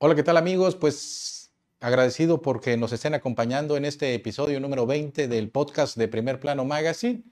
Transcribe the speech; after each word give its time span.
Hola, 0.00 0.14
¿qué 0.14 0.22
tal 0.22 0.36
amigos? 0.36 0.76
Pues 0.76 1.50
agradecido 1.80 2.40
porque 2.40 2.76
nos 2.76 2.92
estén 2.92 3.14
acompañando 3.14 3.76
en 3.76 3.84
este 3.84 4.14
episodio 4.14 4.60
número 4.60 4.86
20 4.86 5.26
del 5.26 5.50
podcast 5.50 5.96
de 5.96 6.06
Primer 6.06 6.38
Plano 6.38 6.64
Magazine. 6.64 7.24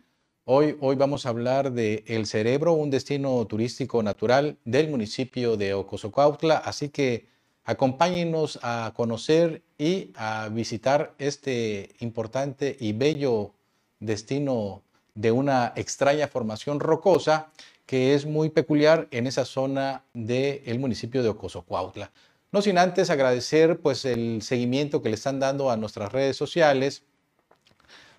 Hoy, 0.45 0.77
hoy 0.81 0.97
vamos 0.97 1.27
a 1.27 1.29
hablar 1.29 1.71
de 1.71 2.03
El 2.09 2.27
Cerebro, 2.27 2.73
un 2.73 2.91
destino 2.91 3.47
turístico 3.47 4.03
natural 4.03 4.59
del 4.65 4.91
municipio 4.91 5.57
de 5.57 5.75
Ocosocuautla. 5.75 6.57
Así 6.57 6.89
que 6.89 7.29
acompáñenos 7.65 8.59
a 8.65 8.93
conocer 8.97 9.63
y 9.79 10.11
a 10.17 10.49
visitar 10.49 11.15
este 11.19 11.95
importante 12.01 12.77
y 12.81 12.95
bello 12.95 13.53
destino 14.01 14.83
de 15.15 15.31
una 15.31 15.73
extraña 15.77 16.27
formación 16.27 16.81
rocosa 16.81 17.53
que 17.87 18.15
es 18.15 18.27
muy 18.27 18.51
peculiar 18.51 19.07
en 19.13 19.29
esa 19.29 19.45
zona 19.45 20.03
del 20.13 20.81
municipio 20.81 21.23
de 21.23 21.29
Ocosocuautla. 21.29 22.11
No 22.53 22.63
sin 22.63 22.79
antes 22.79 23.11
agradecer 23.11 23.81
pues 23.81 24.05
el 24.05 24.41
seguimiento 24.43 25.03
que 25.03 25.09
le 25.09 25.17
están 25.17 25.41
dando 25.41 25.71
a 25.71 25.77
nuestras 25.77 26.13
redes 26.13 26.37
sociales. 26.37 27.03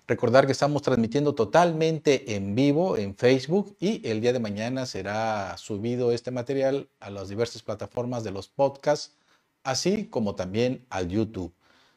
Recordar 0.06 0.46
que 0.46 0.52
estamos 0.52 0.82
transmitiendo 0.82 1.34
totalmente 1.34 2.34
en 2.34 2.54
vivo 2.54 2.96
en 2.96 3.14
Facebook 3.14 3.76
y 3.78 4.06
el 4.08 4.20
día 4.20 4.32
de 4.32 4.40
mañana 4.40 4.86
será 4.86 5.56
subido 5.58 6.12
este 6.12 6.30
material 6.30 6.88
a 7.00 7.10
las 7.10 7.28
diversas 7.28 7.62
plataformas 7.62 8.24
de 8.24 8.30
los 8.30 8.48
podcasts, 8.48 9.16
así 9.64 10.06
como 10.06 10.34
también 10.34 10.86
al 10.88 11.08
YouTube. 11.08 11.52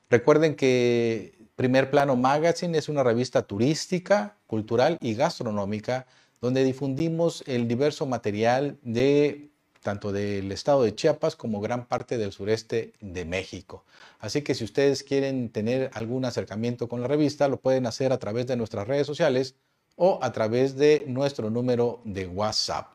Recuerden 0.10 0.56
que 0.56 1.38
Primer 1.56 1.90
Plano 1.90 2.16
Magazine 2.16 2.78
es 2.78 2.90
una 2.90 3.04
revista 3.04 3.44
turística, 3.44 4.38
cultural 4.48 4.98
y 5.00 5.14
gastronómica 5.14 6.08
donde 6.42 6.64
difundimos 6.64 7.44
el 7.46 7.68
diverso 7.68 8.08
material 8.08 8.80
de 8.82 9.51
tanto 9.82 10.12
del 10.12 10.52
estado 10.52 10.84
de 10.84 10.96
Chiapas 10.96 11.36
como 11.36 11.60
gran 11.60 11.88
parte 11.88 12.18
del 12.18 12.32
sureste 12.32 12.94
de 13.02 13.26
México. 13.26 13.84
Así 14.20 14.44
que 14.44 14.56
si 14.56 14.64
ustedes 14.64 15.04
quieren 15.04 15.50
tener 15.50 15.90
algún 15.94 16.24
acercamiento 16.26 16.88
con 16.88 17.02
la 17.02 17.08
revista, 17.08 17.48
lo 17.48 17.60
pueden 17.60 17.86
hacer 17.88 18.14
a 18.14 18.20
través 18.20 18.48
de 18.48 18.56
nuestras 18.56 18.88
redes 18.88 19.08
sociales 19.08 19.56
o 19.96 20.20
a 20.22 20.32
través 20.32 20.76
de 20.76 21.04
nuestro 21.08 21.50
número 21.50 22.02
de 22.06 22.28
WhatsApp. 22.28 22.94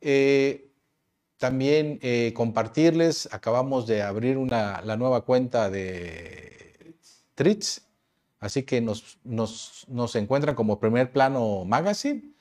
Eh, 0.00 0.70
también 1.36 1.98
eh, 2.02 2.32
compartirles, 2.34 3.28
acabamos 3.32 3.86
de 3.86 4.02
abrir 4.02 4.38
una, 4.38 4.80
la 4.82 4.96
nueva 4.96 5.24
cuenta 5.24 5.70
de 5.70 6.94
Tritz, 7.34 7.82
así 8.38 8.62
que 8.62 8.80
nos, 8.80 9.18
nos, 9.24 9.84
nos 9.88 10.14
encuentran 10.16 10.54
como 10.54 10.78
primer 10.78 11.12
plano 11.12 11.64
magazine 11.64 12.31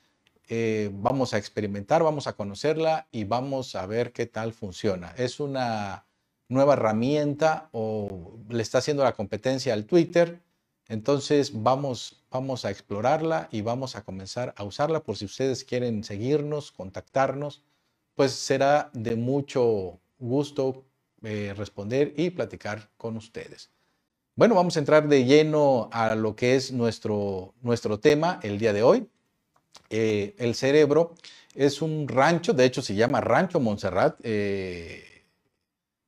eh, 0.53 0.89
vamos 0.91 1.33
a 1.33 1.37
experimentar, 1.37 2.03
vamos 2.03 2.27
a 2.27 2.33
conocerla 2.33 3.07
y 3.09 3.23
vamos 3.23 3.73
a 3.73 3.85
ver 3.85 4.11
qué 4.11 4.25
tal 4.25 4.51
funciona. 4.51 5.13
Es 5.15 5.39
una 5.39 6.05
nueva 6.49 6.73
herramienta 6.73 7.69
o 7.71 8.37
le 8.49 8.61
está 8.61 8.79
haciendo 8.79 9.05
la 9.05 9.13
competencia 9.13 9.71
al 9.71 9.85
Twitter. 9.85 10.41
Entonces 10.89 11.63
vamos, 11.63 12.25
vamos 12.29 12.65
a 12.65 12.69
explorarla 12.69 13.47
y 13.49 13.61
vamos 13.61 13.95
a 13.95 14.03
comenzar 14.03 14.53
a 14.57 14.65
usarla 14.65 15.01
por 15.01 15.15
si 15.15 15.23
ustedes 15.23 15.63
quieren 15.63 16.03
seguirnos, 16.03 16.73
contactarnos, 16.73 17.63
pues 18.15 18.33
será 18.33 18.89
de 18.91 19.15
mucho 19.15 20.01
gusto 20.19 20.83
eh, 21.23 21.53
responder 21.55 22.13
y 22.17 22.29
platicar 22.29 22.89
con 22.97 23.15
ustedes. 23.15 23.69
Bueno, 24.35 24.55
vamos 24.55 24.75
a 24.75 24.79
entrar 24.79 25.07
de 25.07 25.23
lleno 25.23 25.87
a 25.93 26.13
lo 26.15 26.35
que 26.35 26.57
es 26.57 26.73
nuestro, 26.73 27.53
nuestro 27.61 28.01
tema 28.01 28.41
el 28.43 28.59
día 28.59 28.73
de 28.73 28.83
hoy. 28.83 29.07
Eh, 29.91 30.35
el 30.37 30.55
cerebro 30.55 31.15
es 31.53 31.81
un 31.81 32.07
rancho, 32.07 32.53
de 32.53 32.63
hecho 32.65 32.81
se 32.81 32.95
llama 32.95 33.19
Rancho 33.19 33.59
Montserrat, 33.59 34.17
eh, 34.23 35.23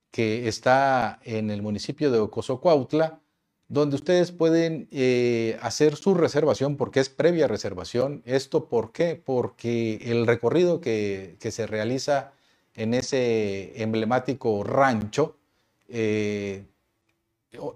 que 0.09 0.47
está 0.47 1.19
en 1.23 1.51
el 1.51 1.61
municipio 1.61 2.09
de 2.09 2.19
Ocosocuautla, 2.19 3.19
donde 3.67 3.95
ustedes 3.95 4.31
pueden 4.31 4.87
eh, 4.91 5.57
hacer 5.61 5.97
su 5.97 6.13
reservación 6.13 6.77
porque 6.77 7.01
es 7.01 7.09
previa 7.09 7.47
reservación. 7.47 8.21
¿Esto 8.25 8.69
por 8.69 8.93
qué? 8.93 9.15
Porque 9.15 9.99
el 10.03 10.27
recorrido 10.27 10.79
que, 10.79 11.37
se 11.39 11.67
realiza 11.67 12.31
en 12.75 12.93
ese 12.93 13.81
emblemático 13.81 14.63
rancho 14.63 15.35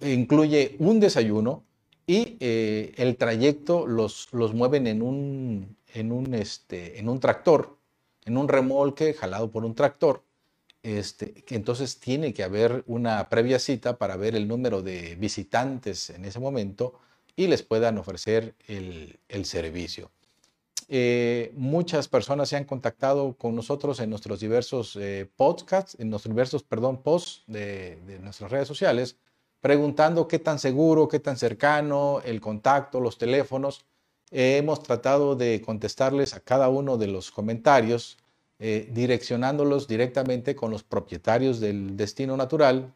incluye 0.01 0.75
un 0.79 0.99
desayuno 0.99 1.63
y 2.07 2.37
el 2.39 3.17
trayecto 3.17 3.85
los, 3.85 4.29
los 4.31 4.53
mueven 4.53 4.87
en 4.87 5.01
un 5.01 5.77
en 5.93 6.11
un, 6.11 6.33
este, 6.33 6.99
en 6.99 7.09
un 7.09 7.19
tractor, 7.19 7.77
en 8.25 8.37
un 8.37 8.47
remolque 8.47 9.13
jalado 9.13 9.51
por 9.51 9.65
un 9.65 9.75
tractor. 9.75 10.23
Este, 10.83 11.43
entonces 11.49 11.99
tiene 11.99 12.33
que 12.33 12.43
haber 12.43 12.83
una 12.87 13.27
previa 13.29 13.59
cita 13.59 13.97
para 13.97 14.15
ver 14.15 14.35
el 14.35 14.47
número 14.47 14.81
de 14.81 15.15
visitantes 15.15 16.09
en 16.11 16.23
ese 16.23 16.39
momento 16.39 16.99
y 17.35 17.47
les 17.47 17.63
puedan 17.63 17.97
ofrecer 17.97 18.55
el, 18.67 19.19
servicio. 19.45 20.11
Eh, 20.89 21.51
muchas 21.55 22.07
personas 22.07 22.47
se 22.49 22.55
han 22.55 22.63
contactado 22.63 23.33
con 23.35 23.55
nosotros 23.55 23.99
en 23.99 24.09
nuestros 24.09 24.39
diversos 24.39 24.95
eh, 24.95 25.29
podcasts, 25.35 25.97
en 25.99 26.09
nuestros 26.09 26.33
diversos, 26.33 26.63
perdón, 26.63 27.01
posts 27.03 27.43
de, 27.47 27.97
de, 28.07 28.19
nuestras 28.19 28.49
redes 28.49 28.67
sociales, 28.67 29.17
preguntando 29.61 30.27
qué 30.27 30.39
tan 30.39 30.59
seguro, 30.59 31.07
qué 31.07 31.19
tan 31.19 31.37
cercano, 31.37 32.21
el 32.23 32.41
contacto, 32.41 32.99
los 32.99 33.17
teléfonos 33.17 33.85
hemos 34.31 34.83
tratado 34.83 35.35
de 35.35 35.61
contestarles 35.61 36.33
a 36.33 36.39
cada 36.39 36.69
uno 36.69 36.97
de 36.97 37.07
los 37.07 37.31
comentarios, 37.31 38.17
eh, 38.59 38.89
direccionándolos 38.91 39.87
directamente 39.87 40.55
con 40.55 40.71
los 40.71 40.83
propietarios 40.83 41.59
del 41.59 41.95
destino 41.95 42.35
natural, 42.35 42.93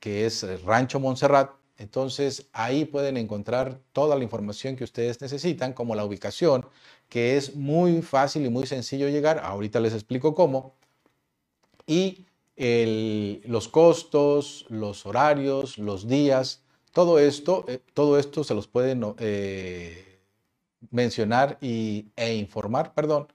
que 0.00 0.26
es 0.26 0.62
Rancho 0.64 1.00
Montserrat. 1.00 1.50
Entonces 1.76 2.46
ahí 2.52 2.84
pueden 2.84 3.16
encontrar 3.16 3.80
toda 3.92 4.16
la 4.16 4.22
información 4.22 4.76
que 4.76 4.84
ustedes 4.84 5.20
necesitan, 5.20 5.72
como 5.72 5.94
la 5.96 6.04
ubicación, 6.04 6.66
que 7.08 7.36
es 7.36 7.56
muy 7.56 8.00
fácil 8.02 8.46
y 8.46 8.48
muy 8.50 8.66
sencillo 8.66 9.08
llegar. 9.08 9.40
Ahorita 9.40 9.80
les 9.80 9.92
explico 9.92 10.34
cómo. 10.34 10.74
Y 11.86 12.26
los 12.56 13.68
costos, 13.68 14.66
los 14.68 15.06
horarios, 15.06 15.78
los 15.78 16.06
días, 16.06 16.62
todo 16.92 17.18
esto, 17.18 17.64
eh, 17.68 17.80
todo 17.92 18.18
esto 18.18 18.44
se 18.44 18.54
los 18.54 18.68
pueden 18.68 19.02
eh, 19.18 20.20
mencionar 20.90 21.58
y, 21.60 22.06
e 22.16 22.34
informar, 22.34 22.94
perdón, 22.94 23.26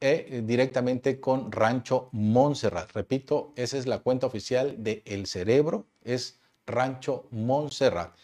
eh, 0.00 0.42
directamente 0.44 1.20
con 1.20 1.50
Rancho 1.50 2.08
Montserrat. 2.12 2.92
Repito, 2.92 3.52
esa 3.56 3.76
es 3.76 3.86
la 3.86 3.98
cuenta 3.98 4.26
oficial 4.26 4.82
de 4.82 5.02
El 5.04 5.26
Cerebro, 5.26 5.86
es 6.04 6.40
Rancho 6.66 7.26
Montserrat. 7.30 8.14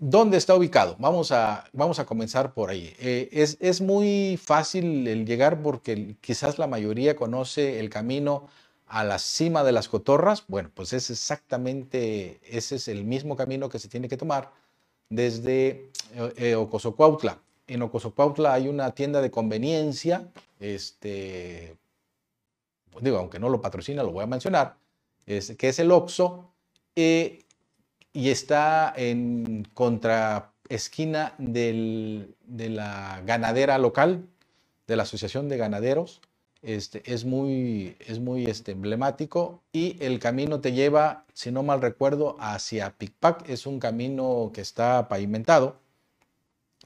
¿Dónde 0.00 0.36
está 0.36 0.54
ubicado? 0.54 0.94
Vamos 0.98 1.32
a, 1.32 1.64
vamos 1.72 1.98
a 1.98 2.06
comenzar 2.06 2.54
por 2.54 2.70
ahí. 2.70 2.94
Eh, 3.00 3.28
es, 3.32 3.56
es, 3.60 3.80
muy 3.80 4.38
fácil 4.42 5.08
el 5.08 5.26
llegar 5.26 5.60
porque 5.60 6.14
quizás 6.20 6.58
la 6.58 6.68
mayoría 6.68 7.16
conoce 7.16 7.80
el 7.80 7.90
camino 7.90 8.46
a 8.86 9.04
la 9.04 9.18
cima 9.18 9.64
de 9.64 9.72
las 9.72 9.88
cotorras. 9.88 10.44
Bueno, 10.48 10.70
pues 10.74 10.92
es 10.92 11.10
exactamente, 11.10 12.40
ese 12.44 12.76
es 12.76 12.86
el 12.88 13.04
mismo 13.04 13.36
camino 13.36 13.68
que 13.68 13.78
se 13.78 13.88
tiene 13.88 14.08
que 14.08 14.16
tomar 14.16 14.52
desde 15.08 15.90
eh, 16.14 16.32
eh, 16.36 16.54
Ocosocuautla. 16.54 17.40
En 17.66 17.82
Ocosocuautla 17.82 18.54
hay 18.54 18.68
una 18.68 18.92
tienda 18.92 19.20
de 19.20 19.30
conveniencia, 19.30 20.28
este, 20.58 21.76
pues 22.90 23.04
digo, 23.04 23.18
aunque 23.18 23.38
no 23.38 23.48
lo 23.48 23.60
patrocina, 23.60 24.02
lo 24.02 24.12
voy 24.12 24.24
a 24.24 24.26
mencionar, 24.26 24.76
es, 25.26 25.54
que 25.56 25.68
es 25.68 25.78
el 25.78 25.90
Oxo, 25.90 26.50
eh, 26.96 27.44
y 28.18 28.30
está 28.30 28.92
en 28.96 29.64
contra 29.74 30.50
esquina 30.68 31.36
de 31.38 32.34
la 32.48 33.22
ganadera 33.24 33.78
local, 33.78 34.26
de 34.88 34.96
la 34.96 35.04
Asociación 35.04 35.48
de 35.48 35.56
Ganaderos, 35.56 36.20
este, 36.60 37.00
es 37.04 37.24
muy, 37.24 37.96
es 38.00 38.18
muy 38.18 38.46
este, 38.46 38.72
emblemático 38.72 39.62
y 39.72 39.96
el 40.00 40.18
camino 40.18 40.60
te 40.60 40.72
lleva, 40.72 41.26
si 41.32 41.52
no 41.52 41.62
mal 41.62 41.80
recuerdo, 41.80 42.36
hacia 42.40 42.90
Picpac. 42.90 43.48
Es 43.48 43.66
un 43.66 43.78
camino 43.78 44.50
que 44.52 44.62
está 44.62 45.06
pavimentado. 45.06 45.76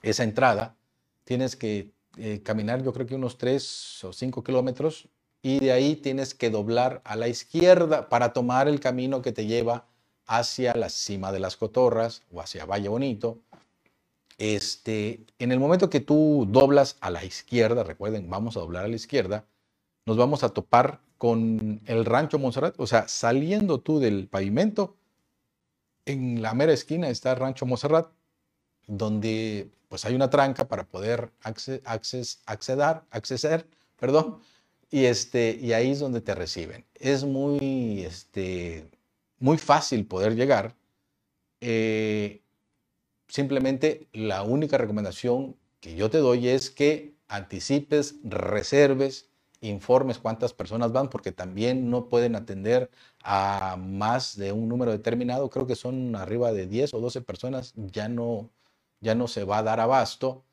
Esa 0.03 0.25
entrada 0.25 0.77
tienes 1.25 1.57
que 1.57 1.93
eh, 2.19 2.43
caminar 2.45 2.83
yo 2.83 2.93
creo 2.93 3.07
que 3.07 3.15
unos 3.15 3.39
3 3.39 4.05
o 4.05 4.13
5 4.13 4.45
kilómetros 4.45 5.09
y 5.41 5.61
de 5.61 5.73
ahí 5.73 5.97
tienes 5.97 6.35
que 6.35 6.51
doblar 6.51 7.01
a 7.07 7.17
la 7.17 7.29
izquierda 7.29 8.11
para 8.11 8.35
tomar 8.35 8.69
el 8.69 8.81
camino 8.81 9.23
que 9.23 9.33
te 9.33 9.47
lleva 9.47 9.87
hacia 10.27 10.75
la 10.75 10.89
cima 10.89 11.33
de 11.33 11.41
las 11.41 11.57
cotorras 11.57 12.23
o 12.33 12.41
hacia 12.41 12.65
Valle 12.65 12.89
Bonito. 12.89 13.39
Este, 14.39 15.21
en 15.39 15.53
el 15.53 15.61
momento 15.61 15.91
que 15.91 16.01
tú 16.01 16.47
doblas 16.51 16.97
a 17.01 17.11
la 17.11 17.25
izquierda, 17.25 17.85
recuerden, 17.85 18.29
vamos 18.29 18.57
a 18.57 18.61
doblar 18.61 18.85
a 18.85 18.89
la 18.89 18.97
izquierda, 18.97 19.45
nos 20.07 20.17
vamos 20.17 20.43
a 20.43 20.49
topar 20.49 21.01
con 21.19 21.81
el 21.87 22.05
rancho 22.05 22.39
Montserrat, 22.39 22.75
o 22.79 22.87
sea, 22.87 23.07
saliendo 23.07 23.79
tú 23.81 24.01
del 24.01 24.27
pavimento, 24.27 24.97
en 26.05 26.43
la 26.43 26.55
mera 26.55 26.73
esquina 26.73 27.09
está 27.09 27.31
el 27.31 27.37
rancho 27.37 27.67
Montserrat, 27.67 28.09
donde 28.89 29.71
pues 29.89 30.05
hay 30.05 30.15
una 30.15 30.31
tranca 30.31 30.67
para 30.67 30.85
poder 30.85 31.31
acceder, 31.43 31.83
acceder 33.13 33.67
perdón, 33.99 34.41
y, 34.91 35.05
este, 35.05 35.59
y 35.61 35.73
ahí 35.73 35.91
es 35.91 36.01
donde 36.01 36.21
te 36.21 36.35
reciben. 36.35 36.85
Es 36.95 37.25
muy, 37.25 38.03
este, 38.05 38.89
muy 39.43 39.59
fácil 39.59 40.07
poder 40.07 40.37
llegar. 40.37 40.77
Eh, 41.61 42.43
simplemente 43.29 44.09
la 44.13 44.43
única 44.45 44.79
recomendación 44.79 45.57
que 45.81 45.97
yo 45.97 46.11
te 46.11 46.19
doy 46.19 46.49
es 46.49 46.71
que 46.71 47.15
anticipes, 47.29 48.17
reserves, 48.25 49.31
informes 49.61 50.19
cuántas 50.19 50.53
personas 50.55 50.93
van, 50.93 51.09
porque 51.11 51.33
también 51.33 51.91
no 51.91 52.09
pueden 52.09 52.37
atender 52.37 52.91
a 53.23 53.77
más 53.79 54.37
de 54.37 54.53
un 54.53 54.69
número 54.69 54.93
determinado. 54.93 55.51
Creo 55.51 55.67
que 55.67 55.77
son 55.77 56.15
arriba 56.17 56.53
de 56.53 56.67
10 56.67 56.95
o 56.95 57.01
12 57.01 57.21
personas, 57.23 57.73
ya 57.77 58.09
no, 58.09 58.51
ya 59.01 59.15
no 59.15 59.29
se 59.29 59.45
va 59.45 59.59
a 59.59 59.63
dar 59.65 59.81
abasto. 59.81 60.45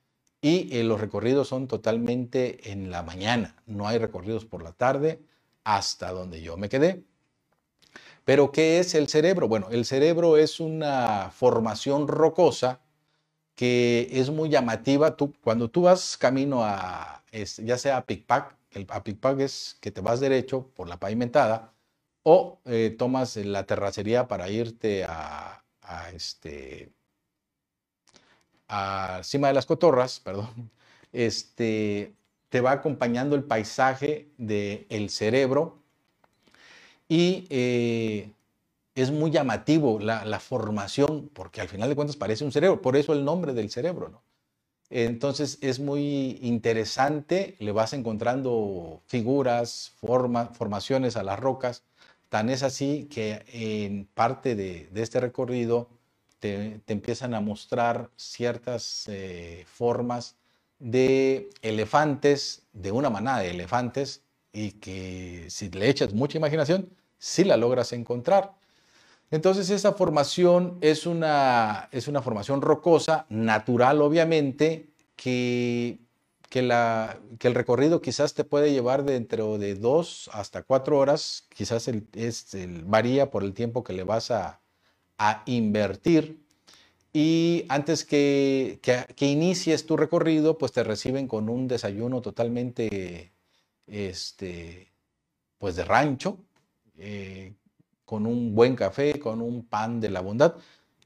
Y 0.41 0.75
eh, 0.77 0.83
los 0.83 1.01
recorridos 1.01 1.47
son 1.49 1.67
totalmente 1.67 2.71
en 2.71 2.91
la 2.91 3.03
mañana, 3.03 3.61
no 3.67 3.87
hay 3.87 3.97
recorridos 3.99 4.45
por 4.45 4.63
la 4.63 4.71
tarde 4.71 5.21
hasta 5.63 6.11
donde 6.11 6.41
yo 6.41 6.57
me 6.57 6.69
quedé. 6.69 7.03
Pero 8.29 8.51
¿qué 8.51 8.77
es 8.77 8.93
el 8.93 9.07
cerebro? 9.07 9.47
Bueno, 9.47 9.69
el 9.71 9.85
cerebro 9.85 10.37
es 10.37 10.59
una 10.59 11.31
formación 11.31 12.07
rocosa 12.07 12.79
que 13.55 14.07
es 14.11 14.29
muy 14.29 14.49
llamativa. 14.49 15.17
Tú, 15.17 15.33
cuando 15.41 15.71
tú 15.71 15.81
vas 15.81 16.15
camino 16.15 16.63
a, 16.63 17.23
ya 17.57 17.77
sea 17.79 17.97
a 17.97 18.05
Picpac, 18.05 18.55
a 18.89 19.03
Picpac 19.03 19.39
es 19.39 19.77
que 19.81 19.89
te 19.89 20.01
vas 20.01 20.19
derecho 20.19 20.69
por 20.75 20.87
la 20.87 20.99
pavimentada, 20.99 21.73
o 22.21 22.61
eh, 22.65 22.95
tomas 22.99 23.35
la 23.35 23.65
terracería 23.65 24.27
para 24.27 24.47
irte 24.51 25.05
a, 25.05 25.63
a 25.81 26.11
este, 26.11 26.91
cima 29.23 29.47
de 29.47 29.53
las 29.55 29.65
cotorras, 29.65 30.19
perdón, 30.23 30.69
este, 31.13 32.13
te 32.49 32.61
va 32.61 32.73
acompañando 32.73 33.35
el 33.35 33.43
paisaje 33.43 34.29
del 34.37 35.09
cerebro 35.09 35.79
y 37.09 37.45
eh, 37.49 38.31
es 38.95 39.11
muy 39.11 39.31
llamativo 39.31 39.99
la, 39.99 40.39
formación, 40.39 41.29
porque 41.33 41.59
al 41.59 41.67
final 41.67 41.89
de 41.89 41.95
cuentas 41.95 42.15
parece 42.15 42.45
un 42.45 42.53
cerebro, 42.53 42.81
por 42.81 42.95
eso 42.95 43.11
el 43.11 43.25
nombre 43.25 43.53
del 43.53 43.69
cerebro, 43.69 44.09
¿no? 44.09 44.21
Entonces 44.91 45.59
es 45.61 45.79
muy 45.79 46.39
interesante, 46.41 47.55
le 47.59 47.71
vas 47.71 47.93
encontrando 47.93 49.01
figuras, 49.05 49.93
formaciones 49.99 51.15
a 51.17 51.23
las 51.23 51.39
rocas, 51.39 51.83
tan 52.29 52.49
es 52.49 52.63
así 52.63 53.07
que 53.11 53.43
en 53.51 54.05
parte 54.05 54.55
de 54.55 54.89
este 54.95 55.19
recorrido 55.19 55.89
te, 56.39 56.81
empiezan 56.87 57.33
a 57.33 57.41
mostrar 57.41 58.09
ciertas 58.15 59.05
eh, 59.07 59.65
formas 59.67 60.35
de 60.79 61.49
elefantes, 61.61 62.63
de 62.73 62.91
una 62.91 63.09
manada 63.09 63.39
de 63.39 63.51
elefantes, 63.51 64.23
y 64.51 64.71
que 64.71 65.45
si 65.49 65.69
le 65.69 65.89
echas 65.89 66.13
mucha 66.13 66.37
imaginación, 66.37 66.89
sí 67.19 67.43
la 67.43 67.57
logras 67.57 67.93
encontrar. 67.93 68.55
Entonces 69.31 69.69
esa 69.69 69.93
formación 69.93 70.79
es 70.81 71.05
una, 71.05 71.89
es 71.91 72.07
una 72.07 72.21
formación 72.21 72.61
rocosa, 72.61 73.27
natural 73.29 74.01
obviamente, 74.01 74.89
que, 75.15 75.99
que, 76.49 76.63
la, 76.63 77.19
que, 77.37 77.47
el 77.47 77.55
recorrido 77.55 78.01
quizás 78.01 78.33
te 78.33 78.43
puede 78.43 78.71
llevar 78.71 79.03
dentro 79.03 79.59
de 79.59 79.75
dos 79.75 80.29
hasta 80.33 80.63
cuatro 80.63 80.97
horas, 80.97 81.45
quizás 81.53 81.87
el, 81.87 82.07
varía 82.85 83.29
por 83.29 83.43
el 83.43 83.53
tiempo 83.53 83.83
que 83.83 83.93
le 83.93 84.03
vas 84.03 84.31
a, 84.31 84.61
a 85.19 85.43
invertir. 85.45 86.39
Y 87.13 87.65
antes 87.69 88.05
que, 88.05 88.79
que, 88.81 89.25
inicies 89.27 89.85
tu 89.85 89.97
recorrido, 89.97 90.57
pues 90.57 90.71
te 90.71 90.83
reciben 90.83 91.27
con 91.27 91.49
un 91.49 91.67
desayuno 91.67 92.21
totalmente, 92.21 93.31
este, 93.87 94.91
pues 95.57 95.75
de 95.75 95.85
rancho, 95.85 96.37
eh, 96.99 97.53
con 98.05 98.25
un 98.25 98.55
buen 98.55 98.75
café, 98.75 99.19
con 99.19 99.41
un 99.41 99.65
pan 99.65 99.99
de 100.01 100.09
la 100.09 100.21
bondad. 100.21 100.55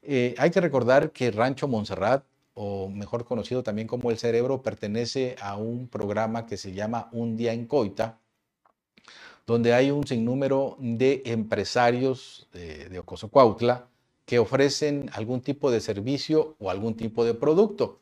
Eh, 0.02 0.34
hay 0.38 0.50
que 0.50 0.60
recordar 0.60 1.12
que 1.12 1.30
Rancho 1.30 1.68
Montserrat, 1.68 2.24
o 2.54 2.88
mejor 2.88 3.24
conocido 3.24 3.62
también 3.62 3.88
como 3.88 4.10
El 4.10 4.18
Cerebro, 4.18 4.62
pertenece 4.62 5.36
a 5.40 5.56
un 5.56 5.88
programa 5.88 6.46
que 6.46 6.56
se 6.56 6.72
llama 6.72 7.08
Un 7.12 7.36
Día 7.36 7.52
en 7.52 7.66
Coita, 7.66 8.18
donde 9.46 9.74
hay 9.74 9.90
un 9.90 10.06
sinnúmero 10.06 10.76
de 10.78 11.22
empresarios 11.26 12.48
de, 12.52 12.88
de 12.88 13.02
Cuautla 13.02 13.88
que 14.24 14.38
ofrecen 14.38 15.10
algún 15.12 15.40
tipo 15.40 15.70
de 15.70 15.80
servicio 15.80 16.56
o 16.58 16.70
algún 16.70 16.94
tipo 16.96 17.24
de 17.24 17.34
producto. 17.34 18.00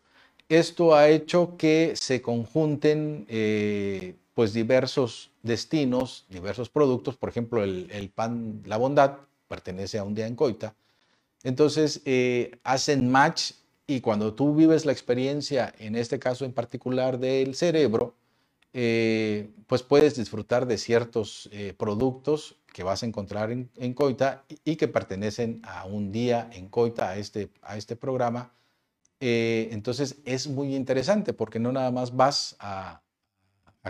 Esto 0.48 0.94
ha 0.94 1.08
hecho 1.08 1.56
que 1.56 1.94
se 1.96 2.22
conjunten 2.22 3.26
eh, 3.28 4.16
pues 4.34 4.52
diversos 4.52 5.31
destinos, 5.43 6.26
diversos 6.29 6.69
productos, 6.69 7.17
por 7.17 7.29
ejemplo 7.29 7.62
el, 7.64 8.11
pan 8.14 8.62
La 8.64 8.76
Bondad 8.76 9.19
pertenece 9.49 9.99
a 9.99 10.05
un 10.05 10.14
día 10.14 10.26
en 10.26 10.37
Coita, 10.37 10.75
entonces 11.43 12.00
eh, 12.05 12.58
hacen 12.64 13.11
match 13.11 13.52
y 13.87 14.00
cuando 14.00 14.34
tú 14.34 14.55
vives 14.55 14.87
la 14.87 14.93
experiencia, 14.93 15.75
en 15.79 15.96
este 15.96 16.19
caso 16.19 16.44
en 16.44 16.52
particular 16.52 17.19
del 17.19 17.55
cerebro, 17.55 18.14
eh, 18.73 19.50
pues 19.67 19.82
puedes 19.82 20.17
disfrutar 20.17 20.67
de 20.67 20.78
ciertos 20.78 21.50
productos 21.76 22.56
que 22.73 22.82
vas 22.82 23.02
a 23.02 23.06
encontrar 23.06 23.50
en, 23.50 23.94
Coita 23.94 24.44
y, 24.64 24.76
que 24.76 24.88
pertenecen 24.88 25.61
a 25.64 25.85
un 25.85 26.11
día 26.11 26.49
en 26.52 26.69
Coita, 26.69 27.11
a 27.11 27.17
este, 27.17 27.50
a 27.62 27.76
este 27.76 27.96
programa. 27.96 28.52
Eh, 29.20 29.69
entonces 29.73 30.17
es 30.25 30.49
muy 30.49 30.75
interesante 30.75 31.32
porque 31.32 31.61
no 31.61 31.70
nada 31.70 31.90
más 31.90 32.17
vas 32.17 32.56
a, 32.58 33.01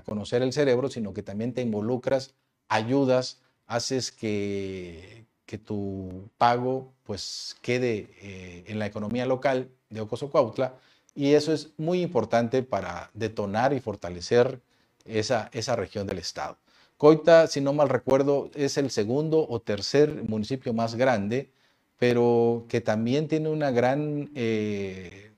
conocer 0.00 0.43
el 0.43 0.53
cerebro, 0.53 0.89
sino 0.89 1.12
que 1.12 1.23
también 1.23 1.53
te 1.53 1.61
involucras, 1.61 2.35
ayudas, 2.69 3.41
haces 3.67 4.11
que, 4.11 5.27
que 5.44 5.59
tu 5.59 6.31
pago 6.39 6.93
pues 7.05 7.56
quede 7.61 8.09
eh, 8.23 8.65
en 8.67 8.79
la 8.79 8.87
economía 8.87 9.27
local 9.27 9.69
de 9.91 10.00
Ocoso 10.00 10.31
Cuautla 10.31 10.75
y 11.15 11.35
eso 11.35 11.53
es 11.53 11.71
muy 11.77 12.00
importante 12.00 12.62
para 12.62 13.11
detonar 13.12 13.73
y 13.73 13.81
fortalecer 13.81 14.62
esa, 15.05 15.50
esa 15.53 15.77
región 15.77 16.06
del 16.06 16.19
estado. 16.19 16.56
Coita, 16.97 17.49
si 17.49 17.61
no 17.61 17.73
mal 17.73 17.88
recuerdo, 17.88 18.50
es 18.55 18.79
el 18.79 18.91
segundo 18.91 19.47
o 19.49 19.61
tercer 19.61 20.23
municipio 20.23 20.73
más 20.73 20.95
grande, 20.95 21.50
pero 21.99 22.65
que 22.69 22.81
también 22.81 23.29
tiene 23.29 23.49
una 23.49 23.71
gran 23.71 24.31
eh, 24.35 25.33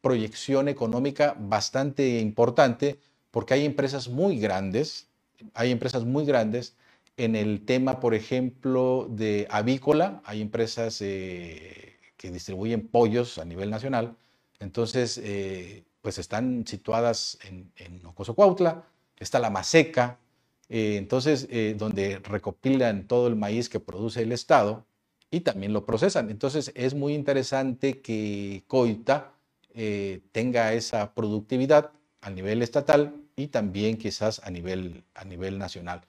proyección 0.00 0.68
económica 0.68 1.34
bastante 1.38 2.20
importante, 2.20 2.98
porque 3.34 3.54
hay 3.54 3.64
empresas 3.64 4.08
muy 4.08 4.38
grandes, 4.38 5.08
hay 5.54 5.72
empresas 5.72 6.04
muy 6.04 6.24
grandes 6.24 6.76
en 7.16 7.34
el 7.34 7.64
tema, 7.64 7.98
por 7.98 8.14
ejemplo, 8.14 9.08
de 9.10 9.48
avícola, 9.50 10.22
hay 10.24 10.40
empresas 10.40 11.00
eh, 11.00 11.96
que 12.16 12.30
distribuyen 12.30 12.86
pollos 12.86 13.38
a 13.38 13.44
nivel 13.44 13.70
nacional, 13.70 14.14
entonces, 14.60 15.18
eh, 15.18 15.82
pues 16.00 16.18
están 16.18 16.64
situadas 16.64 17.36
en, 17.42 17.72
en 17.74 18.06
Ocoso 18.06 18.34
Cuautla, 18.34 18.84
está 19.18 19.40
la 19.40 19.50
Maseca, 19.50 20.20
eh, 20.68 20.94
entonces, 20.96 21.48
eh, 21.50 21.74
donde 21.76 22.20
recopilan 22.20 23.08
todo 23.08 23.26
el 23.26 23.34
maíz 23.34 23.68
que 23.68 23.80
produce 23.80 24.22
el 24.22 24.30
Estado 24.30 24.86
y 25.32 25.40
también 25.40 25.72
lo 25.72 25.84
procesan. 25.84 26.30
Entonces, 26.30 26.70
es 26.76 26.94
muy 26.94 27.14
interesante 27.14 28.00
que 28.00 28.62
Coita 28.68 29.32
eh, 29.74 30.20
tenga 30.30 30.72
esa 30.72 31.14
productividad 31.14 31.90
a 32.20 32.30
nivel 32.30 32.62
estatal 32.62 33.23
y 33.36 33.48
también 33.48 33.96
quizás 33.96 34.40
a 34.44 34.50
nivel, 34.50 35.04
a 35.14 35.24
nivel 35.24 35.58
nacional. 35.58 36.02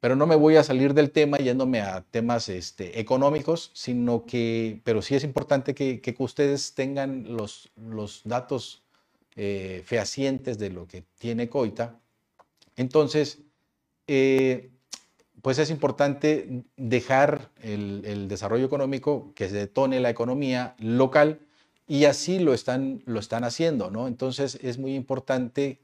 Pero 0.00 0.16
no 0.16 0.26
me 0.26 0.36
voy 0.36 0.56
a 0.56 0.64
salir 0.64 0.94
del 0.94 1.10
tema 1.10 1.36
yéndome 1.38 1.80
a 1.82 2.02
temas 2.02 2.48
este, 2.48 3.00
económicos, 3.00 3.70
sino 3.74 4.24
que, 4.24 4.80
pero 4.82 5.02
sí 5.02 5.14
es 5.14 5.24
importante 5.24 5.74
que, 5.74 6.00
que 6.00 6.14
ustedes 6.18 6.74
tengan 6.74 7.36
los, 7.36 7.70
los 7.76 8.22
datos 8.24 8.82
fehacientes 9.84 10.58
de 10.58 10.68
lo 10.68 10.86
que 10.86 11.04
tiene 11.18 11.48
Coita. 11.48 11.98
Entonces, 12.76 13.38
eh, 14.06 14.70
pues 15.42 15.58
es 15.58 15.70
importante 15.70 16.64
dejar 16.76 17.50
el, 17.62 18.28
desarrollo 18.28 18.66
económico 18.66 19.32
que 19.34 19.48
se 19.48 19.56
detone 19.56 20.00
la 20.00 20.10
economía 20.10 20.74
local 20.78 21.40
y 21.86 22.04
así 22.04 22.38
lo 22.38 22.52
están, 22.52 23.02
lo 23.06 23.20
están 23.20 23.44
haciendo, 23.44 23.90
¿no? 23.90 24.06
Entonces 24.06 24.58
es 24.62 24.78
muy 24.78 24.94
importante 24.94 25.78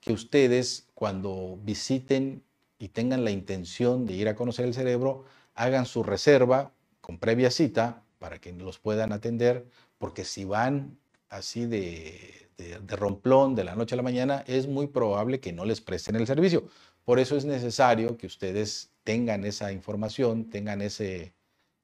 que 0.00 0.12
ustedes 0.12 0.88
cuando 0.94 1.58
visiten 1.62 2.42
y 2.78 2.88
tengan 2.88 3.24
la 3.24 3.30
intención 3.30 4.06
de 4.06 4.14
ir 4.14 4.28
a 4.28 4.34
conocer 4.34 4.64
el 4.66 4.74
cerebro, 4.74 5.24
hagan 5.54 5.86
su 5.86 6.02
reserva 6.02 6.72
con 7.00 7.18
previa 7.18 7.50
cita 7.50 8.02
para 8.18 8.40
que 8.40 8.52
los 8.52 8.78
puedan 8.78 9.12
atender, 9.12 9.66
porque 9.98 10.24
si 10.24 10.44
van 10.44 10.98
así 11.28 11.66
de, 11.66 12.48
de 12.56 12.96
romplón 12.96 13.54
de 13.54 13.64
la 13.64 13.74
noche 13.74 13.94
a 13.94 13.96
la 13.96 14.02
mañana, 14.02 14.44
es 14.46 14.66
muy 14.66 14.86
probable 14.86 15.40
que 15.40 15.52
no 15.52 15.64
les 15.64 15.80
presten 15.80 16.16
el 16.16 16.26
servicio. 16.26 16.68
Por 17.04 17.18
eso 17.18 17.36
es 17.36 17.44
necesario 17.44 18.16
que 18.16 18.26
ustedes 18.26 18.90
tengan 19.04 19.44
esa 19.44 19.72
información, 19.72 20.50
tengan 20.50 20.82
ese, 20.82 21.34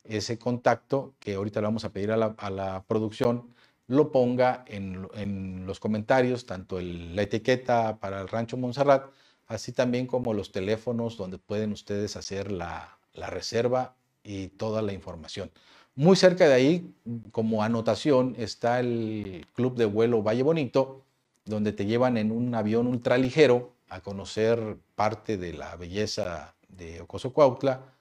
ese 0.04 0.38
contacto, 0.38 1.14
que 1.18 1.34
ahorita 1.34 1.60
le 1.60 1.66
vamos 1.66 1.84
a 1.84 1.92
pedir 1.92 2.12
a 2.12 2.16
la, 2.16 2.84
producción, 2.86 3.54
lo 3.88 4.10
ponga 4.10 4.64
en, 4.66 5.66
los 5.66 5.80
comentarios, 5.80 6.46
tanto 6.46 6.80
la 6.80 7.22
etiqueta 7.22 7.98
para 7.98 8.20
el 8.20 8.28
Rancho 8.28 8.56
Montserrat, 8.56 9.10
así 9.46 9.72
también 9.72 10.06
como 10.06 10.34
los 10.34 10.52
teléfonos 10.52 11.16
donde 11.16 11.38
pueden 11.38 11.72
ustedes 11.72 12.16
hacer 12.16 12.50
la, 12.50 12.98
la 13.14 13.30
reserva 13.30 13.94
y 14.24 14.48
toda 14.48 14.82
la 14.82 14.92
información. 14.92 15.50
Muy 15.94 16.16
cerca 16.16 16.48
de 16.48 16.54
ahí, 16.54 16.94
como 17.32 17.62
anotación, 17.62 18.34
está 18.38 18.80
el 18.80 19.46
Club 19.54 19.76
de 19.76 19.86
Vuelo 19.86 20.22
Valle 20.22 20.42
Bonito, 20.42 21.02
donde 21.44 21.72
te 21.72 21.86
llevan 21.86 22.16
en 22.16 22.32
un 22.32 22.54
avión 22.54 22.86
ultraligero 22.86 23.72
a 23.88 24.00
conocer 24.00 24.76
parte 24.94 25.38
de 25.38 25.52
la 25.52 25.76
belleza 25.76 26.54
de 26.68 27.00
Ocoso 27.00 27.32
Cuautla. 27.32 27.94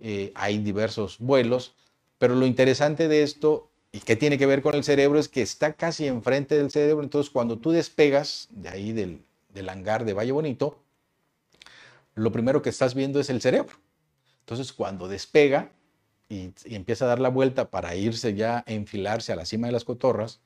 Eh, 0.00 0.32
hay 0.34 0.58
diversos 0.58 1.18
vuelos, 1.18 1.74
pero 2.18 2.34
lo 2.34 2.46
interesante 2.46 3.08
de 3.08 3.22
esto 3.22 3.68
y 3.94 4.00
que 4.00 4.16
tiene 4.16 4.38
que 4.38 4.46
ver 4.46 4.60
con 4.60 4.74
el 4.74 4.82
cerebro 4.82 5.20
es 5.20 5.28
que 5.28 5.40
está 5.40 5.74
casi 5.74 6.08
enfrente 6.08 6.56
del 6.56 6.72
cerebro. 6.72 7.04
Entonces, 7.04 7.30
cuando 7.30 7.58
tú 7.58 7.70
despegas 7.70 8.48
de 8.50 8.68
ahí 8.68 8.90
del, 8.90 9.22
del 9.50 9.68
hangar 9.68 10.04
de 10.04 10.14
Valle 10.14 10.32
Bonito, 10.32 10.82
lo 12.16 12.32
primero 12.32 12.60
que 12.60 12.70
estás 12.70 12.96
viendo 12.96 13.20
es 13.20 13.30
el 13.30 13.40
cerebro. 13.40 13.76
Entonces, 14.40 14.72
cuando 14.72 15.06
despega, 15.06 15.70
y, 16.28 16.52
empieza 16.64 17.04
a 17.04 17.08
dar 17.08 17.20
la 17.20 17.28
vuelta 17.28 17.70
para 17.70 17.94
irse 17.94 18.34
ya 18.34 18.64
a 18.66 18.72
enfilarse 18.72 19.32
a 19.32 19.36
la 19.36 19.46
cima 19.46 19.68
de 19.68 19.74
las 19.74 19.84
cotorras, 19.84 20.40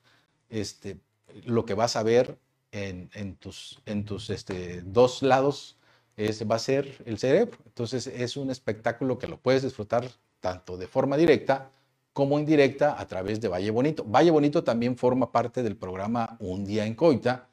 este, 0.51 0.99
lo 1.43 1.65
que 1.65 1.73
vas 1.73 1.95
a 1.95 2.03
ver 2.03 2.37
en, 2.71 3.35
tus, 3.37 3.81
en 3.87 4.05
tus 4.05 4.29
este, 4.29 4.83
dos 4.83 5.23
lados 5.23 5.75
es, 6.17 6.47
va 6.47 6.57
a 6.57 6.59
ser 6.59 7.01
el 7.07 7.17
cerebro. 7.17 7.57
Entonces 7.65 8.05
es 8.05 8.37
un 8.37 8.51
espectáculo 8.51 9.17
que 9.17 9.25
lo 9.25 9.39
puedes 9.39 9.63
disfrutar 9.63 10.07
tanto 10.39 10.77
de 10.77 10.85
forma 10.85 11.17
directa 11.17 11.71
como 12.13 12.39
indirecta 12.39 12.99
a 12.99 13.05
través 13.07 13.39
de 13.39 13.47
Valle 13.47 13.71
Bonito. 13.71 14.03
Valle 14.05 14.31
Bonito 14.31 14.63
también 14.63 14.97
forma 14.97 15.31
parte 15.31 15.63
del 15.63 15.75
programa 15.75 16.37
Un 16.39 16.65
Día 16.65 16.85
en 16.85 16.95
Coita. 16.95 17.47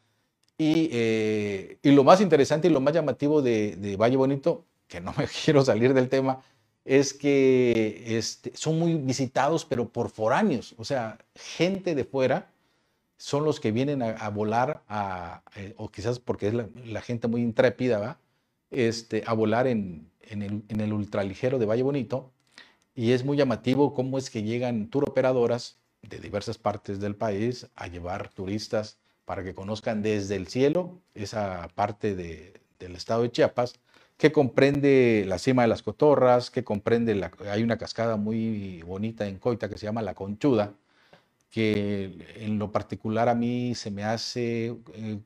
Y, 0.59 0.89
eh, 0.91 1.79
lo 1.83 2.03
más 2.03 2.21
interesante 2.21 2.69
y 2.69 2.71
lo 2.71 2.81
más 2.81 2.95
llamativo 2.95 3.43
de, 3.43 3.97
Valle 3.99 4.17
Bonito, 4.17 4.65
que 4.89 5.01
no 5.01 5.13
me 5.19 5.27
quiero 5.27 5.65
salir 5.65 5.95
del 5.95 6.09
tema, 6.09 6.43
es 6.85 7.13
que 7.13 8.05
este, 8.07 8.53
son 8.57 8.79
muy 8.79 8.95
visitados, 8.95 9.65
pero 9.65 9.89
por 9.89 10.09
foráneos, 10.09 10.75
o 10.79 10.85
sea, 10.85 11.19
gente 11.35 11.95
de 11.95 12.05
fuera 12.05 12.53
son 13.19 13.45
los 13.45 13.61
que 13.61 13.73
vienen 13.73 14.03
a, 14.03 14.29
volar, 14.29 14.83
eh, 15.57 15.75
o 15.79 15.89
quizás 15.91 16.19
porque 16.19 16.49
es 16.49 16.55
la, 16.55 17.01
gente 17.01 17.29
muy 17.29 17.43
intrépida, 17.43 17.99
¿va? 17.99 18.19
Este, 18.71 19.23
a 19.27 19.33
volar 19.33 19.67
en, 19.67 20.11
el, 20.29 20.93
ultraligero 20.93 21.59
de 21.59 21.67
Valle 21.67 21.83
Bonito. 21.83 22.33
Y 22.97 23.13
es 23.13 23.25
muy 23.25 23.37
llamativo 23.37 23.93
cómo 23.95 24.17
es 24.17 24.31
que 24.31 24.43
llegan 24.43 24.89
tour 24.89 25.05
operadoras 25.09 25.79
de 26.03 26.19
diversas 26.19 26.57
partes 26.57 26.99
del 26.99 27.15
país 27.15 27.69
a 27.77 27.89
llevar 27.89 28.31
turistas 28.31 28.99
para 29.27 29.45
que 29.45 29.55
conozcan 29.55 30.03
desde 30.03 30.37
el 30.37 30.47
cielo 30.49 31.03
esa 31.15 31.69
parte 31.75 32.15
del 32.15 32.97
estado 32.97 33.23
de 33.23 33.31
Chiapas 33.31 33.75
que 34.17 34.33
comprende 34.33 35.25
la 35.27 35.39
cima 35.39 35.63
de 35.63 35.69
las 35.69 35.83
cotorras, 35.83 36.51
que 36.51 36.65
comprende, 36.65 37.31
hay 37.51 37.63
una 37.63 37.77
cascada 37.77 38.17
muy 38.17 38.83
bonita 38.83 39.27
en 39.27 39.39
Coita 39.39 39.69
que 39.69 39.77
se 39.77 39.85
llama 39.85 40.01
La 40.01 40.15
Conchuda, 40.15 40.73
que 41.51 42.17
en 42.37 42.59
lo 42.59 42.73
particular 42.73 43.29
a 43.29 43.35
mí 43.35 43.75
se 43.75 43.91
me 43.91 44.05
hace 44.05 44.75
eh, 44.95 45.21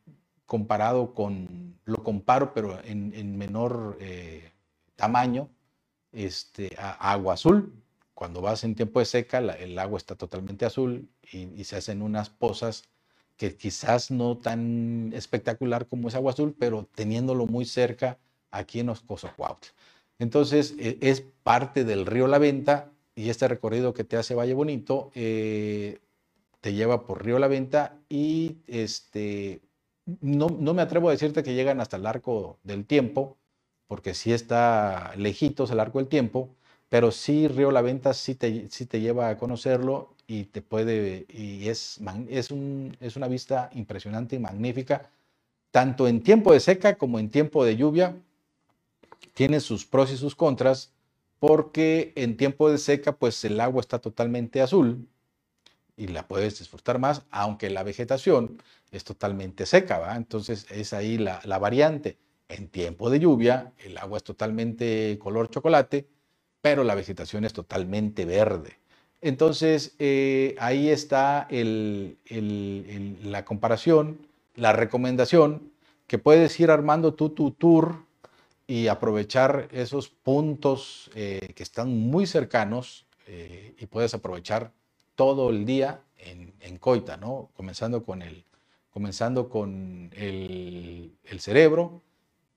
comparado 0.44 1.14
con, 1.14 1.78
lo 1.84 2.02
comparo, 2.02 2.52
pero 2.52 2.80
en, 2.84 3.38
menor 3.38 3.96
eh, 4.00 4.50
tamaño, 4.96 5.48
este, 6.12 6.76
agua 6.78 7.34
azul. 7.34 7.72
Cuando 8.14 8.40
vas 8.40 8.64
en 8.64 8.74
tiempo 8.74 8.98
de 8.98 9.06
seca, 9.06 9.38
el 9.38 9.78
agua 9.78 9.96
está 9.96 10.14
totalmente 10.14 10.64
azul 10.66 11.08
y, 11.32 11.64
se 11.64 11.76
hacen 11.76 12.02
unas 12.02 12.28
pozas 12.28 12.84
que 13.36 13.56
quizás 13.56 14.10
no 14.10 14.36
tan 14.36 15.12
espectacular 15.14 15.86
como 15.86 16.08
es 16.08 16.14
agua 16.14 16.32
azul, 16.32 16.54
pero 16.58 16.86
teniéndolo 16.94 17.46
muy 17.46 17.64
cerca, 17.64 18.18
aquí 18.50 18.80
en 18.80 18.90
Oscosocuautla. 18.90 19.70
Entonces, 20.18 20.74
e, 20.78 20.98
es 21.00 21.22
parte 21.42 21.84
del 21.84 22.04
río 22.04 22.26
La 22.26 22.38
Venta 22.38 22.90
y 23.14 23.30
este 23.30 23.48
recorrido 23.48 23.94
que 23.94 24.04
te 24.04 24.16
hace 24.16 24.34
Valle 24.34 24.54
Bonito 24.54 25.10
eh, 25.14 26.00
te 26.60 26.74
lleva 26.74 27.06
por 27.06 27.24
río 27.24 27.38
La 27.38 27.48
Venta 27.48 27.96
y 28.08 28.58
este, 28.66 29.62
no, 30.20 30.48
me 30.48 30.82
atrevo 30.82 31.08
a 31.08 31.12
decirte 31.12 31.42
que 31.42 31.54
llegan 31.54 31.80
hasta 31.80 31.96
el 31.96 32.06
arco 32.06 32.58
del 32.62 32.86
tiempo, 32.86 33.36
porque 33.90 34.14
sí 34.14 34.32
está 34.32 35.12
lejitos 35.16 35.72
el 35.72 35.80
arco 35.80 35.98
del 35.98 36.06
tiempo, 36.06 36.48
pero 36.88 37.10
sí 37.10 37.48
Río 37.48 37.72
La 37.72 37.82
Venta 37.82 38.14
sí 38.14 38.36
te, 38.36 38.70
sí 38.70 38.86
te 38.86 39.00
lleva 39.00 39.30
a 39.30 39.36
conocerlo 39.36 40.14
y 40.28 40.44
te 40.44 40.62
puede, 40.62 41.26
y 41.28 41.68
es, 41.68 41.98
es, 42.28 42.52
un, 42.52 42.96
es 43.00 43.16
una 43.16 43.26
vista 43.26 43.68
impresionante 43.74 44.36
y 44.36 44.38
magnífica, 44.38 45.10
tanto 45.72 46.06
en 46.06 46.22
tiempo 46.22 46.52
de 46.52 46.60
seca 46.60 46.94
como 46.98 47.18
en 47.18 47.30
tiempo 47.30 47.64
de 47.64 47.76
lluvia, 47.76 48.14
tiene 49.34 49.58
sus 49.58 49.84
pros 49.84 50.12
y 50.12 50.16
sus 50.16 50.36
contras, 50.36 50.92
porque 51.40 52.12
en 52.14 52.36
tiempo 52.36 52.70
de 52.70 52.78
seca, 52.78 53.10
pues 53.16 53.44
el 53.44 53.58
agua 53.58 53.80
está 53.80 53.98
totalmente 53.98 54.60
azul 54.60 55.08
y 55.96 56.06
la 56.06 56.28
puedes 56.28 56.60
disfrutar 56.60 57.00
más, 57.00 57.22
aunque 57.32 57.70
la 57.70 57.82
vegetación 57.82 58.62
es 58.92 59.02
totalmente 59.02 59.66
seca, 59.66 59.98
¿va? 59.98 60.14
Entonces 60.14 60.68
es 60.70 60.92
ahí 60.92 61.18
la, 61.18 61.40
variante. 61.58 62.18
En 62.50 62.68
tiempo 62.68 63.08
de 63.10 63.20
lluvia, 63.20 63.72
el 63.78 63.96
agua 63.96 64.18
es 64.18 64.24
totalmente 64.24 65.18
color 65.18 65.48
chocolate, 65.48 66.06
pero 66.60 66.84
la 66.84 66.94
vegetación 66.94 67.44
es 67.44 67.52
totalmente 67.52 68.24
verde. 68.24 68.78
Entonces, 69.22 69.94
eh, 69.98 70.56
ahí 70.58 70.88
está 70.88 71.46
la 71.50 73.44
comparación, 73.44 74.26
la 74.56 74.72
recomendación, 74.72 75.70
que 76.06 76.18
puedes 76.18 76.58
ir 76.58 76.70
armando 76.70 77.14
tú 77.14 77.30
tu 77.30 77.52
tour 77.52 78.04
y 78.66 78.88
aprovechar 78.88 79.68
esos 79.72 80.08
puntos 80.08 81.10
eh, 81.14 81.52
que 81.54 81.62
están 81.62 81.96
muy 81.96 82.26
cercanos 82.26 83.06
eh, 83.26 83.74
y 83.78 83.86
puedes 83.86 84.14
aprovechar 84.14 84.72
todo 85.14 85.50
el 85.50 85.64
día 85.64 86.02
en, 86.18 86.50
Coita, 86.78 87.16
¿no? 87.16 87.50
Comenzando 87.54 88.02
con 88.02 88.22
el, 88.22 88.44
comenzando 88.90 89.48
con 89.48 90.10
el, 90.14 91.12
cerebro, 91.38 92.02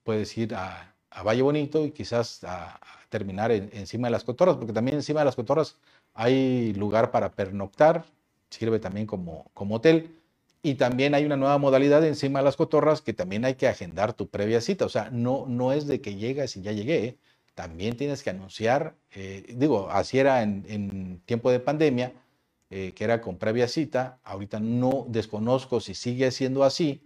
puedes 0.03 0.37
ir 0.37 0.55
a, 0.55 0.89
Valle 1.25 1.43
Bonito 1.43 1.85
y 1.85 1.91
quizás 1.91 2.43
a, 2.43 2.79
terminar 3.09 3.51
encima 3.51 4.07
de 4.07 4.11
las 4.11 4.23
cotorras, 4.23 4.55
porque 4.55 4.73
también 4.73 4.97
encima 4.97 5.21
de 5.21 5.25
las 5.25 5.35
cotorras 5.35 5.77
hay 6.15 6.73
lugar 6.73 7.11
para 7.11 7.31
pernoctar, 7.31 8.05
sirve 8.49 8.79
también 8.79 9.05
como, 9.05 9.51
como 9.53 9.75
hotel 9.75 10.09
y 10.65 10.75
también 10.75 11.13
hay 11.13 11.25
una 11.25 11.35
nueva 11.35 11.57
modalidad 11.57 12.05
encima 12.05 12.39
de 12.39 12.45
las 12.45 12.55
cotorras 12.55 13.01
que 13.01 13.13
también 13.13 13.43
hay 13.43 13.55
que 13.55 13.67
agendar 13.67 14.13
tu 14.13 14.29
previa 14.29 14.61
cita. 14.61 14.85
O 14.85 14.89
sea, 14.89 15.09
no, 15.11 15.45
no 15.45 15.73
es 15.73 15.87
de 15.87 15.99
que 15.99 16.15
llegas 16.15 16.55
y 16.55 16.61
ya 16.61 16.71
llegué. 16.71 17.05
¿eh? 17.05 17.17
También 17.53 17.97
tienes 17.97 18.23
que 18.23 18.29
anunciar, 18.29 18.95
eh, 19.11 19.43
digo, 19.57 19.89
así 19.91 20.19
era 20.19 20.41
en, 20.41 21.21
tiempo 21.25 21.51
de 21.51 21.59
pandemia, 21.59 22.13
eh, 22.69 22.93
que 22.95 23.03
era 23.03 23.19
con 23.19 23.37
previa 23.37 23.67
cita. 23.67 24.19
Ahorita 24.23 24.61
no 24.61 25.05
desconozco 25.09 25.81
si 25.81 25.95
sigue 25.95 26.31
siendo 26.31 26.63
así, 26.63 27.01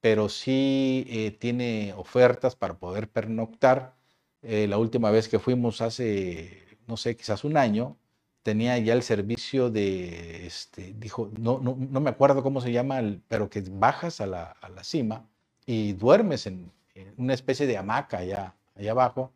pero 0.00 0.28
sí 0.28 1.36
tiene 1.40 1.94
ofertas 1.96 2.56
para 2.56 2.74
poder 2.78 3.08
pernoctar. 3.10 3.94
la 4.42 4.78
última 4.78 5.10
vez 5.10 5.28
que 5.28 5.38
fuimos 5.38 5.80
hace, 5.80 6.78
no 6.86 6.96
sé, 6.96 7.16
quizás 7.16 7.44
un 7.44 7.56
año, 7.56 7.96
tenía 8.42 8.78
ya 8.78 8.94
el 8.94 9.02
servicio 9.02 9.70
de, 9.70 10.46
este, 10.46 10.94
dijo, 10.98 11.30
no, 11.38 11.58
no, 11.60 11.76
no 11.78 12.00
me 12.00 12.10
acuerdo 12.10 12.42
cómo 12.42 12.60
se 12.60 12.72
llama, 12.72 13.00
pero 13.28 13.50
que 13.50 13.60
bajas 13.60 14.20
a 14.20 14.26
la, 14.26 14.44
a 14.60 14.68
la 14.70 14.84
cima 14.84 15.28
y 15.66 15.92
duermes 15.92 16.46
en, 16.46 16.72
una 17.18 17.34
especie 17.34 17.66
de 17.66 17.76
hamaca 17.76 18.18
allá, 18.18 18.54
allá 18.74 18.90
abajo, 18.92 19.32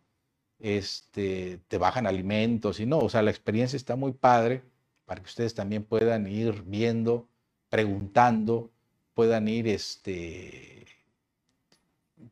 este, 0.58 1.60
te 1.68 1.78
bajan 1.78 2.06
alimentos 2.06 2.80
y 2.80 2.86
no, 2.86 2.98
o 3.00 3.08
sea, 3.10 3.22
la 3.22 3.30
experiencia 3.30 3.76
está 3.76 3.96
muy 3.96 4.12
padre 4.12 4.62
para 5.04 5.20
que 5.20 5.26
ustedes 5.26 5.54
también 5.54 5.84
puedan 5.84 6.26
ir 6.26 6.62
viendo, 6.62 7.28
preguntando, 7.68 8.70
puedan 9.14 9.48
ir, 9.48 9.68
este, 9.68 10.86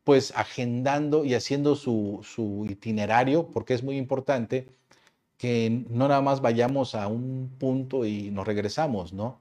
pues 0.04 0.32
agendando 0.36 1.24
y 1.24 1.34
haciendo 1.34 1.76
su, 1.76 2.20
su 2.22 2.66
itinerario, 2.68 3.48
porque 3.50 3.74
es 3.74 3.82
muy 3.82 3.96
importante 3.96 4.68
que 5.38 5.84
no 5.88 6.08
nada 6.08 6.20
más 6.20 6.40
vayamos 6.42 6.94
a 6.94 7.08
un 7.08 7.50
punto 7.58 8.04
y 8.04 8.30
nos 8.30 8.46
regresamos, 8.46 9.12
¿no? 9.12 9.40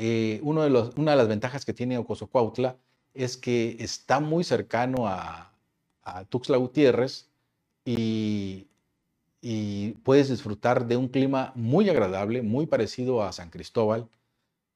Eh, 0.00 0.40
una 0.44 0.64
de 0.64 0.70
las 1.16 1.28
ventajas 1.28 1.64
que 1.64 1.72
tiene 1.72 1.98
Ocosocuautla 1.98 2.76
es 3.14 3.36
que 3.36 3.76
está 3.80 4.20
muy 4.20 4.44
cercano 4.44 5.08
a, 5.08 5.52
Tuxtla 6.28 6.56
Gutiérrez 6.56 7.28
y, 7.84 8.66
puedes 10.04 10.28
disfrutar 10.28 10.86
de 10.86 10.96
un 10.96 11.08
clima 11.08 11.52
muy 11.54 11.88
agradable, 11.88 12.42
muy 12.42 12.66
parecido 12.66 13.22
a 13.22 13.32
San 13.32 13.50
Cristóbal, 13.50 14.08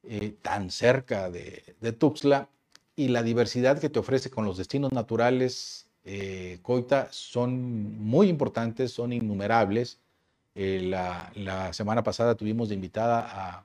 eh, 0.05 0.35
tan 0.43 0.71
cerca 0.71 1.31
de, 1.31 1.77
de 1.81 1.93
Tuxtla 1.93 2.49
y 2.97 3.09
la 3.09 3.23
diversidad 3.23 3.81
que 3.81 3.89
te 3.89 3.99
ofrece 3.99 4.31
con 4.31 4.45
los 4.45 4.59
destinos 4.59 4.93
naturales 4.93 5.87
eh, 6.05 6.59
Coita 6.63 7.09
son 7.13 7.99
muy 8.01 8.29
importantes, 8.29 8.93
son 8.93 9.13
innumerables. 9.13 10.01
Eh, 10.55 10.81
la, 10.83 11.73
semana 11.73 12.03
pasada 12.03 12.35
tuvimos 12.35 12.69
de 12.69 12.75
invitada 12.75 13.65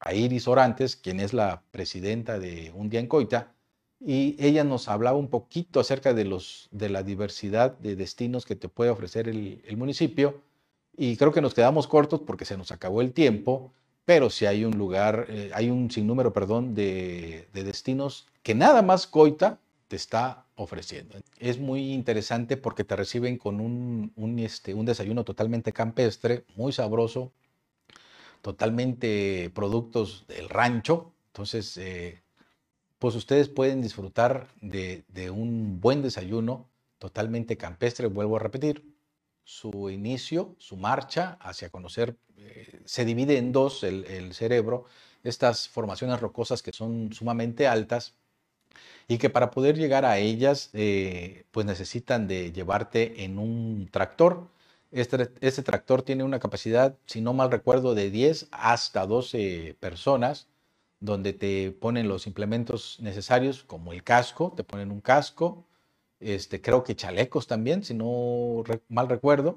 a, 0.00 0.14
Iris 0.14 0.48
Orantes, 0.48 0.96
quien 0.96 1.18
es 1.18 1.32
la 1.32 1.62
presidenta 1.70 2.38
de 2.38 2.70
Un 2.74 2.90
Día 2.90 3.00
en 3.00 3.06
Coita, 3.06 3.54
y 4.00 4.36
ella 4.38 4.62
nos 4.62 4.88
hablaba 4.88 5.16
un 5.16 5.28
poquito 5.28 5.80
acerca 5.80 6.12
de, 6.12 6.26
los, 6.26 6.68
de 6.72 6.90
la 6.90 7.02
diversidad 7.02 7.78
de 7.78 7.96
destinos 7.96 8.44
que 8.44 8.54
te 8.54 8.68
puede 8.68 8.90
ofrecer 8.90 9.28
el, 9.28 9.76
municipio 9.78 10.42
y 10.94 11.16
creo 11.16 11.32
que 11.32 11.40
nos 11.40 11.54
quedamos 11.54 11.86
cortos 11.86 12.20
porque 12.20 12.44
se 12.44 12.58
nos 12.58 12.70
acabó 12.70 13.00
el 13.00 13.12
tiempo, 13.12 13.72
pero 14.04 14.30
si 14.30 14.46
hay 14.46 14.64
un 14.64 14.76
lugar, 14.76 15.26
eh, 15.28 15.50
hay 15.54 15.70
un 15.70 15.90
sinnúmero, 15.90 16.32
perdón, 16.32 16.74
de, 16.74 17.48
de 17.52 17.64
destinos 17.64 18.26
que 18.42 18.54
nada 18.54 18.82
más 18.82 19.06
Coita 19.06 19.58
te 19.88 19.96
está 19.96 20.46
ofreciendo. 20.56 21.16
Es 21.38 21.58
muy 21.58 21.92
interesante 21.92 22.56
porque 22.56 22.84
te 22.84 22.96
reciben 22.96 23.38
con 23.38 23.60
un, 23.60 24.38
este, 24.38 24.74
un 24.74 24.86
desayuno 24.86 25.24
totalmente 25.24 25.72
campestre, 25.72 26.44
muy 26.56 26.72
sabroso, 26.72 27.32
totalmente 28.42 29.50
productos 29.54 30.26
del 30.28 30.48
rancho. 30.48 31.12
Entonces, 31.28 31.76
eh, 31.76 32.22
pues 32.98 33.14
ustedes 33.14 33.48
pueden 33.48 33.82
disfrutar 33.82 34.48
de, 34.60 35.04
un 35.30 35.80
buen 35.80 36.02
desayuno 36.02 36.68
totalmente 36.98 37.56
campestre, 37.56 38.06
vuelvo 38.06 38.36
a 38.36 38.40
repetir. 38.40 38.93
Su 39.44 39.90
inicio, 39.90 40.54
su 40.58 40.76
marcha 40.76 41.36
hacia 41.40 41.70
conocer, 41.70 42.16
eh, 42.38 42.80
se 42.84 43.04
divide 43.04 43.38
en 43.38 43.52
dos 43.52 43.84
el, 43.84 44.34
cerebro, 44.34 44.86
estas 45.22 45.68
formaciones 45.68 46.20
rocosas 46.20 46.62
que 46.62 46.72
son 46.72 47.12
sumamente 47.12 47.66
altas 47.68 48.14
y 49.08 49.18
que 49.18 49.30
para 49.30 49.50
poder 49.50 49.76
llegar 49.76 50.04
a 50.04 50.18
ellas, 50.18 50.70
eh, 50.72 51.44
pues 51.50 51.66
necesitan 51.66 52.26
de 52.28 52.52
llevarte 52.52 53.24
en 53.24 53.38
un 53.38 53.88
tractor. 53.90 54.48
Este, 54.92 55.30
este, 55.40 55.62
tractor 55.62 56.02
tiene 56.02 56.24
una 56.24 56.38
capacidad, 56.40 56.96
si 57.06 57.20
no 57.20 57.34
mal 57.34 57.50
recuerdo, 57.50 57.94
de 57.94 58.10
10 58.10 58.48
hasta 58.52 59.06
12 59.06 59.76
personas 59.80 60.48
donde 61.00 61.32
te 61.34 61.70
ponen 61.72 62.08
los 62.08 62.26
implementos 62.26 62.98
necesarios, 63.00 63.64
como 63.64 63.92
el 63.92 64.02
casco, 64.04 64.52
te 64.56 64.64
ponen 64.64 64.90
un 64.90 65.00
casco, 65.00 65.66
este, 66.24 66.60
creo 66.60 66.84
que 66.84 66.96
chalecos 66.96 67.46
también, 67.46 67.84
si 67.84 67.94
no 67.94 68.64
mal 68.88 69.08
recuerdo, 69.08 69.56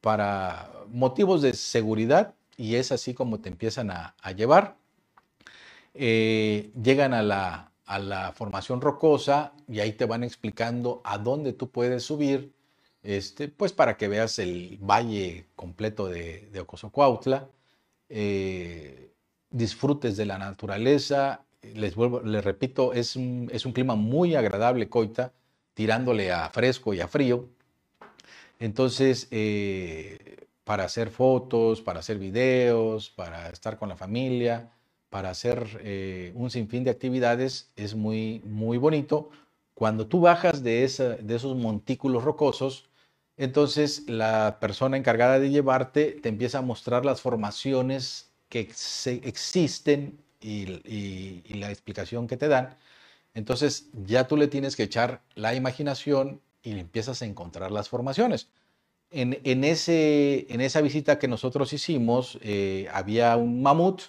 para 0.00 0.70
motivos 0.88 1.42
de 1.42 1.54
seguridad, 1.54 2.34
y 2.56 2.76
es 2.76 2.92
así 2.92 3.14
como 3.14 3.40
te 3.40 3.48
empiezan 3.48 3.90
a, 3.90 4.14
llevar. 4.36 4.76
Eh, 5.94 6.70
llegan 6.82 7.14
a 7.14 7.22
la, 7.22 7.72
a 7.86 7.98
la 7.98 8.32
formación 8.32 8.80
rocosa 8.80 9.52
y 9.68 9.80
ahí 9.80 9.92
te 9.92 10.06
van 10.06 10.24
explicando 10.24 11.00
a 11.04 11.18
dónde 11.18 11.52
tú 11.52 11.70
puedes 11.70 12.02
subir, 12.02 12.52
este, 13.02 13.48
pues 13.48 13.72
para 13.72 13.96
que 13.96 14.08
veas 14.08 14.38
el 14.38 14.78
valle 14.82 15.46
completo 15.56 16.08
de, 16.08 16.48
de 16.52 16.60
Ocosocuautla. 16.60 17.48
Eh, 18.08 19.12
disfrutes 19.50 20.16
de 20.16 20.26
la 20.26 20.38
naturaleza. 20.38 21.44
Les 21.62 21.94
vuelvo, 21.94 22.20
les 22.20 22.44
repito, 22.44 22.92
es 22.92 23.16
es 23.16 23.66
un 23.66 23.72
clima 23.72 23.94
muy 23.94 24.34
agradable, 24.34 24.88
Coita, 24.88 25.32
tirándole 25.74 26.32
a 26.32 26.48
fresco 26.50 26.94
y 26.94 27.00
a 27.00 27.08
frío. 27.08 27.48
Entonces, 28.58 29.28
eh, 29.30 30.46
para 30.64 30.84
hacer 30.84 31.10
fotos, 31.10 31.82
para 31.82 32.00
hacer 32.00 32.18
videos, 32.18 33.10
para 33.10 33.50
estar 33.50 33.78
con 33.78 33.88
la 33.88 33.96
familia, 33.96 34.70
para 35.10 35.30
hacer 35.30 35.80
eh, 35.82 36.32
un 36.34 36.50
sinfín 36.50 36.84
de 36.84 36.90
actividades, 36.90 37.70
es 37.76 37.94
muy, 37.94 38.40
muy 38.44 38.78
bonito. 38.78 39.30
Cuando 39.74 40.06
tú 40.06 40.20
bajas 40.20 40.62
de, 40.62 40.84
esa, 40.84 41.10
de 41.16 41.34
esos 41.36 41.56
montículos 41.56 42.24
rocosos, 42.24 42.88
entonces 43.36 44.08
la 44.08 44.58
persona 44.60 44.96
encargada 44.96 45.38
de 45.38 45.50
llevarte 45.50 46.12
te 46.12 46.28
empieza 46.28 46.58
a 46.58 46.62
mostrar 46.62 47.04
las 47.04 47.20
formaciones 47.20 48.30
que 48.48 48.60
existen 48.60 50.18
y, 50.40 51.42
la 51.54 51.70
explicación 51.70 52.26
que 52.26 52.36
te 52.36 52.48
dan, 52.48 52.76
entonces 53.34 53.88
ya 54.06 54.26
tú 54.26 54.36
le 54.36 54.48
tienes 54.48 54.76
que 54.76 54.84
echar 54.84 55.22
la 55.34 55.54
imaginación 55.54 56.40
y 56.62 56.72
le 56.72 56.80
empiezas 56.80 57.20
a 57.20 57.26
encontrar 57.26 57.70
las 57.70 57.88
formaciones. 57.88 58.48
En, 59.10 59.62
ese, 59.62 60.46
en 60.48 60.60
esa 60.60 60.80
visita 60.80 61.20
que 61.20 61.28
nosotros 61.28 61.72
hicimos, 61.72 62.36
eh, 62.42 62.88
había 62.92 63.36
un 63.36 63.62
mamut, 63.62 64.02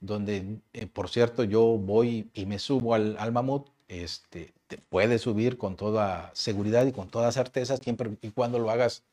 donde, 0.00 0.58
eh, 0.72 0.86
por 0.86 1.08
cierto, 1.08 1.44
yo 1.44 1.62
voy 1.62 2.28
y 2.34 2.46
me 2.46 2.58
subo 2.58 2.94
al, 2.94 3.16
al 3.18 3.30
mamut. 3.30 3.68
Este, 3.86 4.52
te 4.66 4.78
puedes 4.78 5.22
subir 5.22 5.58
con 5.58 5.76
toda 5.76 6.32
seguridad 6.34 6.86
y 6.86 6.92
con 6.92 7.08
toda 7.08 7.30
certeza, 7.30 7.76
siempre 7.76 8.16
y 8.20 8.30
cuando 8.30 8.58
lo 8.58 8.70
hagas 8.70 9.04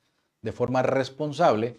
de 0.41 0.51
forma 0.51 0.81
responsable. 0.81 1.77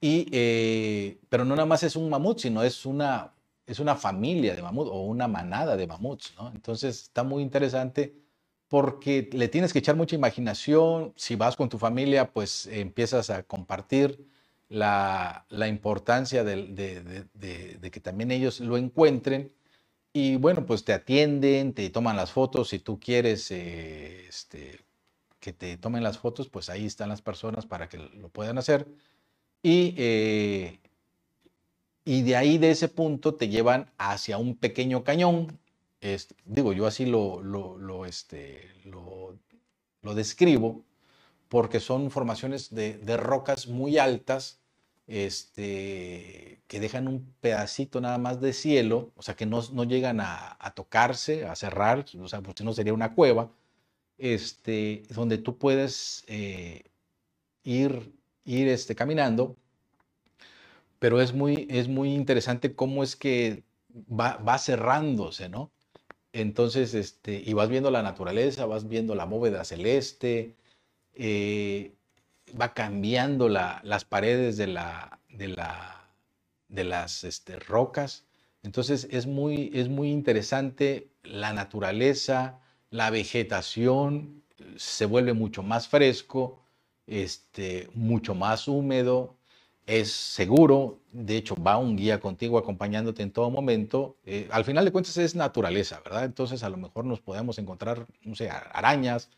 Y, 0.00 0.28
eh, 0.32 1.18
pero 1.28 1.44
no 1.44 1.54
nada 1.54 1.66
más 1.66 1.82
es 1.82 1.94
un 1.94 2.08
mamut, 2.08 2.38
sino 2.38 2.62
es 2.62 2.86
una, 2.86 3.32
es 3.68 3.78
una 3.80 3.94
familia 3.96 4.56
de 4.56 4.62
mamut 4.62 4.88
o 4.88 5.02
una 5.02 5.28
manada 5.28 5.76
de 5.76 5.86
mamuts, 5.86 6.34
¿no? 6.38 6.50
Entonces 6.54 7.02
está 7.02 7.22
muy 7.22 7.42
interesante 7.42 8.14
porque 8.68 9.28
le 9.32 9.48
tienes 9.48 9.72
que 9.72 9.78
echar 9.80 9.94
mucha 9.94 10.16
imaginación. 10.16 11.12
Si 11.16 11.36
vas 11.36 11.54
con 11.54 11.68
tu 11.68 11.78
familia, 11.78 12.32
pues 12.32 12.66
empiezas 12.66 13.28
a 13.30 13.42
compartir 13.42 14.26
la, 14.70 15.46
la 15.50 15.68
importancia 15.68 16.44
de, 16.44 17.90
que 17.92 18.00
también 18.00 18.30
ellos 18.30 18.60
lo 18.60 18.78
encuentren. 18.78 19.52
Y 20.14 20.36
bueno, 20.36 20.64
pues 20.66 20.84
te 20.84 20.94
atienden, 20.94 21.74
te 21.74 21.90
toman 21.90 22.16
las 22.16 22.32
fotos. 22.32 22.70
Si 22.70 22.78
tú 22.78 22.98
quieres 22.98 23.50
eh, 23.50 24.26
este, 24.28 24.80
que 25.40 25.52
te 25.52 25.76
tomen 25.76 26.02
las 26.02 26.18
fotos, 26.18 26.48
pues 26.48 26.70
ahí 26.70 26.86
están 26.86 27.10
las 27.10 27.22
personas 27.22 27.66
para 27.66 27.88
que 27.88 27.98
lo 27.98 28.30
puedan 28.30 28.56
hacer. 28.58 28.88
Y, 29.62 29.94
eh, 29.98 30.80
y 32.08 32.22
de 32.22 32.36
ahí, 32.36 32.56
de 32.56 32.70
ese 32.70 32.88
punto, 32.88 33.34
te 33.34 33.50
llevan 33.50 33.90
hacia 33.98 34.38
un 34.38 34.56
pequeño 34.56 35.04
cañón. 35.04 35.58
digo, 36.46 36.72
yo 36.72 36.86
así 36.86 37.04
lo, 37.04 37.42
lo, 37.42 38.06
este, 38.06 38.62
lo, 38.84 40.14
describo, 40.14 40.84
porque 41.48 41.80
son 41.80 42.10
formaciones 42.10 42.74
de, 42.74 43.16
rocas 43.18 43.68
muy 43.68 43.98
altas, 43.98 44.58
este, 45.06 46.62
que 46.66 46.80
dejan 46.80 47.08
un 47.08 47.34
pedacito 47.42 48.00
nada 48.00 48.16
más 48.16 48.40
de 48.40 48.54
cielo, 48.54 49.12
o 49.14 49.22
sea, 49.22 49.36
que 49.36 49.44
no, 49.44 49.60
llegan 49.84 50.20
a, 50.22 50.72
tocarse, 50.74 51.44
a 51.44 51.54
cerrar, 51.56 52.06
o 52.18 52.26
sea, 52.26 52.40
porque 52.40 52.64
no 52.64 52.72
sería 52.72 52.94
una 52.94 53.14
cueva, 53.14 53.50
este, 54.16 55.02
donde 55.10 55.36
tú 55.36 55.58
puedes 55.58 56.24
eh, 56.26 56.84
ir 57.64 58.14
ir 58.48 58.68
este, 58.68 58.94
caminando, 58.94 59.56
pero 60.98 61.20
es 61.20 61.32
muy, 61.32 61.66
es 61.70 61.88
muy 61.88 62.14
interesante 62.14 62.74
cómo 62.74 63.02
es 63.02 63.16
que 63.16 63.62
va, 64.10 64.58
cerrándose, 64.58 65.48
¿no? 65.48 65.70
Entonces, 66.32 66.94
este, 66.94 67.42
y 67.44 67.52
vas 67.54 67.68
viendo 67.68 67.90
la 67.90 68.02
naturaleza, 68.02 68.66
vas 68.66 68.88
viendo 68.88 69.14
la 69.14 69.24
bóveda 69.24 69.64
celeste, 69.64 70.56
eh, 71.14 71.94
va 72.60 72.74
cambiando 72.74 73.48
las 73.48 74.04
paredes 74.04 74.56
de, 74.56 74.68
la, 74.68 75.20
de, 75.30 75.48
la, 75.48 76.10
de 76.68 76.84
las 76.84 77.24
este, 77.24 77.58
rocas. 77.58 78.24
Entonces 78.62 79.08
es 79.10 79.26
muy, 79.26 79.70
es 79.74 79.88
muy 79.88 80.10
interesante 80.10 81.08
la 81.22 81.52
naturaleza, 81.52 82.60
la 82.90 83.10
vegetación 83.10 84.42
se 84.76 85.06
vuelve 85.06 85.32
mucho 85.32 85.62
más 85.62 85.88
fresco, 85.88 86.60
este, 87.06 87.88
mucho 87.94 88.34
más 88.34 88.68
húmedo, 88.68 89.37
es 89.88 90.12
seguro, 90.12 91.00
de 91.12 91.38
hecho 91.38 91.56
va 91.56 91.78
un 91.78 91.96
guía 91.96 92.20
contigo 92.20 92.58
acompañándote 92.58 93.22
en 93.22 93.32
todo 93.32 93.50
momento. 93.50 94.16
Eh, 94.26 94.46
al 94.52 94.64
final 94.64 94.84
de 94.84 94.92
cuentas 94.92 95.16
es 95.16 95.34
naturaleza, 95.34 96.00
¿verdad? 96.04 96.24
Entonces 96.24 96.62
a 96.62 96.68
lo 96.68 96.76
mejor 96.76 97.06
nos 97.06 97.20
podemos 97.20 97.58
encontrar, 97.58 98.06
no 98.22 98.34
sé, 98.34 98.50
arañas, 98.50 99.30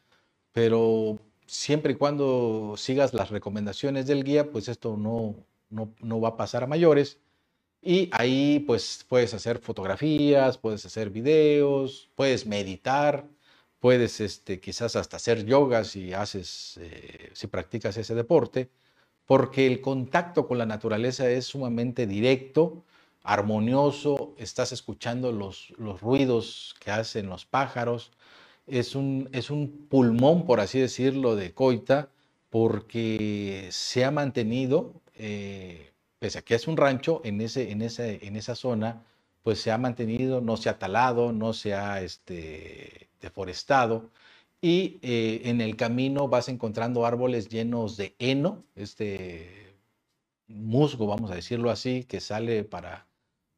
pero 0.53 1.19
siempre 1.47 1.93
y 1.93 1.97
cuando 1.97 2.75
sigas 2.77 3.15
las 3.15 3.31
recomendaciones 3.31 4.07
del 4.09 4.25
guía, 4.25 4.51
pues 4.51 4.69
esto 4.69 4.97
no, 4.97 5.37
no, 5.71 5.95
no 6.01 6.21
va 6.21 6.31
a 6.31 6.37
pasar 6.37 6.65
a 6.65 6.67
mayores. 6.67 7.19
Y 7.83 8.11
ahí 8.13 8.61
pues 8.67 9.07
puedes 9.09 9.35
hacer 9.35 9.61
fotografías, 9.61 10.59
puedes 10.59 10.85
hacer 10.87 11.11
videos, 11.11 12.11
puedes 12.17 12.47
meditar 12.47 13.27
puedes 13.81 14.21
este, 14.21 14.61
quizás 14.61 14.95
hasta 14.97 15.17
hacer 15.17 15.45
yoga 15.47 15.85
si 15.85 16.13
haces, 16.13 16.79
eh, 16.81 17.31
si 17.33 17.47
practicas 17.49 17.97
ese 17.97 18.15
deporte, 18.15 18.71
porque 19.31 19.69
el 19.69 19.81
contacto 19.81 20.49
con 20.49 20.59
la 20.59 20.67
naturaleza 20.67 21.31
es 21.31 21.47
sumamente 21.47 22.09
directo, 22.09 22.83
armonioso, 23.23 24.35
estás 24.37 24.73
escuchando 24.73 25.31
los, 25.31 25.73
los 25.79 26.01
ruidos 26.01 26.75
que 26.81 26.91
hacen 26.91 27.29
los 27.29 27.45
pájaros, 27.45 28.11
es 28.67 28.97
un, 28.97 29.29
es 29.31 29.51
un 29.51 29.87
pulmón, 29.89 30.47
por 30.47 30.59
así 30.59 30.81
decirlo, 30.81 31.37
de 31.37 31.55
Coita, 31.55 32.09
porque 32.51 33.69
se 33.71 34.05
ha 34.05 34.11
mantenido, 34.11 34.95
eh, 35.15 35.93
pese 36.19 36.41
a 36.41 36.43
que 36.43 36.57
es 36.57 36.67
un 36.67 36.77
rancho, 36.77 37.21
en, 37.23 37.41
ese, 37.41 37.71
en, 37.71 37.83
ese, 37.83 38.27
en 38.27 38.35
esa 38.35 38.57
zona, 38.57 39.05
pues 39.45 39.61
se 39.63 39.71
ha 39.71 39.79
mantenido, 39.79 40.41
no 40.41 40.57
se 40.57 40.71
ha 40.71 40.81
talado, 40.81 41.31
no 41.31 41.53
se 41.53 41.75
ha 41.75 42.03
este, 42.03 43.09
deforestado 43.21 44.11
y 44.61 44.99
eh, 45.03 45.43
en 45.45 45.61
el 45.61 45.77
camino 45.77 46.29
vas 46.29 46.49
encontrando 46.49 47.07
árboles 47.07 47.49
llenos 47.49 47.97
de 47.97 48.15
heno, 48.19 48.65
este 48.77 49.77
musgo, 50.49 51.07
vamos 51.07 51.31
a 51.31 51.35
decirlo 51.35 51.71
así, 51.71 52.05
que 52.05 52.21
sale 52.21 52.65
para, 52.65 53.07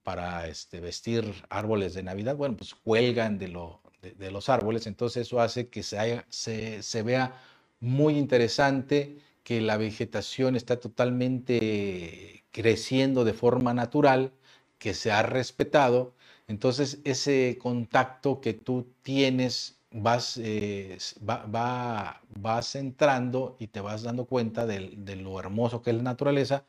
para 0.03 0.47
este, 0.49 0.81
vestir 0.81 1.25
árboles 1.49 1.95
de 1.95 2.03
Navidad, 2.03 2.37
bueno, 2.37 2.57
pues 2.57 2.75
cuelgan 2.75 3.39
de, 3.39 3.49
lo, 3.49 3.81
de, 4.03 4.31
los 4.31 4.49
árboles, 4.49 4.87
entonces 4.87 5.27
eso 5.27 5.41
hace 5.41 5.69
que 5.69 5.83
se, 5.83 6.25
se, 6.29 6.83
se 6.83 7.03
vea 7.03 7.41
muy 7.81 8.17
interesante, 8.17 9.19
que 9.43 9.61
la 9.61 9.77
vegetación 9.77 10.55
está 10.55 10.79
totalmente 10.79 12.45
creciendo 12.53 13.25
de 13.25 13.33
forma 13.33 13.75
natural, 13.75 14.33
que 14.79 14.95
se 14.95 15.11
ha 15.11 15.23
respetado. 15.23 16.15
Entonces 16.47 17.01
ese 17.05 17.59
contacto 17.61 18.41
que 18.41 18.55
tú 18.55 18.87
tienes 19.03 19.82
vas, 19.93 20.39
eh, 20.43 20.99
va, 21.29 22.21
vas 22.39 22.75
entrando 22.75 23.57
y 23.59 23.69
te 23.69 23.81
vas 23.81 24.03
dando 24.03 24.25
cuenta 24.25 24.67
de, 24.67 25.17
lo 25.17 25.39
hermoso 25.39 25.83
que 25.83 25.91
es 25.91 25.97
la 25.97 26.03
naturaleza 26.03 26.65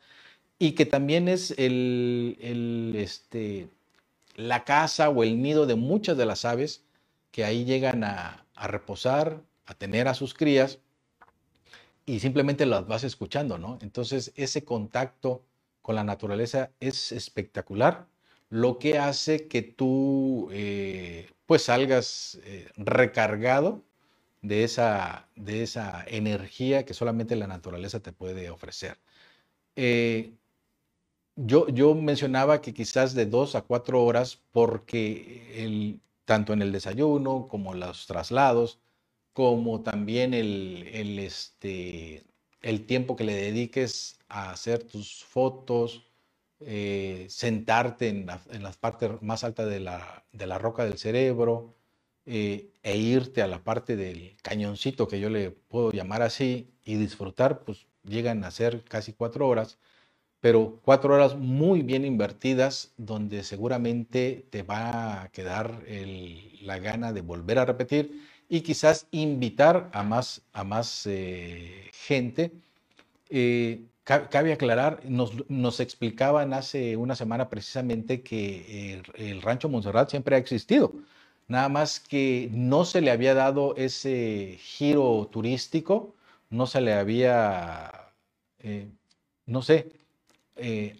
y 0.58 0.72
que 0.72 0.86
también 0.86 1.28
es 1.28 1.52
el, 1.58 2.92
este, 2.96 3.68
la 4.36 4.64
casa 4.64 5.10
o 5.10 5.22
el 5.24 5.40
nido 5.42 5.66
de 5.66 5.74
muchas 5.74 6.16
de 6.16 6.26
las 6.26 6.44
aves 6.44 6.84
que 7.30 7.44
ahí 7.44 7.64
llegan 7.64 8.04
a, 8.04 8.46
a 8.54 8.68
reposar, 8.68 9.42
a 9.66 9.74
tener 9.74 10.08
a 10.08 10.14
sus 10.14 10.34
crías 10.34 10.78
y 12.06 12.20
simplemente 12.20 12.66
las 12.66 12.86
vas 12.86 13.04
escuchando, 13.04 13.58
¿no? 13.58 13.78
Entonces 13.82 14.32
ese 14.36 14.64
contacto 14.64 15.42
con 15.82 15.94
la 15.96 16.04
naturaleza 16.04 16.70
es 16.80 17.12
espectacular, 17.12 18.06
lo 18.54 18.78
que 18.78 18.98
hace 18.98 19.48
que 19.48 19.62
tú 19.62 20.48
eh, 20.52 21.28
pues 21.44 21.64
salgas 21.64 22.38
eh, 22.44 22.68
recargado 22.76 23.82
de 24.42 24.62
esa, 24.62 25.28
de 25.34 25.64
esa 25.64 26.04
energía 26.06 26.84
que 26.84 26.94
solamente 26.94 27.34
la 27.34 27.48
naturaleza 27.48 27.98
te 28.00 28.12
puede 28.12 28.50
ofrecer. 28.50 28.98
Eh, 29.74 30.34
yo, 31.34 31.68
yo 31.68 31.96
mencionaba 31.96 32.60
que 32.60 32.74
quizás 32.74 33.14
de 33.14 33.26
dos 33.26 33.56
a 33.56 33.62
cuatro 33.62 34.04
horas 34.04 34.40
porque 34.52 35.64
el, 35.64 36.00
tanto 36.24 36.52
en 36.52 36.62
el 36.62 36.70
desayuno 36.70 37.48
como 37.48 37.74
los 37.74 38.06
traslados, 38.06 38.78
como 39.32 39.82
también 39.82 40.32
el, 40.32 41.18
este, 41.18 42.24
el 42.62 42.86
tiempo 42.86 43.16
que 43.16 43.24
le 43.24 43.34
dediques 43.34 44.20
a 44.28 44.52
hacer 44.52 44.84
tus 44.84 45.24
fotos, 45.24 46.04
eh, 46.66 47.26
sentarte 47.28 48.08
en, 48.08 48.26
las 48.26 48.76
partes 48.76 49.10
más 49.22 49.44
altas 49.44 49.68
de 49.68 49.80
la, 49.80 50.58
roca 50.58 50.84
del 50.84 50.98
cerebro 50.98 51.74
eh, 52.26 52.70
e 52.82 52.96
irte 52.96 53.42
a 53.42 53.46
la 53.46 53.62
parte 53.62 53.96
del 53.96 54.36
cañoncito 54.42 55.08
que 55.08 55.20
yo 55.20 55.30
le 55.30 55.50
puedo 55.50 55.92
llamar 55.92 56.22
así 56.22 56.70
y 56.84 56.96
disfrutar, 56.96 57.60
pues 57.60 57.86
llegan 58.04 58.44
a 58.44 58.50
ser 58.50 58.84
casi 58.84 59.12
cuatro 59.12 59.48
horas, 59.48 59.78
pero 60.40 60.80
cuatro 60.84 61.14
horas 61.14 61.36
muy 61.36 61.82
bien 61.82 62.04
invertidas 62.04 62.92
donde 62.96 63.44
seguramente 63.44 64.46
te 64.50 64.62
va 64.62 65.22
a 65.22 65.28
quedar 65.30 65.82
la 66.62 66.78
gana 66.78 67.12
de 67.12 67.22
volver 67.22 67.58
a 67.58 67.64
repetir 67.64 68.20
y 68.48 68.60
quizás 68.60 69.06
invitar 69.10 69.90
a 69.92 70.02
más, 70.02 70.42
a 70.52 70.64
más 70.64 71.06
eh, 71.06 71.90
gente. 71.92 72.52
Eh, 73.30 73.82
cabe 74.04 74.52
aclarar, 74.52 75.00
nos, 75.08 75.80
explicaban 75.80 76.52
hace 76.52 76.96
una 76.96 77.16
semana 77.16 77.48
precisamente 77.48 78.22
que 78.22 79.02
el, 79.14 79.42
rancho 79.42 79.68
Montserrat 79.68 80.10
siempre 80.10 80.36
ha 80.36 80.38
existido, 80.38 80.92
nada 81.48 81.68
más 81.68 82.00
que 82.00 82.50
no 82.52 82.84
se 82.84 83.00
le 83.00 83.10
había 83.10 83.34
dado 83.34 83.74
ese 83.76 84.58
giro 84.60 85.28
turístico, 85.32 86.14
no 86.50 86.66
se 86.66 86.80
le 86.82 86.92
había, 86.92 88.12
eh, 88.58 88.88
no 89.46 89.62
sé, 89.62 89.90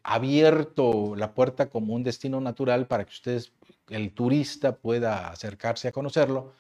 abierto 0.02 1.14
la 1.16 1.34
puerta 1.34 1.68
como 1.70 1.94
un 1.94 2.02
destino 2.04 2.40
natural 2.40 2.86
para 2.86 3.04
que 3.04 3.10
ustedes, 3.10 3.52
el 3.88 4.12
turista, 4.12 4.76
pueda 4.76 5.28
acercarse 5.28 5.88
a 5.88 5.92
conocerlo. 5.92 6.54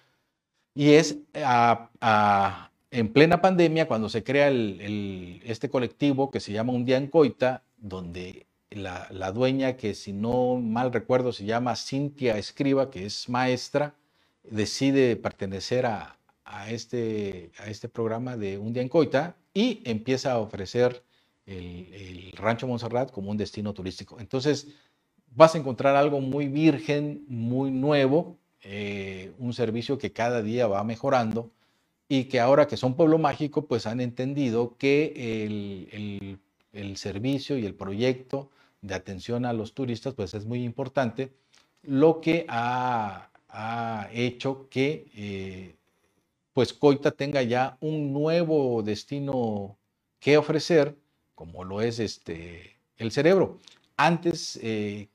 Y 0.74 0.92
es 0.94 1.18
en 2.94 3.12
plena 3.12 3.40
pandemia 3.40 3.88
cuando 3.88 4.08
se 4.08 4.22
crea 4.22 4.50
este 4.50 5.68
colectivo 5.68 6.30
que 6.30 6.38
se 6.38 6.52
llama 6.52 6.72
Un 6.72 6.84
Día 6.84 6.96
en 6.96 7.08
Coita, 7.08 7.64
donde 7.76 8.46
la, 8.70 9.32
dueña, 9.32 9.76
que 9.76 9.94
si 9.94 10.12
no 10.12 10.56
mal 10.60 10.92
recuerdo 10.92 11.32
se 11.32 11.44
llama 11.44 11.74
Cintia 11.74 12.38
Escriba, 12.38 12.90
que 12.90 13.04
es 13.04 13.28
maestra, 13.28 13.96
decide 14.44 15.16
pertenecer 15.16 15.86
a, 15.86 16.16
este, 16.68 17.50
este 17.66 17.88
programa 17.88 18.36
de 18.36 18.58
Un 18.58 18.72
Día 18.72 18.82
en 18.82 18.88
Coita 18.88 19.36
y 19.52 19.82
empieza 19.84 20.30
a 20.30 20.38
ofrecer 20.38 21.02
el, 21.46 21.92
el 21.92 22.32
Rancho 22.36 22.68
Montserrat 22.68 23.10
como 23.10 23.32
un 23.32 23.36
destino 23.36 23.74
turístico. 23.74 24.20
Entonces, 24.20 24.68
vas 25.34 25.56
a 25.56 25.58
encontrar 25.58 25.96
algo 25.96 26.20
muy 26.20 26.46
virgen, 26.46 27.24
muy 27.26 27.72
nuevo, 27.72 28.38
eh, 28.62 29.32
un 29.38 29.52
servicio 29.52 29.98
que 29.98 30.12
cada 30.12 30.42
día 30.42 30.68
va 30.68 30.84
mejorando 30.84 31.50
y 32.18 32.26
que 32.26 32.38
ahora 32.38 32.68
que 32.68 32.76
son 32.76 32.94
pueblo 32.94 33.18
mágico, 33.18 33.66
pues 33.66 33.86
han 33.86 34.00
entendido 34.00 34.76
que 34.78 35.44
el, 35.44 36.38
el, 36.72 36.96
servicio 36.96 37.58
y 37.58 37.66
el 37.66 37.74
proyecto 37.74 38.50
de 38.82 38.94
atención 38.94 39.44
a 39.44 39.52
los 39.52 39.74
turistas, 39.74 40.14
pues 40.14 40.32
es 40.34 40.44
muy 40.46 40.62
importante, 40.62 41.32
lo 41.82 42.20
que 42.20 42.46
ha, 42.48 43.30
ha 43.48 44.08
hecho 44.12 44.68
que 44.70 45.06
eh, 45.16 45.74
pues 46.52 46.72
Coita 46.72 47.10
tenga 47.10 47.42
ya 47.42 47.76
un 47.80 48.12
nuevo 48.12 48.82
destino 48.84 49.76
que 50.20 50.36
ofrecer, 50.36 50.96
como 51.34 51.64
lo 51.64 51.80
es 51.80 51.98
este, 51.98 52.78
el 52.96 53.10
cerebro. 53.10 53.58
Antes, 53.96 54.58
eh, 54.62 55.08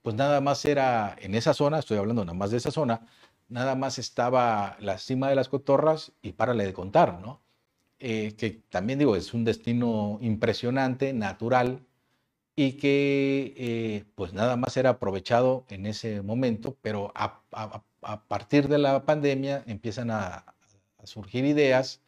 pues 0.00 0.16
nada 0.16 0.40
más 0.40 0.64
era 0.64 1.14
en 1.20 1.34
esa 1.34 1.52
zona, 1.52 1.80
estoy 1.80 1.98
hablando 1.98 2.24
nada 2.24 2.38
más 2.38 2.50
de 2.50 2.56
esa 2.56 2.70
zona, 2.70 3.06
nada 3.48 3.74
más 3.74 3.98
estaba 3.98 4.76
la 4.80 4.98
cima 4.98 5.28
de 5.28 5.34
las 5.34 5.48
cotorras 5.48 6.12
y 6.22 6.32
párale 6.32 6.64
de 6.64 6.72
contar, 6.72 7.20
¿no? 7.20 7.40
Eh, 8.00 8.34
que 8.36 8.62
también 8.70 8.98
digo, 8.98 9.16
es 9.16 9.34
un 9.34 9.44
destino 9.44 10.18
impresionante, 10.20 11.12
natural, 11.12 11.84
y 12.56 12.72
que 12.74 13.54
eh, 13.56 14.04
pues 14.14 14.32
nada 14.32 14.56
más 14.56 14.76
era 14.76 14.90
aprovechado 14.90 15.64
en 15.68 15.86
ese 15.86 16.22
momento, 16.22 16.76
pero 16.82 17.12
a, 17.14 17.42
partir 18.28 18.68
de 18.68 18.78
la 18.78 19.04
pandemia 19.04 19.64
empiezan 19.66 20.10
a, 20.10 20.44
a, 20.98 21.06
surgir 21.06 21.44
ideas, 21.44 22.02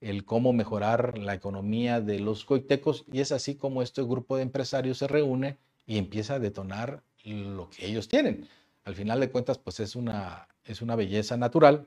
el 0.00 0.24
cómo 0.24 0.52
mejorar 0.52 1.18
la 1.18 1.34
economía 1.34 2.00
de 2.00 2.20
los 2.20 2.44
coitecos, 2.44 3.04
y 3.12 3.20
es 3.20 3.32
así 3.32 3.56
como 3.56 3.82
este 3.82 4.02
grupo 4.02 4.36
de 4.36 4.42
empresarios 4.42 4.98
se 4.98 5.08
reúne 5.08 5.58
y 5.86 5.98
empieza 5.98 6.34
a 6.34 6.38
detonar 6.38 7.02
lo 7.24 7.70
que 7.70 7.86
ellos 7.86 8.08
tienen. 8.08 8.48
Al 8.84 8.94
final 8.94 9.20
de 9.20 9.30
cuentas, 9.30 9.58
pues 9.58 9.80
es 9.80 9.96
una, 9.96 10.48
es 10.64 10.82
una 10.82 10.96
belleza 10.96 11.36
natural 11.36 11.86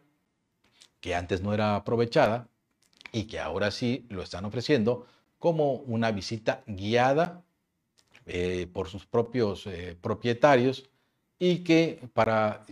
que 0.99 1.15
antes 1.15 1.41
no 1.41 1.53
era 1.53 1.75
aprovechada 1.75 2.47
y 3.11 3.23
que 3.25 3.39
ahora 3.39 3.71
sí 3.71 4.05
lo 4.09 4.21
están 4.21 4.45
ofreciendo 4.45 5.05
como 5.39 5.73
una 5.73 6.11
visita 6.11 6.63
guiada 6.65 7.43
eh, 8.25 8.67
por 8.73 8.89
sus 8.89 9.05
propios 9.05 9.67
eh, 9.67 9.95
propietarios 10.01 10.89
y 11.39 11.59
que 11.59 12.01
para, 12.13 12.65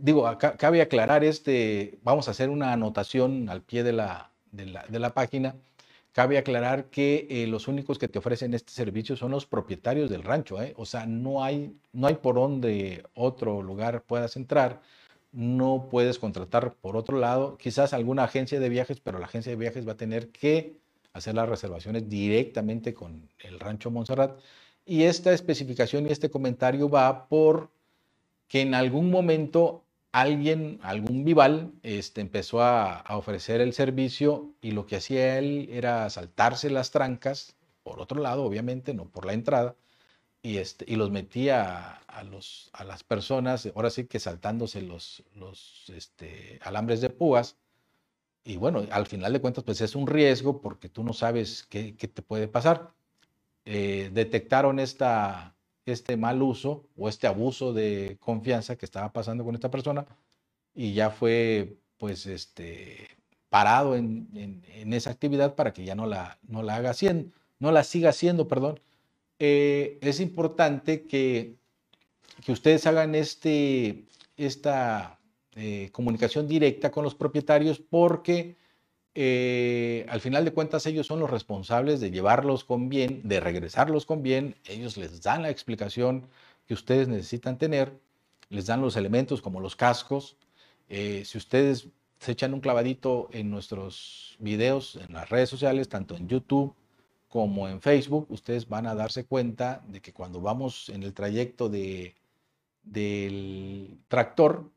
digo, 0.00 0.26
acá, 0.26 0.56
cabe 0.56 0.82
aclarar 0.82 1.24
este, 1.24 1.98
vamos 2.02 2.28
a 2.28 2.32
hacer 2.32 2.50
una 2.50 2.72
anotación 2.72 3.48
al 3.48 3.62
pie 3.62 3.82
de 3.82 3.92
la, 3.92 4.30
de 4.52 4.98
la, 4.98 5.14
página. 5.14 5.56
Cabe 6.12 6.38
aclarar 6.38 6.86
que 6.86 7.26
eh, 7.30 7.46
los 7.46 7.66
únicos 7.66 7.98
que 7.98 8.08
te 8.08 8.18
ofrecen 8.18 8.52
este 8.52 8.72
servicio 8.72 9.16
son 9.16 9.30
los 9.30 9.46
propietarios 9.46 10.10
del 10.10 10.22
rancho, 10.22 10.58
o 10.76 10.84
sea, 10.84 11.06
no 11.06 11.42
hay, 11.42 11.74
no 11.92 12.08
hay 12.08 12.16
por 12.16 12.34
donde 12.34 13.04
otro 13.14 13.62
lugar 13.62 14.02
puedas 14.02 14.36
entrar, 14.36 14.80
no 15.32 15.88
puedes 15.90 16.18
contratar 16.18 16.74
por 16.74 16.96
otro 16.96 17.18
lado, 17.18 17.56
quizás 17.56 17.92
alguna 17.92 18.24
agencia 18.24 18.60
de 18.60 18.68
viajes, 18.68 19.00
pero 19.00 19.18
la 19.18 19.26
agencia 19.26 19.50
de 19.50 19.56
viajes 19.56 19.86
va 19.86 19.92
a 19.92 19.96
tener 19.96 20.30
que 20.30 20.76
hacer 21.12 21.34
las 21.34 21.48
reservaciones 21.48 22.08
directamente 22.08 22.94
con 22.94 23.28
el 23.40 23.60
rancho 23.60 23.90
Montserrat. 23.90 24.38
Y 24.84 25.04
esta 25.04 25.32
especificación 25.32 26.06
y 26.06 26.12
este 26.12 26.30
comentario 26.30 26.88
va 26.88 27.28
por 27.28 27.70
que 28.48 28.62
en 28.62 28.74
algún 28.74 29.10
momento 29.10 29.84
alguien, 30.12 30.80
algún 30.82 31.24
vival, 31.24 31.72
este, 31.82 32.20
empezó 32.20 32.62
a, 32.62 33.04
ofrecer 33.10 33.60
el 33.60 33.72
servicio 33.72 34.50
y 34.60 34.72
lo 34.72 34.86
que 34.86 34.96
hacía 34.96 35.38
él 35.38 35.68
era 35.72 36.08
saltarse 36.10 36.70
las 36.70 36.90
trancas, 36.90 37.54
por 37.84 38.00
otro 38.00 38.20
lado, 38.20 38.44
obviamente, 38.44 38.94
no 38.94 39.04
por 39.06 39.24
la 39.24 39.32
entrada, 39.32 39.76
y, 40.42 40.58
este, 40.58 40.84
y 40.88 40.96
los 40.96 41.10
metía 41.10 42.00
a, 42.06 42.24
las 42.24 43.04
personas, 43.04 43.68
ahora 43.74 43.90
sí 43.90 44.06
que 44.06 44.18
saltándose 44.18 44.82
los, 44.82 45.22
este, 45.94 46.58
alambres 46.62 47.00
de 47.00 47.10
púas. 47.10 47.56
Y 48.44 48.56
bueno, 48.56 48.86
al 48.90 49.06
final 49.06 49.32
de 49.32 49.40
cuentas, 49.40 49.64
pues 49.64 49.80
es 49.82 49.94
un 49.94 50.06
riesgo 50.06 50.60
porque 50.60 50.88
tú 50.88 51.04
no 51.04 51.12
sabes 51.12 51.66
qué, 51.68 51.92
te 51.92 52.22
puede 52.22 52.48
pasar. 52.48 52.92
Eh, 53.66 54.10
detectaron 54.12 54.80
este 54.80 56.16
mal 56.16 56.42
uso 56.42 56.86
o 56.96 57.08
este 57.08 57.26
abuso 57.26 57.72
de 57.74 58.16
confianza 58.20 58.76
que 58.76 58.86
estaba 58.86 59.12
pasando 59.12 59.44
con 59.44 59.54
esta 59.54 59.70
persona 59.70 60.06
y 60.74 60.94
ya 60.94 61.10
fue 61.10 61.76
pues 61.98 62.26
este 62.26 63.08
parado 63.50 63.96
en, 63.96 64.62
esa 64.92 65.10
actividad 65.10 65.54
para 65.54 65.72
que 65.72 65.84
ya 65.84 65.94
no 65.94 66.06
la, 66.06 66.38
no 66.48 66.62
la 66.62 66.76
haga 66.76 66.90
haciendo, 66.90 67.32
no 67.58 67.72
la 67.72 67.84
siga 67.84 68.10
haciendo, 68.10 68.48
perdón. 68.48 68.80
Eh, 69.40 69.98
es 70.02 70.20
importante 70.20 71.06
que 71.06 71.58
que 72.44 72.52
ustedes 72.52 72.86
hagan 72.86 73.14
este, 73.14 74.04
esta 74.36 75.20
eh, 75.54 75.90
comunicación 75.92 76.48
directa 76.48 76.90
con 76.90 77.04
los 77.04 77.14
propietarios 77.14 77.78
porque 77.78 78.56
eh, 79.14 80.06
al 80.08 80.20
final 80.20 80.44
de 80.44 80.52
cuentas 80.52 80.86
ellos 80.86 81.06
son 81.06 81.20
los 81.20 81.30
responsables 81.30 82.00
de 82.00 82.10
llevarlos 82.10 82.64
con 82.64 82.88
bien, 82.88 83.20
de 83.24 83.40
regresarlos 83.40 84.06
con 84.06 84.22
bien, 84.22 84.56
ellos 84.66 84.96
les 84.96 85.22
dan 85.22 85.42
la 85.42 85.50
explicación 85.50 86.28
que 86.66 86.74
ustedes 86.74 87.08
necesitan 87.08 87.58
tener, 87.58 87.92
les 88.48 88.66
dan 88.66 88.80
los 88.80 88.96
elementos 88.96 89.42
como 89.42 89.60
los 89.60 89.76
cascos. 89.76 90.36
Si 90.88 91.38
ustedes 91.38 91.88
se 92.18 92.32
echan 92.32 92.54
un 92.54 92.60
clavadito 92.60 93.28
en 93.32 93.50
nuestros 93.50 94.36
videos 94.38 94.96
en 94.96 95.14
las 95.14 95.28
redes 95.28 95.48
sociales, 95.48 95.88
tanto 95.88 96.16
en 96.16 96.28
YouTube 96.28 96.74
como 97.30 97.68
en 97.68 97.80
Facebook, 97.80 98.26
ustedes 98.28 98.68
van 98.68 98.86
a 98.86 98.94
darse 98.94 99.24
cuenta 99.24 99.82
de 99.88 100.02
que 100.02 100.12
cuando 100.12 100.40
vamos 100.40 100.88
en 100.88 101.04
el 101.04 101.14
trayecto 101.14 101.68
de, 101.68 102.16
del 102.82 104.00
tractor, 104.08 104.68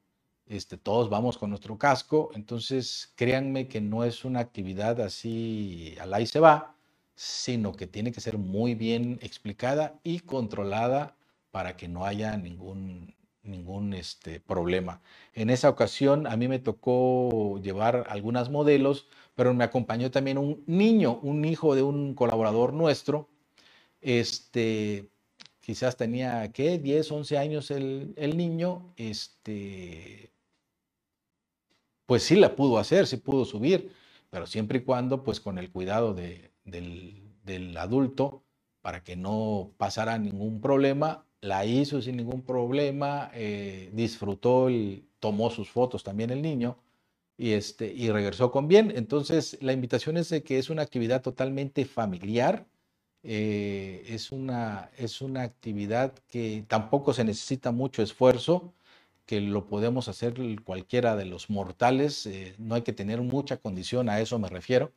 este, 0.45 0.77
todos 0.77 1.09
vamos 1.09 1.37
con 1.37 1.49
nuestro 1.49 1.77
casco, 1.79 2.29
entonces 2.35 3.11
créanme 3.15 3.67
que 3.67 3.81
no 3.81 4.03
es 4.03 4.23
una 4.23 4.39
actividad 4.39 5.01
así 5.01 5.95
al 5.99 6.13
ahí 6.13 6.27
se 6.27 6.39
va, 6.39 6.75
sino 7.15 7.73
que 7.73 7.87
tiene 7.87 8.11
que 8.11 8.21
ser 8.21 8.37
muy 8.37 8.75
bien 8.75 9.17
explicada 9.23 9.99
y 10.03 10.19
controlada 10.19 11.15
para 11.51 11.75
que 11.75 11.87
no 11.87 12.05
haya 12.05 12.37
ningún, 12.37 13.15
ningún 13.43 13.93
este, 13.93 14.39
problema. 14.39 15.01
En 15.33 15.49
esa 15.49 15.69
ocasión 15.69 16.27
a 16.27 16.37
mí 16.37 16.47
me 16.47 16.59
tocó 16.59 17.59
llevar 17.61 18.05
algunos 18.09 18.49
modelos, 18.49 19.07
pero 19.35 19.53
me 19.53 19.63
acompañó 19.63 20.11
también 20.11 20.37
un 20.37 20.63
niño, 20.67 21.19
un 21.21 21.45
hijo 21.45 21.75
de 21.75 21.83
un 21.83 22.15
colaborador 22.15 22.73
nuestro, 22.73 23.29
este, 24.01 25.09
quizás 25.61 25.97
tenía, 25.97 26.51
¿qué? 26.51 26.79
10, 26.79 27.11
11 27.11 27.37
años 27.37 27.71
el, 27.71 28.13
el 28.17 28.37
niño, 28.37 28.93
este, 28.97 30.31
pues 32.05 32.23
sí 32.23 32.35
la 32.35 32.55
pudo 32.55 32.77
hacer, 32.77 33.07
sí 33.07 33.17
pudo 33.17 33.45
subir, 33.45 33.91
pero 34.29 34.47
siempre 34.47 34.79
y 34.79 34.81
cuando, 34.81 35.23
pues 35.23 35.39
con 35.39 35.57
el 35.57 35.71
cuidado 35.71 36.13
de, 36.13 36.51
del, 36.65 37.23
del 37.43 37.77
adulto, 37.77 38.43
para 38.81 39.03
que 39.03 39.15
no 39.15 39.71
pasara 39.77 40.17
ningún 40.17 40.59
problema, 40.59 41.25
la 41.43 41.65
hizo 41.65 42.01
sin 42.01 42.17
ningún 42.17 42.41
problema, 42.41 43.29
eh, 43.33 43.89
disfrutó 43.93 44.69
y 44.69 45.05
tomó 45.19 45.49
sus 45.49 45.69
fotos 45.69 46.01
también 46.03 46.29
el 46.29 46.41
niño 46.41 46.77
y, 47.37 47.51
este, 47.51 47.91
y 47.93 48.09
regresó 48.11 48.49
con 48.49 48.67
bien. 48.69 48.93
Entonces, 48.95 49.57
la 49.61 49.73
invitación 49.73 50.15
es 50.17 50.29
de 50.29 50.41
que 50.43 50.57
es 50.57 50.69
una 50.69 50.83
actividad 50.83 51.21
totalmente 51.21 51.83
familiar, 51.85 52.65
eh, 53.23 54.05
es, 54.07 54.31
una, 54.31 54.89
es 54.97 55.21
una 55.21 55.41
actividad 55.43 56.13
que 56.29 56.63
tampoco 56.67 57.13
se 57.13 57.25
necesita 57.25 57.71
mucho 57.71 58.01
esfuerzo, 58.03 58.73
que 59.25 59.41
lo 59.41 59.67
podemos 59.67 60.07
hacer 60.07 60.35
cualquiera 60.63 61.15
de 61.17 61.25
los 61.25 61.49
mortales, 61.49 62.25
eh, 62.25 62.55
no 62.57 62.75
hay 62.75 62.83
que 62.83 62.93
tener 62.93 63.21
mucha 63.21 63.57
condición, 63.57 64.07
a 64.09 64.21
eso 64.21 64.39
me 64.39 64.49
refiero, 64.49 64.93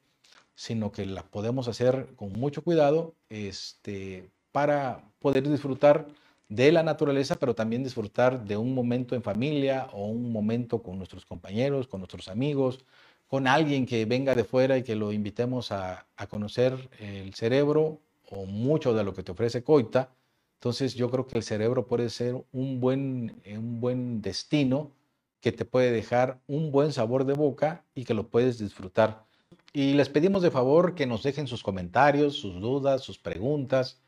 sino 0.55 0.93
que 0.93 1.07
la 1.07 1.25
podemos 1.25 1.67
hacer 1.69 2.15
con 2.17 2.33
mucho 2.33 2.63
cuidado 2.63 3.15
este, 3.31 4.31
para 4.53 5.05
poder 5.21 5.49
disfrutar 5.49 6.07
de 6.49 6.73
la 6.73 6.83
naturaleza, 6.83 7.37
pero 7.37 7.55
también 7.55 7.83
disfrutar 7.83 8.45
de 8.45 8.57
un 8.57 8.75
momento 8.75 9.15
en 9.15 9.23
familia 9.23 9.89
o 9.93 10.07
un 10.07 10.33
momento 10.33 10.83
con 10.83 10.99
nuestros 10.99 11.27
compañeros, 11.27 11.89
con 11.89 12.01
nuestros 12.01 12.29
amigos, 12.29 12.85
con 13.27 13.47
alguien 13.47 13.87
que 13.87 14.05
venga 14.05 14.35
de 14.35 14.45
fuera 14.45 14.79
y 14.79 14.83
que 14.83 14.95
lo 14.95 15.13
invitemos 15.13 15.73
a, 15.73 16.07
a 16.17 16.27
conocer 16.27 16.89
el 17.01 17.35
cerebro 17.35 18.01
o 18.31 18.47
mucho 18.47 18.95
de 18.95 19.05
lo 19.05 19.13
que 19.15 19.23
te 19.23 19.33
ofrece 19.33 19.65
Coita 19.65 20.11
entonces 20.57 20.95
yo 20.95 21.11
creo 21.11 21.27
que 21.27 21.39
el 21.39 21.45
cerebro 21.45 21.87
puede 21.87 22.11
ser 22.11 22.43
un 22.53 22.81
buen, 22.81 23.41
eh, 23.45 23.59
un 23.59 23.81
buen 23.81 24.23
destino 24.23 24.93
que 25.41 25.53
te 25.53 25.65
puede 25.65 25.93
dejar 25.93 26.41
un 26.47 26.73
buen 26.73 26.93
sabor 26.93 27.25
de 27.25 27.35
boca 27.35 27.85
y 27.95 28.05
que 28.05 28.15
lo 28.15 28.29
puedes 28.29 28.59
disfrutar. 28.59 29.27
Y 29.73 29.93
les 29.93 30.09
pedimos 30.09 30.43
de 30.43 30.51
favor 30.51 30.95
que 30.95 31.07
nos 31.07 31.23
dejen 31.23 31.47
sus 31.47 31.63
comentarios, 31.63 32.37
sus 32.37 32.61
dudas, 32.61 33.03
sus 33.03 33.19
preguntas, 33.19 34.01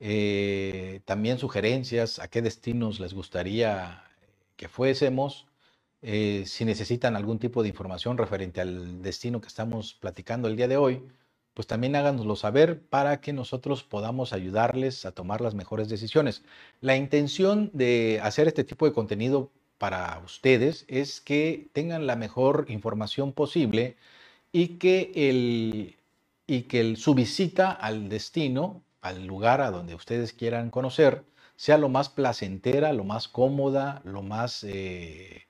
eh, 0.00 1.00
también 1.04 1.38
sugerencias 1.38 2.18
a 2.18 2.28
qué 2.28 2.42
destinos 2.42 3.00
les 3.00 3.14
gustaría 3.14 4.04
que 4.56 4.68
fuésemos. 4.68 5.46
Eh, 6.02 6.44
si 6.46 6.64
necesitan 6.64 7.16
algún 7.16 7.38
tipo 7.38 7.62
de 7.62 7.70
información 7.70 8.18
referente 8.18 8.60
al 8.60 9.02
destino 9.02 9.40
que 9.40 9.48
estamos 9.48 9.94
platicando 9.94 10.48
el 10.48 10.56
día 10.56 10.68
de 10.68 10.76
hoy, 10.76 11.02
pues 11.54 11.66
también 11.68 11.96
háganoslo 11.96 12.36
saber 12.36 12.82
para 12.82 13.20
que 13.20 13.32
nosotros 13.32 13.84
podamos 13.84 14.32
ayudarles 14.32 15.06
a 15.06 15.12
tomar 15.12 15.40
las 15.40 15.54
mejores 15.54 15.88
decisiones. 15.88 16.42
La 16.80 16.96
intención 16.96 17.70
de 17.72 18.20
hacer 18.22 18.48
este 18.48 18.64
tipo 18.64 18.86
de 18.86 18.92
contenido 18.92 19.50
para 19.78 20.20
ustedes 20.24 20.84
es 20.88 21.20
que 21.20 21.68
tengan 21.72 22.06
la 22.06 22.16
mejor 22.16 22.66
información 22.68 23.32
posible 23.32 23.96
y 24.52 24.78
que, 24.78 25.12
el, 25.14 25.96
y 26.46 26.62
que 26.62 26.96
su 26.96 27.14
visita 27.14 27.70
al 27.70 28.08
destino, 28.08 28.82
al 29.04 29.26
lugar 29.26 29.60
a 29.60 29.70
donde 29.70 29.94
ustedes 29.94 30.32
quieran 30.32 30.70
conocer, 30.70 31.24
sea 31.56 31.76
lo 31.76 31.90
más 31.90 32.08
placentera, 32.08 32.92
lo 32.94 33.04
más 33.04 33.28
cómoda, 33.28 34.00
lo 34.04 34.22
más 34.22 34.64
eh, 34.64 35.46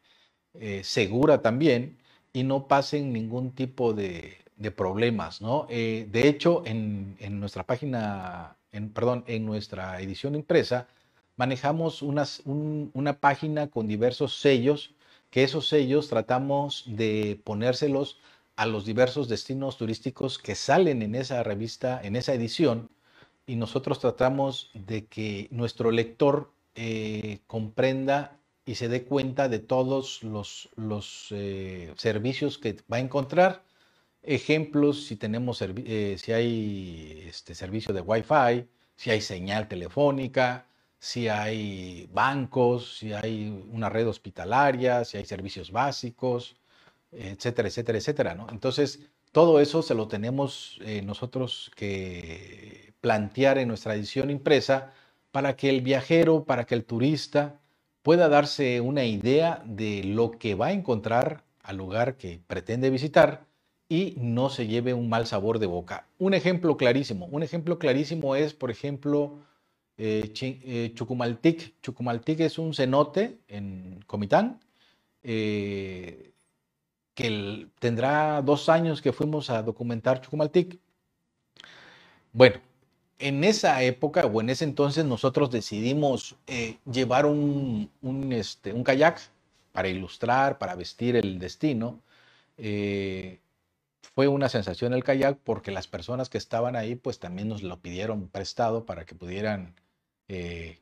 eh, 0.54 0.82
segura 0.82 1.40
también 1.40 1.98
y 2.32 2.42
no 2.42 2.66
pasen 2.66 3.12
ningún 3.12 3.52
tipo 3.52 3.94
de, 3.94 4.38
problemas, 4.76 5.40
¿no? 5.40 5.66
Eh, 5.68 6.08
de 6.10 6.26
hecho, 6.28 6.62
en, 6.66 7.16
nuestra 7.38 7.64
página, 7.64 8.56
en, 8.72 8.90
perdón, 8.90 9.22
en 9.26 9.44
nuestra 9.46 10.00
edición 10.00 10.34
impresa, 10.34 10.88
manejamos 11.36 12.02
unas, 12.02 12.42
una 12.46 13.20
página 13.20 13.68
con 13.68 13.86
diversos 13.86 14.40
sellos, 14.40 14.94
que 15.30 15.44
esos 15.44 15.68
sellos 15.68 16.08
tratamos 16.08 16.84
de 16.86 17.40
ponérselos 17.44 18.18
a 18.56 18.66
los 18.66 18.84
diversos 18.84 19.28
destinos 19.28 19.76
turísticos 19.76 20.38
que 20.38 20.54
salen 20.54 21.02
en 21.02 21.14
esa 21.14 21.42
revista, 21.42 22.00
en 22.02 22.16
esa 22.16 22.32
edición, 22.34 22.88
y 23.46 23.56
nosotros 23.56 23.98
tratamos 23.98 24.70
de 24.74 25.06
que 25.06 25.48
nuestro 25.50 25.90
lector 25.90 26.52
eh, 26.74 27.40
comprenda 27.46 28.38
y 28.66 28.76
se 28.76 28.88
dé 28.88 29.04
cuenta 29.04 29.48
de 29.48 29.58
todos 29.58 30.22
los, 30.22 30.70
los 30.76 31.28
eh, 31.30 31.92
servicios 31.96 32.58
que 32.58 32.76
va 32.90 32.96
a 32.96 33.00
encontrar 33.00 33.62
ejemplos 34.22 35.04
si 35.06 35.16
tenemos 35.16 35.60
eh, 35.62 36.16
si 36.18 36.32
hay 36.32 37.24
este 37.28 37.54
servicio 37.54 37.92
de 37.92 38.00
Wi-Fi, 38.00 38.66
si 38.96 39.10
hay 39.10 39.20
señal 39.20 39.68
telefónica, 39.68 40.66
si 40.98 41.28
hay 41.28 42.08
bancos, 42.12 42.98
si 42.98 43.12
hay 43.12 43.48
una 43.70 43.90
red 43.90 44.08
hospitalaria, 44.08 45.04
si 45.04 45.18
hay 45.18 45.26
servicios 45.26 45.70
básicos, 45.70 46.56
etcétera, 47.12 47.68
etcétera, 47.68 47.98
etcétera. 47.98 48.34
¿no? 48.34 48.46
Entonces, 48.50 49.00
todo 49.32 49.60
eso 49.60 49.82
se 49.82 49.94
lo 49.94 50.08
tenemos 50.08 50.78
nosotros 51.04 51.70
que 51.76 52.93
plantear 53.04 53.58
en 53.58 53.68
nuestra 53.68 53.94
edición 53.94 54.30
impresa 54.30 54.90
para 55.30 55.56
que 55.56 55.68
el 55.68 55.82
viajero, 55.82 56.44
para 56.44 56.64
que 56.64 56.74
el 56.74 56.86
turista 56.86 57.60
pueda 58.00 58.30
darse 58.30 58.80
una 58.80 59.04
idea 59.04 59.62
de 59.66 60.02
lo 60.04 60.30
que 60.30 60.54
va 60.54 60.68
a 60.68 60.72
encontrar 60.72 61.44
al 61.62 61.76
lugar 61.76 62.16
que 62.16 62.40
pretende 62.46 62.88
visitar 62.88 63.44
y 63.90 64.14
no 64.16 64.48
se 64.48 64.66
lleve 64.66 64.94
un 64.94 65.10
mal 65.10 65.26
sabor 65.26 65.58
de 65.58 65.66
boca. 65.66 66.06
Un 66.18 66.32
ejemplo 66.32 66.78
clarísimo, 66.78 67.26
un 67.26 67.42
ejemplo 67.42 67.78
clarísimo 67.78 68.36
es, 68.36 68.54
por 68.54 68.70
ejemplo, 68.70 69.38
eh, 69.98 70.32
eh, 70.40 70.92
Chucumaltic. 70.94 71.74
Chucumaltic 71.82 72.40
es 72.40 72.58
un 72.58 72.72
cenote 72.72 73.36
en 73.48 74.02
Comitán, 74.06 74.60
eh, 75.22 76.32
que 77.12 77.68
tendrá 77.78 78.40
dos 78.40 78.70
años 78.70 79.02
que 79.02 79.12
fuimos 79.12 79.50
a 79.50 79.62
documentar 79.62 80.22
Chucumaltic. 80.22 80.78
Bueno, 82.32 82.60
en 83.18 83.44
esa 83.44 83.82
época 83.82 84.26
o 84.26 84.40
en 84.40 84.50
ese 84.50 84.64
entonces 84.64 85.04
nosotros 85.04 85.50
decidimos 85.50 86.36
llevar 86.90 87.26
un, 87.26 87.90
este, 88.32 88.72
un, 88.72 88.84
kayak 88.84 89.20
para 89.72 89.88
ilustrar, 89.88 90.58
para 90.58 90.74
vestir 90.74 91.16
el 91.16 91.38
destino 91.38 92.00
fue 94.14 94.28
una 94.28 94.48
sensación 94.48 94.92
el 94.92 95.02
kayak 95.02 95.38
porque 95.42 95.72
las 95.72 95.88
personas 95.88 96.28
que 96.28 96.38
estaban 96.38 96.76
ahí 96.76 96.94
pues 96.94 97.18
también 97.18 97.48
nos 97.48 97.62
lo 97.62 97.80
pidieron 97.80 98.28
prestado 98.28 98.84
para 98.86 99.04
que 99.04 99.14
pudieran 99.14 99.74
eh, 100.28 100.78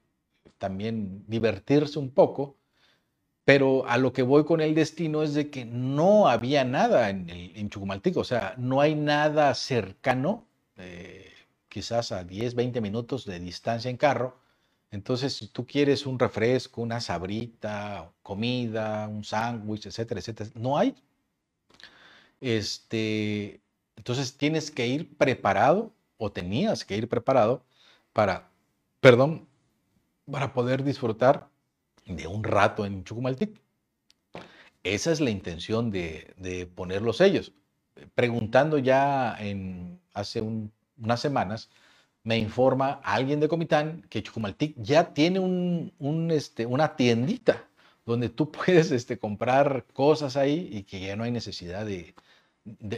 también 0.58 1.24
divertirse 1.28 1.98
un 1.98 2.10
poco. 2.10 2.56
Pero 3.44 3.86
a 3.88 3.98
lo 3.98 4.12
que 4.12 4.22
voy 4.22 4.44
con 4.44 4.60
el 4.60 4.74
destino 4.74 5.22
es 5.22 5.34
de 5.34 5.50
que 5.50 5.64
no 5.64 6.28
había 6.28 6.64
nada 6.64 7.10
en, 7.10 7.28
el, 7.28 7.68
Chucumaltico, 7.70 8.20
o 8.20 8.24
sea, 8.24 8.54
no 8.56 8.80
hay 8.80 8.94
nada 8.94 9.52
cercano, 9.54 10.46
eh, 10.76 11.31
quizás 11.72 12.12
a 12.12 12.22
10, 12.22 12.54
20 12.54 12.80
minutos 12.82 13.24
de 13.24 13.40
distancia 13.40 13.90
en 13.90 13.96
carro. 13.96 14.36
Entonces, 14.90 15.34
si 15.34 15.48
tú 15.48 15.66
quieres 15.66 16.06
un 16.06 16.18
refresco, 16.18 16.82
una 16.82 17.00
sabrita, 17.00 18.12
comida, 18.22 19.08
un 19.08 19.24
sándwich, 19.24 19.86
etcétera, 19.86 20.20
etcétera, 20.20 20.50
no 20.54 20.76
hay. 20.76 20.94
Este, 22.42 23.62
entonces 23.96 24.36
tienes 24.36 24.70
que 24.70 24.86
ir 24.86 25.16
preparado 25.16 25.94
o 26.18 26.30
tenías 26.30 26.84
que 26.84 26.96
ir 26.96 27.08
preparado 27.08 27.64
para, 28.12 28.50
perdón, 29.00 29.48
para 30.30 30.52
poder 30.52 30.84
disfrutar 30.84 31.48
de 32.04 32.26
un 32.26 32.44
rato 32.44 32.84
en 32.84 33.02
Chucumaltic. 33.04 33.58
Esa 34.82 35.10
es 35.10 35.20
la 35.20 35.30
intención 35.30 35.90
de, 35.90 36.68
poner 36.74 37.00
los 37.00 37.16
sellos. 37.16 37.52
Preguntando 38.14 38.76
ya 38.78 39.36
en, 39.38 40.00
hace 40.12 40.42
unas 41.02 41.20
semanas, 41.20 41.70
me 42.24 42.38
informa 42.38 43.00
alguien 43.04 43.40
de 43.40 43.48
Comitán 43.48 44.02
que 44.08 44.22
Chucumaltic 44.22 44.74
ya 44.78 45.12
tiene 45.12 45.40
un, 45.40 46.30
este, 46.30 46.66
una 46.66 46.96
tiendita 46.96 47.68
donde 48.06 48.28
tú 48.28 48.50
puedes 48.52 48.90
este, 48.90 49.18
comprar 49.18 49.86
cosas 49.92 50.36
ahí 50.36 50.68
y 50.72 50.84
que 50.84 51.00
ya 51.00 51.16
no 51.16 51.24
hay 51.24 51.30
necesidad 51.30 51.84
de, 51.86 52.14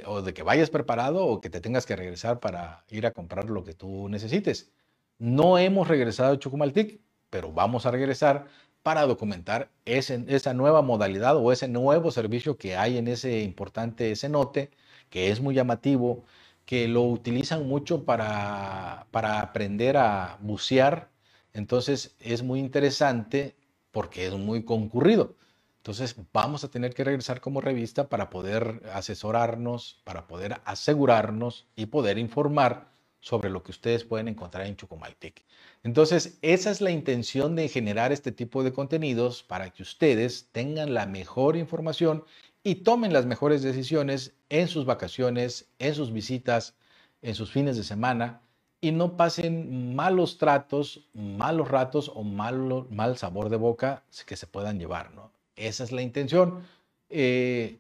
o 0.07 0.23
de 0.23 0.35
que 0.35 0.43
vayas 0.43 0.71
preparado 0.71 1.27
o 1.27 1.41
que 1.41 1.51
te 1.51 1.61
tengas 1.61 1.87
que 1.87 1.97
regresar 1.97 2.41
para 2.41 2.85
ir 2.91 3.07
a 3.07 3.13
comprar 3.13 3.51
lo 3.51 3.65
que 3.65 3.75
tú 3.75 4.09
necesites. 4.09 4.71
No 5.19 5.59
hemos 5.59 5.89
regresado 5.89 6.35
a 6.35 6.39
Chucumaltic, 6.39 7.01
pero 7.31 7.53
vamos 7.53 7.87
a 7.87 7.91
regresar 7.91 8.47
para 8.83 9.07
documentar 9.07 9.71
esa 9.87 10.53
nueva 10.55 10.83
modalidad 10.83 11.37
o 11.37 11.53
ese 11.53 11.69
nuevo 11.69 12.11
servicio 12.11 12.59
que 12.59 12.77
hay 12.77 12.99
en 12.99 13.09
ese 13.09 13.41
importante 13.41 14.15
cenote, 14.17 14.71
que 15.09 15.31
es 15.31 15.41
muy 15.41 15.55
llamativo, 15.55 16.25
que 16.65 16.89
lo 16.89 17.03
utilizan 17.03 17.67
mucho 17.69 18.05
para, 18.05 19.07
para 19.11 19.41
aprender 19.41 19.97
a 19.97 20.39
bucear. 20.41 21.11
Entonces 21.53 22.17
es 22.21 22.43
muy 22.43 22.61
interesante 22.61 23.57
porque 23.91 24.27
es 24.27 24.33
muy 24.35 24.65
concurrido. 24.65 25.37
Entonces 25.79 26.17
vamos 26.33 26.65
a 26.65 26.69
tener 26.71 26.95
que 26.95 27.05
regresar 27.05 27.41
como 27.41 27.61
revista 27.61 28.09
para 28.09 28.31
poder 28.31 28.83
asesorarnos, 28.93 30.01
para 30.05 30.27
poder 30.27 30.61
asegurarnos 30.65 31.67
y 31.77 31.87
poder 31.87 32.19
informar 32.19 32.95
sobre 33.21 33.51
lo 33.51 33.63
que 33.63 33.71
ustedes 33.71 34.05
pueden 34.05 34.29
encontrar 34.29 34.67
en 34.67 34.77
Chucumaltic. 34.77 35.45
Entonces, 35.83 36.39
esa 36.43 36.71
es 36.71 36.83
la 36.83 36.91
intención 36.91 37.57
de 37.57 37.69
generar 37.69 38.13
este 38.13 38.33
tipo 38.33 38.63
de 38.63 38.73
contenidos 38.73 39.43
para 39.43 39.71
que 39.71 39.83
ustedes 39.83 40.49
tengan 40.53 40.93
la 40.93 41.07
mejor 41.07 41.57
información 41.57 42.25
y 42.65 42.77
tomen 42.77 43.13
las 43.13 43.27
mejores 43.27 43.63
decisiones 43.63 44.35
en 44.49 44.69
sus 44.69 44.87
vacaciones, 44.87 45.69
en 45.79 45.95
sus 45.95 46.13
visitas, 46.13 46.75
en 47.23 47.35
sus 47.35 47.53
fines 47.53 47.77
de 47.77 47.85
semana 47.85 48.41
y 48.81 48.91
no 48.93 49.17
pasen 49.17 49.95
malos 49.95 50.39
tratos, 50.39 51.09
malos 51.15 51.69
ratos 51.69 52.11
o 52.15 52.23
mal, 52.23 52.87
mal 52.91 53.17
sabor 53.17 53.49
de 53.49 53.57
boca 53.57 54.03
que 54.27 54.37
se 54.37 54.47
puedan 54.47 54.79
llevar, 54.79 55.15
¿no? 55.15 55.31
Esa 55.57 55.85
es 55.85 55.93
la 55.93 56.03
intención. 56.03 56.65
Eh, 57.09 57.79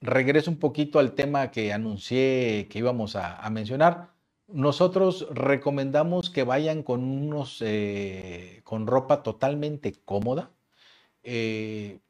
regreso 0.00 0.50
un 0.50 0.58
poquito 0.58 0.98
al 0.98 1.12
tema 1.12 1.50
que 1.50 1.72
anuncié 1.72 2.66
que 2.68 2.78
íbamos 2.78 3.16
a, 3.16 3.48
mencionar. 3.50 4.08
Nosotros 4.48 5.26
recomendamos 5.30 6.28
que 6.28 6.44
vayan 6.44 6.82
con 6.82 7.02
unos 7.02 7.62
eh, 7.62 8.60
con 8.64 8.86
ropa 8.86 9.22
totalmente 9.22 9.94
cómoda. 10.04 10.50
Eh, 11.22 12.00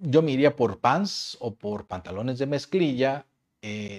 yo 0.00 0.22
me 0.22 0.32
iría 0.32 0.56
por 0.56 0.80
pants 0.80 1.36
o 1.40 1.54
por 1.54 1.86
pantalones 1.86 2.38
de 2.38 2.46
mezclilla, 2.46 3.26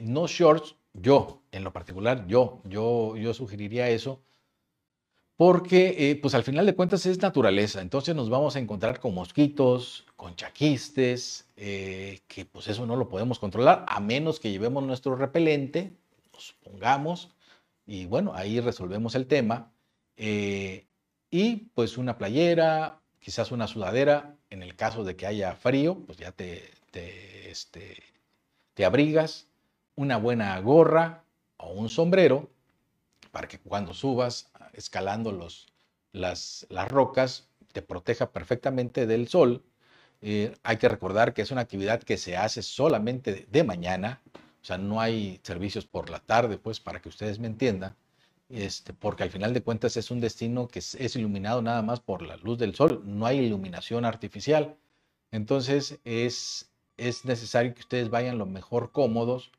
no 0.04 0.28
shorts. 0.28 0.76
Yo, 0.94 1.42
en 1.52 1.64
lo 1.64 1.72
particular, 1.72 2.28
yo, 2.28 2.62
yo, 2.66 3.16
yo 3.16 3.34
sugeriría 3.34 3.90
eso 3.90 4.22
porque 5.42 5.96
eh, 5.98 6.16
pues 6.18 6.36
al 6.36 6.44
final 6.44 6.68
de 6.68 6.76
cuentas 6.76 7.04
es 7.08 7.20
naturaleza, 7.20 7.82
entonces 7.82 8.14
nos 8.14 8.30
vamos 8.30 8.56
a 8.56 8.60
encontrar 8.60 9.00
con 9.00 9.16
mosquitos, 9.16 10.06
con 10.16 10.36
chaquistes, 10.36 11.48
eh, 11.58 12.20
que 12.28 12.46
pues 12.46 12.68
eso 12.68 12.86
no 12.86 12.96
lo 12.96 13.10
podemos 13.10 13.40
controlar, 13.40 13.84
a 13.88 14.00
menos 14.00 14.40
que 14.40 14.52
llevemos 14.52 14.84
nuestro 14.84 15.16
repelente, 15.16 15.94
nos 16.32 16.54
pongamos 16.64 17.32
y 17.88 18.06
bueno, 18.06 18.34
ahí 18.36 18.60
resolvemos 18.60 19.16
el 19.16 19.26
tema. 19.26 19.72
Eh, 20.16 20.86
y 21.32 21.56
pues 21.74 21.98
una 21.98 22.20
playera, 22.20 23.02
quizás 23.20 23.52
una 23.52 23.66
sudadera, 23.66 24.36
en 24.52 24.62
el 24.62 24.76
caso 24.76 25.04
de 25.04 25.16
que 25.16 25.26
haya 25.26 25.56
frío, 25.56 25.98
pues 26.06 26.20
ya 26.20 26.32
te, 26.32 26.70
te, 26.92 27.50
este, 27.50 27.98
te 28.76 28.86
abrigas, 28.86 29.48
una 29.96 30.18
buena 30.18 30.60
gorra 30.60 31.24
o 31.58 31.72
un 31.72 31.90
sombrero 31.90 32.50
para 33.32 33.48
que 33.48 33.60
cuando 33.60 33.94
subas 33.94 34.52
escalando 34.74 35.32
los, 35.32 35.68
las, 36.12 36.68
las 36.70 36.90
rocas 36.90 37.48
te 37.72 37.82
proteja 37.82 38.32
perfectamente 38.32 39.08
del 39.08 39.28
sol. 39.28 39.64
Eh, 40.22 40.56
hay 40.64 40.78
que 40.78 40.90
recordar 40.90 41.34
que 41.34 41.42
es 41.42 41.52
una 41.52 41.62
actividad 41.62 42.04
que 42.04 42.18
se 42.18 42.38
hace 42.38 42.62
solamente 42.62 43.48
de 43.50 43.64
mañana, 43.64 44.22
o 44.62 44.66
sea, 44.66 44.78
no 44.78 45.02
hay 45.02 45.40
servicios 45.44 45.86
por 45.86 46.10
la 46.10 46.20
tarde, 46.20 46.58
pues, 46.58 46.80
para 46.80 47.02
que 47.02 47.10
ustedes 47.10 47.40
me 47.40 47.48
entiendan, 47.48 47.96
este, 48.54 48.94
porque 48.94 49.24
al 49.24 49.30
final 49.30 49.54
de 49.54 49.64
cuentas 49.64 49.98
es 49.98 50.12
un 50.12 50.20
destino 50.20 50.68
que 50.68 50.80
es, 50.80 51.16
iluminado 51.16 51.62
nada 51.62 51.82
más 51.82 52.00
por 52.00 52.22
la 52.22 52.38
luz 52.38 52.58
del 52.58 52.76
sol, 52.76 53.02
no 53.06 53.26
hay 53.26 53.40
iluminación 53.40 54.06
artificial. 54.06 54.78
Entonces 55.32 56.00
es, 56.04 56.72
es 56.98 57.26
necesario 57.26 57.74
que 57.74 57.82
ustedes 57.82 58.10
vayan 58.10 58.38
lo 58.38 58.46
mejor 58.46 58.92
cómodos 58.92 59.52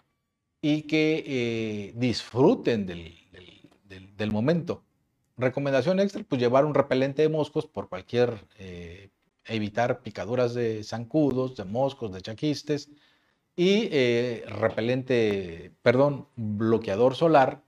y 0.61 0.83
que 0.83 1.25
eh, 1.27 1.93
disfruten 1.97 2.87
del, 2.87 3.17
del 4.17 4.31
momento. 4.31 4.85
Recomendación 5.37 5.99
extra, 5.99 6.23
pues 6.25 6.41
llevar 6.41 6.65
un 6.65 6.75
repelente 6.75 7.23
de 7.23 7.29
moscos 7.29 7.67
por 7.67 7.89
cualquier, 7.89 8.47
eh, 8.59 9.11
evitar 9.47 10.03
picaduras 10.03 10.55
de 10.55 10.85
zancudos, 10.85 11.57
de 11.57 11.65
moscos, 11.65 12.13
de 12.13 12.23
chaquistes 12.23 12.91
y 13.57 13.89
eh, 13.93 14.45
repelente, 14.47 15.73
perdón, 15.83 16.29
bloqueador 16.37 17.15
solar, 17.15 17.63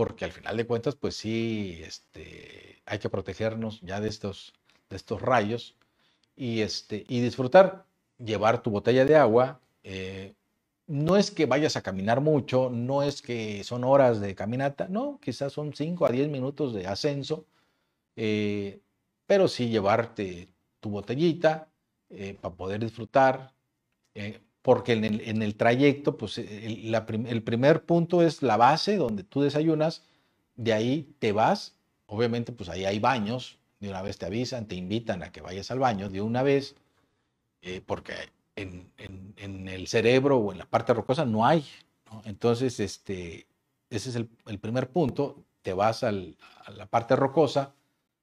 porque 0.00 0.24
al 0.24 0.32
final 0.32 0.56
de 0.56 0.66
cuentas, 0.66 0.96
pues 0.96 1.14
sí, 1.14 1.82
este, 1.84 2.80
hay 2.86 2.98
que 2.98 3.10
protegernos 3.10 3.82
ya 3.82 4.00
de 4.00 4.08
estos, 4.08 4.54
de 4.88 4.96
estos 4.96 5.20
rayos 5.20 5.76
y, 6.34 6.62
este, 6.62 7.04
y 7.06 7.20
disfrutar, 7.20 7.84
llevar 8.16 8.62
tu 8.62 8.70
botella 8.70 9.04
de 9.04 9.16
agua, 9.16 9.60
eh, 9.82 10.32
no 10.86 11.18
es 11.18 11.30
que 11.30 11.44
vayas 11.44 11.76
a 11.76 11.82
caminar 11.82 12.22
mucho, 12.22 12.70
no 12.70 13.02
es 13.02 13.20
que 13.20 13.62
son 13.62 13.84
horas 13.84 14.22
de 14.22 14.34
caminata, 14.34 14.88
no, 14.88 15.18
quizás 15.20 15.52
son 15.52 15.74
5 15.74 16.06
a 16.06 16.10
10 16.10 16.30
minutos 16.30 16.72
de 16.72 16.86
ascenso, 16.86 17.44
eh, 18.16 18.80
pero 19.26 19.48
sí 19.48 19.68
llevarte 19.68 20.48
tu 20.80 20.88
botellita 20.88 21.68
eh, 22.08 22.38
para 22.40 22.54
poder 22.54 22.80
disfrutar, 22.80 23.52
eh, 24.14 24.40
porque 24.62 24.92
en 24.92 25.42
el, 25.42 25.54
trayecto, 25.56 26.16
pues 26.16 26.38
el, 26.38 26.94
el, 26.94 27.42
primer 27.42 27.84
punto 27.84 28.22
es 28.22 28.42
la 28.42 28.56
base 28.56 28.96
donde 28.96 29.24
tú 29.24 29.40
desayunas, 29.40 30.04
de 30.56 30.72
ahí 30.74 31.14
te 31.18 31.32
vas, 31.32 31.76
obviamente 32.06 32.52
pues 32.52 32.68
ahí 32.68 32.84
hay 32.84 32.98
baños, 32.98 33.58
de 33.80 33.88
una 33.88 34.02
vez 34.02 34.18
te 34.18 34.26
avisan, 34.26 34.66
te 34.66 34.74
invitan 34.74 35.22
a 35.22 35.32
que 35.32 35.40
vayas 35.40 35.70
al 35.70 35.78
baño 35.78 36.10
de 36.10 36.20
una 36.20 36.42
vez, 36.42 36.76
porque 37.86 38.12
en, 38.56 39.68
el 39.68 39.86
cerebro 39.86 40.38
o 40.38 40.52
en 40.52 40.58
la 40.58 40.66
parte 40.66 40.94
rocosa 40.94 41.24
no 41.24 41.46
hay. 41.46 41.64
Entonces, 42.24 42.80
este, 42.80 43.46
ese 43.88 44.10
es 44.10 44.16
el, 44.16 44.58
primer 44.58 44.90
punto. 44.90 45.44
Te 45.62 45.72
vas 45.72 46.04
a 46.04 46.12
la 46.12 46.86
parte 46.88 47.16
rocosa, 47.16 47.74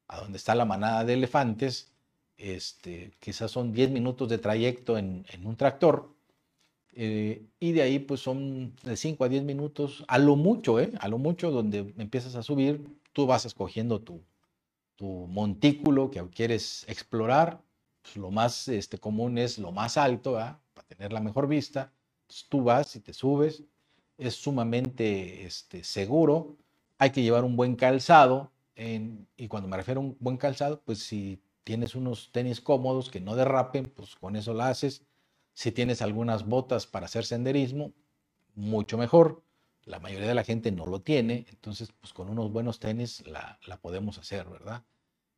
a 0.08 0.22
donde 0.22 0.38
está 0.38 0.56
la 0.56 0.66
manada 0.66 1.04
de 1.04 1.14
elefantes. 1.14 1.92
Este, 2.38 3.12
quizás 3.20 3.52
son 3.52 3.74
10 3.74 3.92
minutos 3.92 4.30
de 4.30 4.38
trayecto 4.38 4.98
en, 4.98 5.26
un 5.44 5.56
tractor. 5.56 6.16
Eh, 7.00 7.46
y 7.60 7.74
de 7.74 7.84
ahí, 7.84 8.00
pues 8.00 8.22
son 8.22 8.74
de 8.84 8.98
5 8.98 9.24
a 9.24 9.30
10 9.30 9.44
minutos, 9.44 10.04
a 10.08 10.18
lo 10.18 10.36
mucho, 10.36 10.80
¿eh? 10.80 10.92
A 11.00 11.08
lo 11.08 11.20
mucho, 11.20 11.52
donde 11.52 11.94
empiezas 12.00 12.36
a 12.36 12.42
subir, 12.42 12.88
tú 13.14 13.28
vas 13.28 13.46
escogiendo 13.46 14.02
tu, 14.02 14.24
tu 14.96 15.06
montículo 15.28 16.10
que 16.10 16.28
quieres 16.32 16.86
explorar 16.88 17.62
pues, 18.02 18.18
lo 18.18 18.32
más 18.32 18.68
este, 18.68 18.98
común 18.98 19.38
es 19.38 19.60
lo 19.60 19.72
más 19.72 19.96
alto, 19.96 20.34
para 20.34 20.88
tener 20.88 21.14
la 21.14 21.20
mejor 21.20 21.48
vista. 21.48 21.94
tú 22.50 22.64
vas 22.64 22.96
y 22.96 23.00
te 23.02 23.14
subes, 23.14 23.64
es 24.18 24.34
sumamente 24.34 25.46
este, 25.46 25.84
seguro. 25.84 26.58
Hay 26.98 27.12
que 27.12 27.22
llevar 27.22 27.44
un 27.44 27.56
buen 27.56 27.76
calzado, 27.76 28.52
y 28.76 29.48
cuando 29.48 29.70
me 29.70 29.78
refiero 29.78 30.02
a 30.02 30.04
un 30.04 30.18
buen 30.20 30.38
calzado, 30.38 30.82
pues 30.84 31.00
si 31.00 31.40
tienes 31.64 31.94
unos 31.94 32.32
tenis 32.32 32.60
cómodos 32.60 33.12
que 33.12 33.20
no 33.20 33.36
derrapen, 33.36 33.86
pues 33.86 34.16
con 34.16 34.36
eso 34.36 34.56
lo 34.56 34.64
haces. 34.64 35.04
Si 35.58 35.72
tienes 35.72 36.04
algunas 36.04 36.46
botas 36.46 36.86
para 36.86 37.08
hacer 37.08 37.26
senderismo, 37.26 37.92
mucho 38.54 38.96
mejor. 38.96 39.44
La 39.86 39.98
mayoría 39.98 40.28
de 40.28 40.36
la 40.36 40.44
gente 40.44 40.72
no 40.72 40.86
lo 40.86 41.02
tiene, 41.02 41.48
entonces 41.50 41.92
pues 42.00 42.14
con 42.14 42.30
unos 42.30 42.52
buenos 42.52 42.80
tenis 42.80 43.26
la, 43.26 43.58
podemos 43.82 44.20
hacer, 44.20 44.48
¿verdad? 44.48 44.84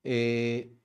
Eh, 0.03 0.76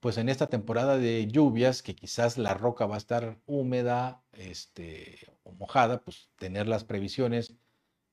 pues 0.00 0.18
en 0.18 0.28
esta 0.28 0.48
temporada 0.48 0.98
de 0.98 1.28
lluvias, 1.28 1.82
que 1.82 1.94
quizás 1.96 2.36
la 2.36 2.52
roca 2.52 2.84
va 2.84 2.96
a 2.96 2.98
estar 2.98 3.40
húmeda 3.46 4.22
este, 4.32 5.16
o 5.42 5.52
mojada, 5.52 6.02
pues 6.02 6.28
tener 6.36 6.68
las 6.68 6.84
previsiones 6.84 7.54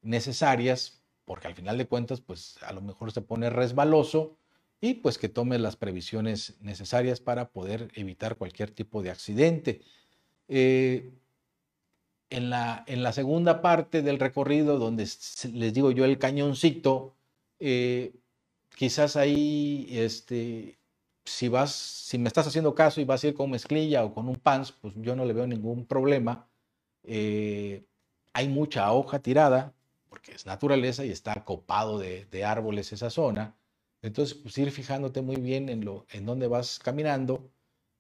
necesarias, 0.02 1.04
porque 1.26 1.48
al 1.48 1.56
final 1.56 1.78
de 1.78 1.90
cuentas, 1.90 2.22
pues 2.22 2.56
a 2.64 2.72
lo 2.72 2.80
mejor 2.82 3.12
se 3.12 3.24
pone 3.24 3.50
resbaloso 3.50 4.38
y 4.82 4.96
pues 4.96 5.18
que 5.18 5.30
tome 5.30 5.60
las 5.60 5.76
previsiones 5.76 6.56
necesarias 6.62 7.20
para 7.20 7.50
poder 7.50 7.90
evitar 7.96 8.36
cualquier 8.36 8.72
tipo 8.72 9.02
de 9.02 9.12
accidente. 9.12 9.82
Eh, 10.48 11.12
en, 12.30 12.50
la, 12.50 12.84
en 12.88 13.04
la 13.04 13.14
segunda 13.14 13.62
parte 13.62 14.02
del 14.02 14.20
recorrido, 14.20 14.78
donde 14.78 15.08
les 15.54 15.74
digo 15.74 15.92
yo 15.92 16.06
el 16.06 16.20
cañoncito, 16.20 17.16
eh, 17.60 18.14
quizás 18.76 19.16
ahí, 19.16 19.88
este, 19.92 20.78
si 21.26 21.50
vas, 21.50 21.72
si 21.72 22.18
me 22.18 22.28
estás 22.28 22.48
haciendo 22.48 22.76
caso 22.76 23.02
y 23.02 23.06
vas 23.06 23.24
a 23.24 23.28
ir 23.28 23.34
con 23.34 23.52
mezclilla 23.52 24.04
o 24.04 24.14
con 24.14 24.28
un 24.30 24.36
pants, 24.36 24.72
pues 24.72 24.94
yo 24.98 25.16
no 25.16 25.26
le 25.26 25.34
veo 25.34 25.48
ningún 25.48 25.86
problema. 25.86 26.48
Eh, 27.04 27.86
hay 28.34 28.50
mucha 28.50 28.92
hoja 28.92 29.20
tirada, 29.20 29.74
porque 30.10 30.34
es 30.34 30.46
naturaleza 30.46 31.06
y 31.06 31.12
está 31.12 31.44
copado 31.44 31.98
de, 32.00 32.46
árboles 32.46 32.94
esa 32.94 33.10
zona. 33.10 33.56
Entonces, 34.08 34.36
pues 34.36 34.58
ir 34.58 34.72
fijándote 34.72 35.22
muy 35.22 35.36
bien 35.38 35.70
en, 35.70 35.86
lo, 35.86 36.06
en 36.12 36.26
dónde 36.26 36.48
vas 36.48 36.80
caminando 36.80 37.50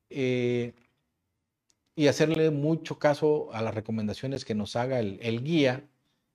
eh, 0.10 0.74
y 1.96 2.08
hacerle 2.08 2.50
mucho 2.52 2.98
caso 3.00 3.54
a 3.54 3.62
las 3.62 3.76
recomendaciones 3.76 4.46
que 4.46 4.56
nos 4.56 4.76
haga 4.76 5.00
el, 5.00 5.44
guía 5.44 5.88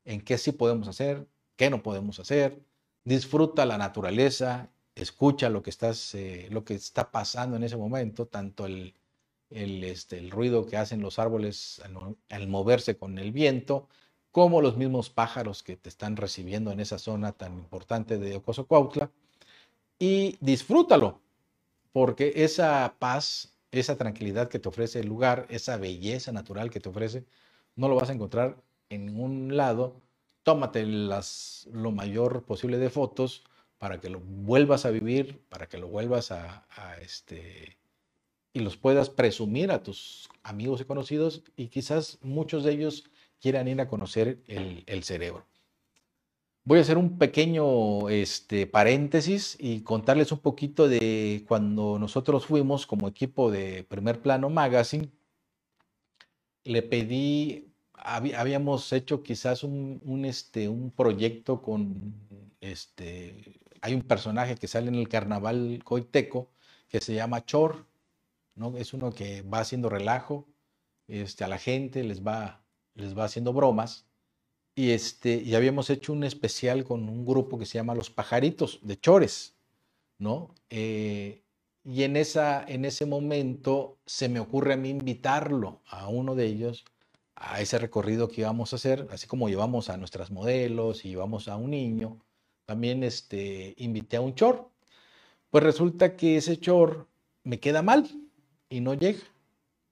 en 0.05 0.21
qué 0.21 0.37
sí 0.39 0.53
podemos 0.53 0.89
hacer, 0.89 1.27
qué 1.57 1.71
no 1.71 1.83
podemos 1.83 2.19
hacer. 2.21 2.61
Disfruta 3.05 3.65
la 3.65 3.79
naturaleza, 3.79 4.71
escucha 4.95 5.49
lo 5.49 5.63
que, 5.63 5.71
eh, 6.15 6.51
está 6.69 7.11
pasando 7.11 7.57
en 7.57 7.63
ese 7.65 7.77
momento, 7.77 8.27
tanto 8.27 8.67
el, 8.67 8.95
este, 9.51 10.19
el 10.19 10.31
ruido 10.31 10.67
que 10.67 10.77
hacen 10.77 11.01
los 11.01 11.19
árboles 11.19 11.81
al, 12.29 12.49
moverse 12.49 12.97
con 12.99 13.19
el 13.19 13.33
viento, 13.33 13.89
como 14.33 14.61
los 14.61 14.77
mismos 14.77 15.11
pájaros 15.11 15.63
que 15.63 15.77
te 15.77 15.89
están 15.89 16.17
recibiendo 16.17 16.73
en 16.73 16.81
esa 16.81 16.99
zona 16.99 17.33
tan 17.33 17.55
importante 17.55 18.19
de 18.19 18.37
Ocoso 18.37 18.67
Cuautla. 18.67 19.11
Y 20.03 20.37
disfrútalo, 20.41 21.21
porque 21.93 22.33
esa 22.35 22.97
paz, 22.99 23.55
esa 23.71 23.97
tranquilidad 23.97 24.49
que 24.49 24.59
te 24.59 24.69
ofrece 24.69 24.99
el 24.99 25.07
lugar, 25.07 25.47
esa 25.49 25.77
belleza 25.77 26.33
natural 26.33 26.71
que 26.71 26.81
te 26.81 26.89
ofrece, 26.89 27.25
no 27.77 27.87
lo 27.87 27.95
vas 27.95 28.11
a 28.11 28.13
encontrar 28.13 28.57
en 28.91 29.07
ningún 29.07 29.57
lado. 29.57 29.95
Tómate 30.43 30.85
las, 30.87 31.69
lo 31.73 31.93
mayor 31.93 32.43
posible 32.43 32.79
de 32.79 32.91
fotos 32.91 33.45
para 33.79 34.01
que 34.01 34.11
lo 34.11 34.19
vuelvas 34.19 34.87
a 34.87 34.91
vivir, 34.91 35.41
para 35.49 35.69
que 35.69 35.79
lo 35.79 35.87
vuelvas 35.87 36.33
a, 36.33 36.67
este, 37.01 37.79
y 38.53 38.59
los 38.59 38.77
puedas 38.77 39.09
presumir 39.09 39.71
a 39.71 39.85
tus 39.85 40.29
amigos 40.43 40.81
y 40.81 40.85
conocidos 40.85 41.45
y 41.55 41.69
quizás 41.69 42.19
muchos 42.23 42.65
de 42.65 42.73
ellos 42.73 43.05
quieran 43.41 43.69
ir 43.69 43.81
a 43.81 43.87
conocer 43.87 44.43
el, 44.49 45.05
cerebro. 45.05 45.47
Voy 46.65 46.79
a 46.79 46.83
hacer 46.83 46.97
un 46.97 47.19
pequeño 47.19 48.09
este, 48.09 48.69
paréntesis 48.69 49.57
y 49.59 49.81
contarles 49.83 50.31
un 50.31 50.39
poquito 50.39 50.89
de 50.89 51.45
cuando 51.49 51.99
nosotros 51.99 52.47
fuimos 52.47 52.87
como 52.87 53.09
equipo 53.09 53.51
de 53.51 53.83
Primer 53.85 54.23
Plano 54.23 54.49
Magazine. 54.49 55.11
Le 56.65 56.83
pedí, 56.83 57.73
habíamos 57.95 58.93
hecho 58.93 59.25
quizás 59.25 59.65
un, 59.65 60.25
este, 60.25 60.69
un 60.69 60.93
proyecto 60.93 61.63
con 61.63 62.15
este, 62.61 63.61
hay 63.81 63.95
un 63.95 64.03
personaje 64.03 64.55
que 64.55 64.69
sale 64.69 64.89
en 64.89 64.95
el 64.95 65.09
carnaval 65.09 65.81
coiteco 65.85 66.53
que 66.89 67.01
se 67.01 67.15
llama 67.15 67.45
Chor, 67.45 67.87
¿no? 68.55 68.77
Es 68.77 68.95
uno 68.95 69.13
que 69.13 69.43
va 69.43 69.59
haciendo 69.61 69.89
relajo 69.89 70.47
este, 71.09 71.43
a 71.43 71.49
la 71.49 71.59
gente, 71.59 72.05
les 72.05 72.23
va, 72.25 72.63
les 72.95 73.19
va 73.19 73.25
haciendo 73.25 73.53
bromas. 73.53 74.07
Y, 74.75 74.91
este, 74.91 75.35
y 75.35 75.55
habíamos 75.55 75.91
hecho 75.91 76.13
un 76.13 76.25
especial 76.25 76.85
con 76.85 77.09
un 77.09 77.27
grupo 77.27 77.59
que 77.59 77.67
se 77.67 77.75
llama 77.75 77.95
Los 77.95 78.11
Pajaritos 78.11 78.81
de 78.83 78.99
Chores, 78.99 79.55
¿no? 80.19 80.55
Eh, 80.71 81.43
y 81.85 82.05
en, 82.05 82.17
esa, 82.17 82.65
en 82.67 82.85
ese 82.85 83.05
momento 83.07 83.99
se 84.07 84.29
me 84.29 84.41
ocurre 84.41 84.75
a 84.75 84.77
mí 84.77 84.91
invitarlo 84.91 85.83
a 85.87 86.09
uno 86.09 86.35
de 86.35 86.47
ellos 86.47 86.85
a 87.35 87.61
ese 87.61 87.79
recorrido 87.79 88.29
que 88.29 88.43
íbamos 88.43 88.73
a 88.73 88.77
hacer, 88.77 89.09
así 89.11 89.27
como 89.27 89.49
llevamos 89.49 89.91
a 89.91 89.97
nuestras 89.97 90.31
modelos 90.31 91.05
y 91.05 91.11
llevamos 91.11 91.49
a 91.49 91.57
un 91.57 91.71
niño, 91.71 92.21
también 92.67 93.03
este, 93.03 93.75
invité 93.79 94.17
a 94.17 94.21
un 94.21 94.35
chor. 94.35 94.71
Pues 95.51 95.65
resulta 95.65 96.17
que 96.17 96.37
ese 96.37 96.59
chor 96.59 97.09
me 97.43 97.59
queda 97.59 97.83
mal 97.83 98.09
y 98.69 98.81
no 98.81 98.95
llega. 98.95 99.21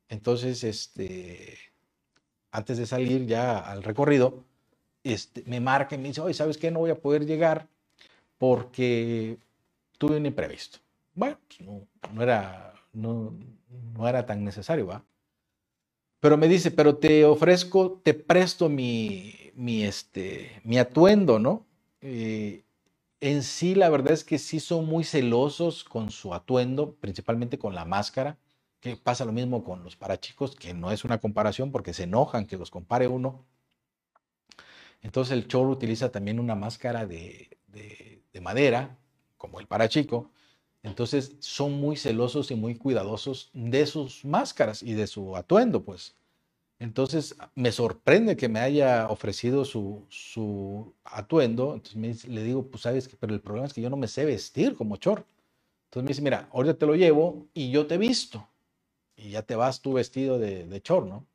Entonces, 0.08 0.64
este, 0.64 1.58
antes 2.52 2.78
de 2.78 2.86
salir 2.86 3.26
ya 3.26 3.58
al 3.58 3.82
recorrido, 3.82 4.44
este, 5.04 5.42
me 5.46 5.60
marca 5.60 5.94
y 5.94 5.98
me 5.98 6.08
dice, 6.08 6.20
oye, 6.20 6.34
¿sabes 6.34 6.58
qué? 6.58 6.70
No 6.70 6.80
voy 6.80 6.90
a 6.90 7.00
poder 7.00 7.26
llegar 7.26 7.68
porque 8.38 9.38
tuve 9.98 10.16
un 10.16 10.26
imprevisto. 10.26 10.78
Bueno, 11.14 11.38
pues 11.48 11.60
no, 12.14 12.22
era, 12.22 12.74
no, 12.92 13.34
no, 13.94 14.08
era 14.08 14.24
tan 14.26 14.44
necesario, 14.44 14.86
¿va? 14.86 15.04
Pero 16.20 16.36
me 16.36 16.48
dice, 16.48 16.70
pero 16.70 16.96
te 16.96 17.24
ofrezco, 17.24 18.00
te 18.02 18.14
presto 18.14 18.68
mi, 18.68 19.34
mi, 19.54 19.84
este, 19.84 20.60
mi 20.64 20.78
atuendo, 20.78 21.38
¿no? 21.38 21.66
Eh, 22.02 22.62
en 23.20 23.42
sí, 23.42 23.74
la 23.74 23.90
verdad 23.90 24.12
es 24.12 24.24
que 24.24 24.38
sí 24.38 24.60
son 24.60 24.86
muy 24.86 25.04
celosos 25.04 25.84
con 25.84 26.10
su 26.10 26.32
atuendo, 26.32 26.94
principalmente 26.94 27.58
con 27.58 27.74
la 27.74 27.84
máscara, 27.84 28.38
que 28.80 28.96
pasa 28.96 29.26
lo 29.26 29.32
mismo 29.32 29.62
con 29.62 29.84
los 29.84 29.96
parachicos, 29.96 30.56
que 30.56 30.72
no 30.72 30.90
es 30.90 31.04
una 31.04 31.18
comparación 31.18 31.70
porque 31.70 31.92
se 31.92 32.04
enojan 32.04 32.46
que 32.46 32.56
los 32.56 32.70
compare 32.70 33.08
uno. 33.08 33.44
Entonces 35.02 35.32
el 35.34 35.48
chorro 35.48 35.70
utiliza 35.70 36.10
también 36.12 36.40
una 36.40 36.54
máscara 36.56 37.06
de, 37.06 37.58
de 38.32 38.40
madera, 38.40 38.98
como 39.38 39.60
el 39.60 39.66
parachico. 39.66 40.30
Entonces 40.82 41.36
son 41.40 41.72
muy 41.74 41.96
celosos 41.96 42.50
y 42.50 42.54
muy 42.54 42.76
cuidadosos 42.76 43.50
de 43.54 43.86
sus 43.86 44.24
máscaras 44.24 44.82
y 44.82 44.94
de 44.94 45.06
su 45.06 45.36
atuendo, 45.36 45.84
pues. 45.84 46.16
Entonces 46.78 47.36
me 47.56 47.72
sorprende 47.72 48.36
que 48.36 48.48
me 48.48 48.60
haya 48.60 49.08
ofrecido 49.08 49.64
su, 49.66 50.06
atuendo. 51.04 51.74
Entonces 51.74 52.28
le 52.28 52.42
digo, 52.44 52.66
pues 52.68 52.82
sabes 52.84 53.08
que, 53.08 53.16
pero 53.16 53.34
el 53.34 53.40
problema 53.42 53.66
es 53.68 53.74
que 53.74 53.82
yo 53.82 53.90
no 53.90 53.96
me 53.98 54.08
sé 54.08 54.24
vestir 54.26 54.76
como 54.76 54.96
chor. 54.98 55.26
Entonces 55.86 56.04
me 56.04 56.08
dice, 56.08 56.22
mira, 56.22 56.48
ahorita 56.52 56.78
te 56.78 56.86
lo 56.86 56.96
llevo 56.96 57.48
y 57.54 57.70
yo 57.70 57.86
te 57.86 57.98
visto. 57.98 58.48
Y 59.16 59.30
ya 59.30 59.42
te 59.42 59.56
vas 59.56 59.82
tú 59.82 59.94
vestido 59.94 60.38
de, 60.38 60.66
de 60.66 60.82
chor, 60.82 61.06
¿no? 61.06 61.26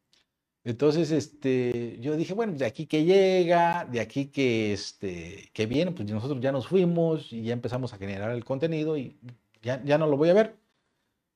Entonces, 0.66 1.11
este, 1.11 1.97
yo 2.01 2.18
dije, 2.18 2.34
bueno, 2.34 2.53
de 2.53 2.66
aquí 2.66 2.88
que 2.88 3.05
llega, 3.05 3.86
de 3.86 3.99
aquí 3.99 4.26
que, 4.26 4.74
este, 4.74 5.51
que 5.53 5.68
viene, 5.68 5.91
pues 5.91 6.09
nosotros 6.09 6.41
ya 6.41 6.51
nos 6.51 6.68
fuimos 6.68 7.32
y 7.32 7.43
ya 7.43 7.53
empezamos 7.53 7.93
a 7.93 7.97
generar 7.97 8.32
el 8.32 8.43
contenido 8.43 8.97
y 8.97 9.16
ya, 9.61 9.84
ya 9.86 9.99
no 9.99 10.07
lo 10.07 10.18
voy 10.18 10.30
a 10.30 10.34
ver. 10.34 10.55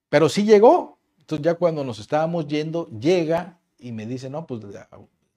Pero 0.10 0.30
sí 0.30 0.44
llegó. 0.46 0.98
Entonces 1.20 1.46
ya 1.46 1.54
cuando 1.54 1.84
nos 1.84 2.00
estábamos 2.00 2.48
yendo, 2.48 2.88
llega 2.90 3.60
y 3.78 3.92
me 3.92 4.08
dice, 4.08 4.32
no, 4.32 4.48
pues 4.48 4.62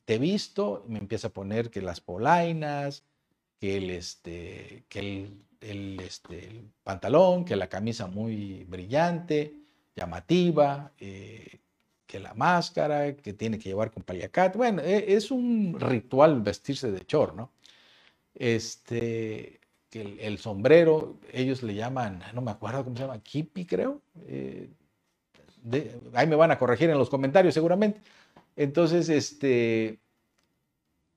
te 0.07 0.15
he 0.15 0.19
visto, 0.19 0.85
y 0.89 0.93
me 0.93 0.99
empieza 0.99 1.29
a 1.29 1.33
poner 1.33 1.71
que 1.71 1.83
las 1.83 2.01
polainas, 2.01 3.05
que 3.61 3.77
el, 3.77 3.91
este, 3.91 4.85
que 4.89 5.29
el, 5.61 6.01
este, 6.01 6.65
pantalón, 6.83 7.45
que 7.45 7.57
la 7.57 7.69
camisa 7.69 8.07
muy 8.07 8.65
brillante, 8.65 9.55
llamativa, 9.95 10.93
eh, 10.99 11.61
que 12.13 12.21
la 12.21 12.35
máscara, 12.35 13.17
que 13.17 13.33
tiene 13.33 13.59
que 13.59 13.71
llevar 13.71 13.91
con 13.91 14.03
paliacat. 14.03 14.55
Bueno, 14.55 14.83
e, 14.83 15.15
es 15.15 15.31
un 15.31 15.79
ritual 15.81 16.43
vestirse 16.43 16.91
de 16.91 17.07
chor, 17.07 17.35
¿no? 17.35 17.51
Este, 18.35 19.61
que 19.89 20.19
el, 20.21 20.39
sombrero, 20.39 21.19
ellos 21.33 21.63
le 21.63 21.75
llaman, 21.75 22.23
no 22.35 22.43
me 22.43 22.51
acuerdo 22.51 22.85
cómo 22.85 22.97
se 22.97 23.05
llama, 23.05 23.19
kipi, 23.23 23.65
creo. 23.65 24.03
Eh, 24.27 24.69
ahí 26.13 26.27
me 26.27 26.37
van 26.37 26.51
a 26.51 26.59
corregir 26.59 26.91
en 26.91 26.99
los 26.99 27.09
comentarios 27.09 27.55
seguramente. 27.55 28.03
Entonces, 28.57 29.09
este, 29.09 29.99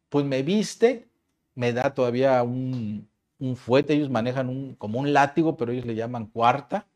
pues 0.07 0.25
me 0.25 0.43
viste, 0.43 1.09
me 1.55 1.73
da 1.73 1.93
todavía 1.93 2.41
un, 2.43 3.09
fuete, 3.57 3.95
ellos 3.95 4.09
manejan 4.09 4.47
un, 4.47 4.75
como 4.75 4.99
un 4.99 5.11
látigo, 5.11 5.57
pero 5.57 5.73
ellos 5.73 5.85
le 5.85 5.95
llaman 5.95 6.27
cuarta, 6.27 6.87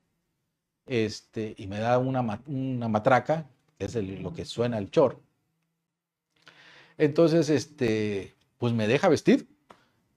este, 0.85 1.53
y 1.57 1.67
me 1.67 1.79
da 1.79 1.97
una, 1.99 2.41
una 2.47 2.87
matraca, 2.87 3.45
es 3.79 3.95
lo 3.95 4.33
que 4.33 4.45
suena 4.45 4.77
el 4.77 4.91
chor. 4.91 5.21
Entonces, 6.97 7.49
este, 7.49 8.35
pues 8.57 8.73
me 8.73 8.87
deja 8.87 9.07
vestir, 9.07 9.47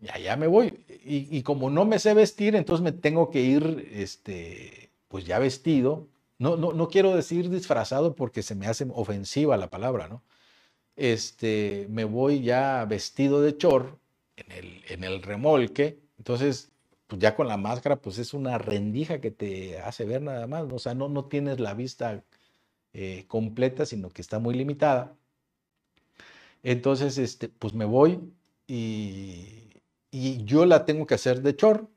y 0.00 0.10
allá 0.10 0.36
me 0.36 0.48
voy. 0.48 0.84
Y, 1.04 1.36
y, 1.36 1.42
como 1.42 1.70
no 1.70 1.84
me 1.84 1.98
sé 2.00 2.12
vestir, 2.12 2.56
entonces 2.56 2.82
me 2.82 2.92
tengo 2.92 3.30
que 3.30 3.40
ir, 3.40 3.88
este, 3.92 4.90
pues 5.08 5.24
ya 5.24 5.38
vestido, 5.38 6.08
no, 6.38 6.56
no, 6.56 6.88
quiero 6.88 7.14
decir 7.14 7.50
disfrazado 7.50 8.16
porque 8.16 8.42
se 8.42 8.56
me 8.56 8.66
hace 8.66 8.84
ofensiva 8.92 9.56
la 9.56 9.70
palabra, 9.70 10.08
¿no? 10.08 10.24
Este, 10.96 11.86
me 11.88 12.04
voy 12.04 12.42
ya 12.42 12.84
vestido 12.84 13.40
de 13.42 13.56
chor 13.56 13.98
en 14.36 14.50
el, 14.52 14.82
en 14.88 15.04
el 15.04 15.22
remolque, 15.22 16.00
entonces, 16.18 16.72
pues 17.06 17.20
ya 17.22 17.36
con 17.36 17.46
la 17.46 17.56
máscara, 17.56 17.96
pues 17.96 18.18
es 18.18 18.34
una 18.34 18.58
rendija 18.58 19.20
que 19.20 19.30
te 19.30 19.78
hace 19.80 20.04
ver 20.04 20.22
nada 20.22 20.46
más, 20.48 20.64
o 20.72 20.78
sea, 20.80 20.94
no, 20.94 21.08
no 21.08 21.26
tienes 21.26 21.60
la 21.60 21.74
vista 21.74 22.24
eh, 22.94 23.24
completa, 23.28 23.86
sino 23.86 24.10
que 24.10 24.22
está 24.22 24.38
muy 24.38 24.54
limitada. 24.54 25.14
Entonces, 26.62 27.18
este, 27.18 27.48
pues 27.48 27.74
me 27.74 27.84
voy 27.84 28.20
y, 28.66 29.70
yo 30.44 30.66
la 30.66 30.84
tengo 30.84 31.06
que 31.06 31.14
hacer 31.14 31.42
de 31.42 31.56
chor, 31.56 31.88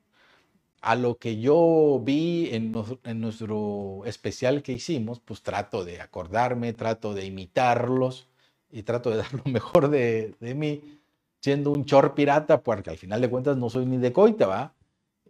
a 0.80 0.94
lo 0.96 1.18
que 1.18 1.40
yo 1.40 2.00
vi 2.04 2.50
en, 2.52 2.72
nuestro 3.20 4.02
especial 4.06 4.62
que 4.62 4.72
hicimos, 4.72 5.20
pues 5.20 5.42
trato 5.42 5.84
de 5.84 6.00
acordarme, 6.00 6.72
trato 6.72 7.12
de 7.14 7.26
imitarlos 7.26 8.28
y 8.70 8.82
trato 8.84 9.10
de 9.10 9.16
dar 9.18 9.34
lo 9.34 9.44
mejor 9.50 9.90
de, 9.90 10.34
mí, 10.40 11.00
siendo 11.40 11.72
un 11.72 11.84
chor 11.84 12.14
pirata, 12.14 12.62
porque 12.62 12.90
al 12.90 12.98
final 12.98 13.20
de 13.20 13.30
cuentas 13.30 13.56
no 13.56 13.68
soy 13.70 13.86
ni 13.86 13.98
de 13.98 14.12
coita, 14.12 14.46
¿va? 14.46 14.74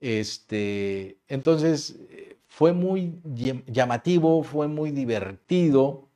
Este, 0.00 1.18
entonces, 1.28 1.98
fue 2.56 2.72
muy 2.72 3.20
llamativo, 3.66 4.42
fue 4.42 4.66
muy 4.66 4.90
divertido, 4.90 6.08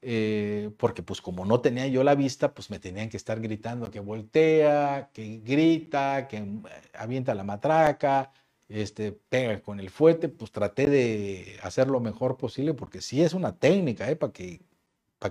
eh, 0.00 0.70
porque 0.78 1.02
pues 1.02 1.20
como 1.20 1.44
no 1.44 1.60
tenía 1.60 1.88
yo 1.88 2.04
la 2.04 2.14
vista, 2.14 2.54
pues 2.54 2.70
me 2.70 2.78
tenían 2.78 3.08
que 3.08 3.16
estar 3.16 3.40
gritando 3.40 3.90
que 3.90 3.98
voltea, 3.98 5.10
que 5.12 5.40
grita, 5.44 6.28
que 6.28 6.36
eh, 6.36 6.60
avienta 6.94 7.34
la 7.34 7.42
matraca, 7.42 8.32
este, 8.68 9.10
pega 9.10 9.60
con 9.60 9.80
el 9.80 9.90
fuete, 9.90 10.28
pues 10.28 10.52
traté 10.52 10.88
de 10.88 11.58
hacer 11.64 11.88
lo 11.88 11.98
mejor 11.98 12.36
posible, 12.36 12.74
porque 12.74 13.00
sí 13.00 13.20
es 13.20 13.34
una 13.34 13.58
técnica, 13.58 14.08
¿eh? 14.08 14.14
para 14.14 14.32
que, 14.32 14.60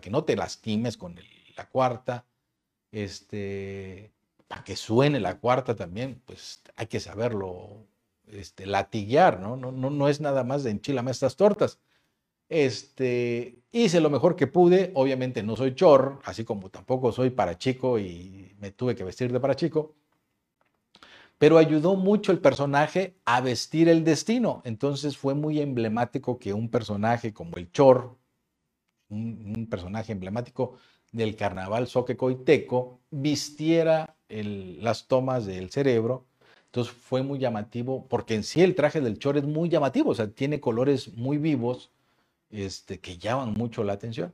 que 0.01 0.09
no 0.09 0.26
te 0.26 0.36
lastimes 0.36 0.97
con 0.97 1.15
la 1.55 1.70
cuarta, 1.70 2.26
este, 2.91 4.11
para 4.49 4.65
que 4.65 4.76
suene 4.76 5.22
la 5.22 5.39
cuarta 5.39 5.76
también, 5.78 6.22
pues 6.26 6.61
hay 6.76 6.88
que 6.88 6.99
saberlo 6.99 7.86
este, 8.28 8.65
¿no? 8.65 9.55
No, 9.55 9.71
¿no? 9.71 9.89
no 9.89 10.07
es 10.07 10.21
nada 10.21 10.43
más 10.43 10.63
de 10.63 10.71
enchilame 10.71 11.11
estas 11.11 11.36
tortas. 11.36 11.80
Este, 12.49 13.59
hice 13.71 13.99
lo 13.99 14.09
mejor 14.09 14.36
que 14.36 14.47
pude, 14.47 14.91
obviamente 14.95 15.43
no 15.43 15.55
soy 15.55 15.75
chor, 15.75 16.19
así 16.23 16.45
como 16.45 16.69
tampoco 16.69 17.11
soy 17.11 17.30
para 17.30 17.57
chico 17.57 17.99
y 17.99 18.55
me 18.59 18.71
tuve 18.71 18.95
que 18.95 19.03
vestir 19.03 19.32
de 19.32 19.39
para 19.39 19.55
chico, 19.55 19.95
pero 21.38 21.57
ayudó 21.57 21.95
mucho 21.95 22.32
el 22.32 22.39
personaje 22.39 23.15
a 23.25 23.41
vestir 23.41 23.89
el 23.89 24.03
destino. 24.03 24.61
Entonces 24.65 25.17
fue 25.17 25.34
muy 25.36 25.59
emblemático 25.59 26.39
que 26.39 26.53
un 26.53 26.69
personaje 26.69 27.34
como 27.34 27.57
el 27.57 27.71
chor, 27.71 28.17
un, 29.09 29.67
personaje 29.69 30.13
emblemático 30.13 30.78
del 31.11 31.36
carnaval 31.36 31.88
soquecoiteco, 31.88 33.01
vistiera 33.11 34.15
las 34.30 35.07
tomas 35.07 35.45
del 35.45 35.69
cerebro 35.69 36.25
entonces 36.68 36.93
fue 36.93 37.24
muy 37.24 37.39
llamativo, 37.39 38.05
porque 38.09 38.36
en 38.36 38.43
sí 38.43 38.61
el 38.61 38.76
traje 38.76 39.01
del 39.01 39.18
Chor 39.20 39.38
es 39.38 39.45
muy 39.45 39.70
llamativo, 39.70 40.11
o 40.11 40.15
sea, 40.15 40.30
tiene 40.30 40.59
colores 40.59 41.15
muy 41.15 41.38
vivos 41.38 41.89
este, 42.51 42.99
que 42.99 43.18
llaman 43.18 43.53
mucho 43.53 43.84
la 43.84 43.93
atención. 43.93 44.34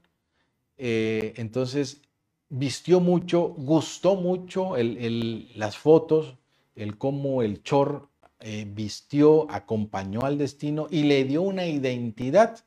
Eh, 0.77 1.33
entonces 1.37 2.01
vistió 2.49 2.99
mucho, 2.99 3.49
gustó 3.57 4.15
mucho 4.15 4.75
las 4.77 5.77
fotos, 5.77 6.35
el 6.75 6.97
cómo 6.97 7.43
el 7.43 7.63
Chor 7.63 8.07
eh, 8.39 8.65
vistió, 8.67 9.49
acompañó 9.49 10.21
al 10.21 10.37
destino 10.37 10.87
y 10.89 11.03
le 11.03 11.23
dio 11.23 11.43
una 11.43 11.65
identidad 11.65 12.59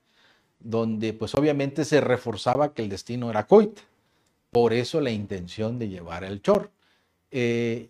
donde 0.58 1.12
pues 1.12 1.34
obviamente 1.34 1.84
se 1.84 2.00
reforzaba 2.00 2.72
que 2.72 2.82
el 2.82 2.88
destino 2.88 3.30
era 3.30 3.46
Coit. 3.46 3.78
Por 4.50 4.72
eso 4.72 5.00
la 5.00 5.10
intención 5.10 5.78
de 5.78 5.88
llevar 5.88 6.24
el 6.24 6.40
Chor. 6.40 6.70
Eh, 7.30 7.88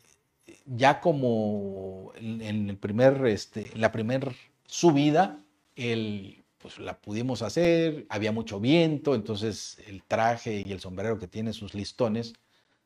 ya 0.67 1.01
como 1.01 2.13
en, 2.17 2.69
el 2.71 2.77
primer, 2.77 3.27
este, 3.27 3.71
la 3.77 3.93
primera 3.93 4.33
subida, 4.67 5.43
el, 5.77 6.45
pues 6.59 6.79
la 6.79 6.99
pudimos 6.99 7.43
hacer, 7.43 8.07
había 8.09 8.33
mucho 8.33 8.61
viento, 8.61 9.15
entonces 9.15 9.79
el 9.87 10.03
traje 10.03 10.63
y 10.67 10.73
el 10.73 10.81
sombrero 10.81 11.19
que 11.19 11.29
tiene 11.29 11.53
sus 11.53 11.75
listones 11.75 12.35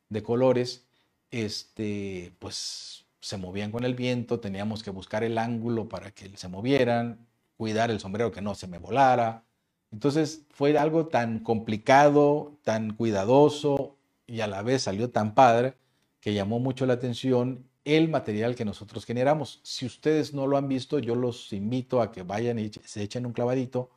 de 0.09 0.22
colores, 0.22 0.87
este, 1.31 2.33
pues 2.39 3.07
se 3.20 3.37
movían 3.37 3.70
con 3.70 3.85
el 3.85 3.95
viento, 3.95 4.41
teníamos 4.41 4.83
que 4.83 4.91
buscar 4.91 5.24
el 5.24 5.39
ángulo 5.39 5.89
para 5.89 6.11
que 6.11 6.37
se 6.37 6.49
movieran, 6.49 7.26
cuidar 7.57 7.91
el 7.91 8.01
sombrero 8.01 8.33
que 8.33 8.41
no 8.41 8.55
se 8.55 8.66
me 8.66 8.78
volara. 8.78 9.45
Entonces 9.93 10.45
fue 10.51 10.76
algo 10.78 11.07
tan 11.07 11.41
complicado, 11.41 12.59
tan 12.64 12.95
cuidadoso 12.95 13.97
y 14.26 14.41
a 14.41 14.47
la 14.47 14.62
vez 14.62 14.83
salió 14.83 15.11
tan 15.11 15.35
padre 15.35 15.74
que 16.20 16.35
llamó 16.35 16.59
mucho 16.61 16.87
la 16.87 16.95
atención 16.95 17.70
el 17.97 18.09
material 18.09 18.55
que 18.55 18.64
nosotros 18.64 19.05
generamos. 19.05 19.61
Si 19.62 19.86
ustedes 19.86 20.32
no 20.34 20.47
lo 20.47 20.57
han 20.57 20.68
visto, 20.68 20.99
yo 20.99 21.14
los 21.14 21.53
invito 21.53 22.01
a 22.01 22.12
que 22.12 22.22
vayan 22.22 22.59
y 22.59 22.70
se 22.84 23.03
echen 23.03 23.26
un 23.26 23.32
clavadito 23.32 23.91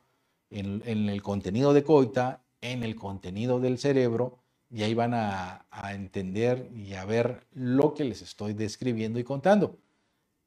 en, 0.50 1.08
el 1.08 1.22
contenido 1.22 1.72
de 1.72 1.82
Coita, 1.82 2.42
en 2.60 2.82
el 2.82 2.96
contenido 2.96 3.60
del 3.60 3.78
cerebro, 3.78 4.38
y 4.70 4.82
ahí 4.82 4.94
van 4.94 5.12
a, 5.14 5.66
entender 5.92 6.68
y 6.74 6.94
a 6.94 7.04
ver 7.04 7.46
lo 7.52 7.94
que 7.94 8.04
les 8.04 8.22
estoy 8.22 8.54
describiendo 8.54 9.18
y 9.18 9.24
contando. 9.24 9.78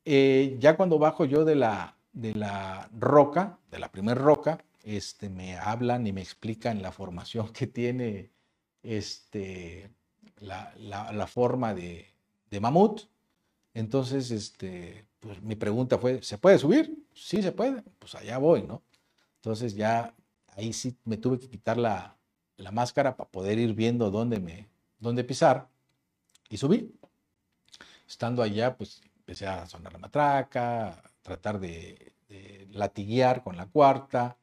Eh, 0.05 0.57
ya 0.59 0.75
cuando 0.75 0.99
bajo 0.99 1.25
yo 1.25 1.45
de 1.45 1.55
la, 1.55 1.97
de 2.13 2.33
la 2.33 2.89
roca, 2.97 3.59
de 3.71 3.79
la 3.79 3.91
primera 3.91 4.19
roca, 4.19 4.63
este, 4.83 5.29
me 5.29 5.57
hablan 5.57 6.07
y 6.07 6.13
me 6.13 6.21
explican 6.21 6.81
la 6.81 6.91
formación 6.91 7.49
que 7.53 7.67
tiene 7.67 8.31
este, 8.83 9.89
la, 10.39 11.27
forma 11.27 11.73
de, 11.73 12.07
de 12.49 12.59
mamut. 12.59 13.01
Entonces, 13.77 14.31
este, 14.31 15.05
pues 15.19 15.39
mi 15.43 15.55
pregunta 15.55 15.99
fue, 15.99 16.23
¿se 16.23 16.39
puede 16.39 16.57
subir? 16.57 16.97
Sí, 17.13 17.43
se 17.43 17.51
puede. 17.51 17.83
Pues 17.99 18.15
allá 18.15 18.39
voy, 18.39 18.63
¿no? 18.63 18.81
Entonces 19.35 19.75
ya 19.75 20.15
ahí 20.47 20.73
sí 20.73 20.97
me 21.05 21.17
tuve 21.17 21.37
que 21.37 21.47
quitar 21.47 21.77
la, 21.77 22.17
máscara 22.71 23.15
para 23.15 23.29
poder 23.29 23.59
ir 23.59 23.75
viendo 23.75 24.09
dónde, 24.09 24.39
me, 24.39 24.67
dónde 24.97 25.23
pisar 25.23 25.69
y 26.49 26.57
subí. 26.57 26.91
Estando 28.07 28.41
allá, 28.41 28.75
pues 28.75 28.99
empecé 29.15 29.45
a 29.45 29.67
sonar 29.67 29.93
la 29.93 29.99
matraca, 29.99 31.03
tratar 31.21 31.59
de, 31.59 32.13
de 32.29 32.67
latiguear 32.71 33.43
con 33.43 33.57
la 33.57 33.67
cuarta, 33.67 34.37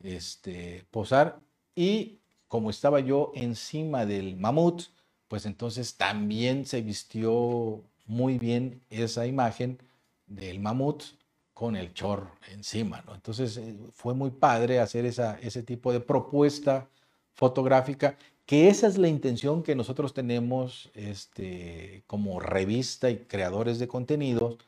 este, 0.00 0.88
posar 0.90 1.38
y 1.76 2.18
como 2.48 2.68
estaba 2.68 2.98
yo 2.98 3.30
encima 3.36 4.06
del 4.06 4.36
mamut, 4.36 4.82
pues 5.28 5.46
entonces 5.46 5.96
también 5.96 6.66
se 6.66 6.82
vistió 6.82 7.84
muy 8.06 8.38
bien 8.38 8.82
esa 8.90 9.26
imagen 9.26 9.78
del 10.26 10.60
mamut 10.60 11.04
con 11.52 11.76
el 11.76 11.92
chor 11.94 12.28
encima. 12.50 13.04
Entonces 13.14 13.56
eh, 13.56 13.76
fue 13.92 14.14
muy 14.14 14.30
padre 14.30 14.80
hacer 14.80 15.04
esa, 15.04 15.38
ese 15.40 15.62
tipo 15.62 15.92
de 15.92 16.00
propuesta 16.00 16.88
fotográfica, 17.34 18.16
que 18.46 18.68
esa 18.68 18.86
es 18.86 18.98
la 18.98 19.08
intención 19.08 19.62
que 19.62 19.74
nosotros 19.74 20.14
tenemos 20.14 20.90
este, 20.94 22.02
como 22.06 22.40
revista 22.40 23.10
y 23.10 23.18
creadores 23.18 23.78
de 23.78 23.88
contenidos, 23.88 24.58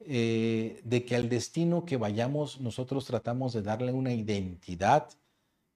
eh, 0.00 0.80
de 0.84 1.04
que 1.04 1.16
al 1.16 1.28
destino 1.28 1.86
que 1.86 1.96
vayamos 1.96 2.60
nosotros 2.60 3.06
tratamos 3.06 3.52
de 3.54 3.62
darle 3.62 3.92
una 3.92 4.12
identidad. 4.12 5.08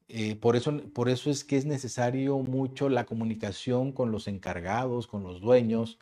Eh, 0.09 0.37
por, 0.37 0.57
eso, 0.57 0.79
por 0.93 1.09
eso 1.09 1.31
es 1.31 1.45
que 1.45 1.57
es 1.57 1.65
necesario 1.67 2.39
mucho 2.39 2.89
la 2.89 3.07
comunicación 3.07 3.93
con 3.93 4.11
los 4.11 4.29
encargados, 4.29 5.07
con 5.07 5.23
los 5.23 5.41
dueños, 5.41 5.99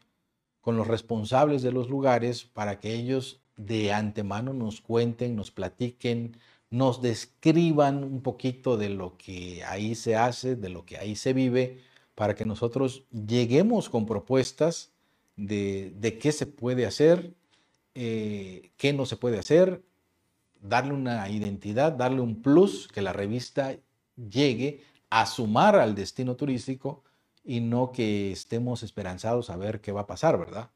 con 0.66 0.76
los 0.76 0.88
responsables 0.88 1.62
de 1.62 1.70
los 1.70 1.88
lugares 1.88 2.42
para 2.42 2.80
que 2.80 2.92
ellos 2.92 3.40
de 3.56 3.92
antemano 3.92 4.52
nos 4.52 4.80
cuenten, 4.80 5.36
nos 5.36 5.52
platiquen, 5.52 6.36
nos 6.70 7.00
describan 7.00 8.02
un 8.02 8.20
poquito 8.20 8.76
de 8.76 8.88
lo 8.88 9.16
que 9.16 9.62
ahí 9.62 9.94
se 9.94 10.16
hace, 10.16 10.56
de 10.56 10.68
lo 10.68 10.84
que 10.84 10.98
ahí 10.98 11.14
se 11.14 11.32
vive, 11.34 11.78
para 12.16 12.34
que 12.34 12.44
nosotros 12.44 13.04
lleguemos 13.12 13.88
con 13.88 14.06
propuestas 14.06 14.90
de, 15.36 16.18
qué 16.20 16.32
se 16.32 16.46
puede 16.46 16.84
hacer, 16.84 17.32
eh, 17.94 18.72
qué 18.76 18.92
no 18.92 19.06
se 19.06 19.16
puede 19.16 19.38
hacer, 19.38 19.84
darle 20.60 20.94
una 20.94 21.28
identidad, 21.28 21.92
darle 21.92 22.22
un 22.22 22.42
plus, 22.42 22.88
que 22.88 23.02
la 23.02 23.12
revista 23.12 23.76
llegue 24.16 24.82
a 25.10 25.26
sumar 25.26 25.76
al 25.76 25.94
destino 25.94 26.34
turístico 26.34 27.04
y 27.46 27.60
no 27.60 27.92
que 27.92 28.32
estemos 28.32 28.82
esperanzados 28.82 29.50
a 29.50 29.56
ver 29.56 29.80
qué 29.80 29.92
va 29.92 30.02
a 30.02 30.06
pasar, 30.06 30.36
¿verdad? 30.36 30.70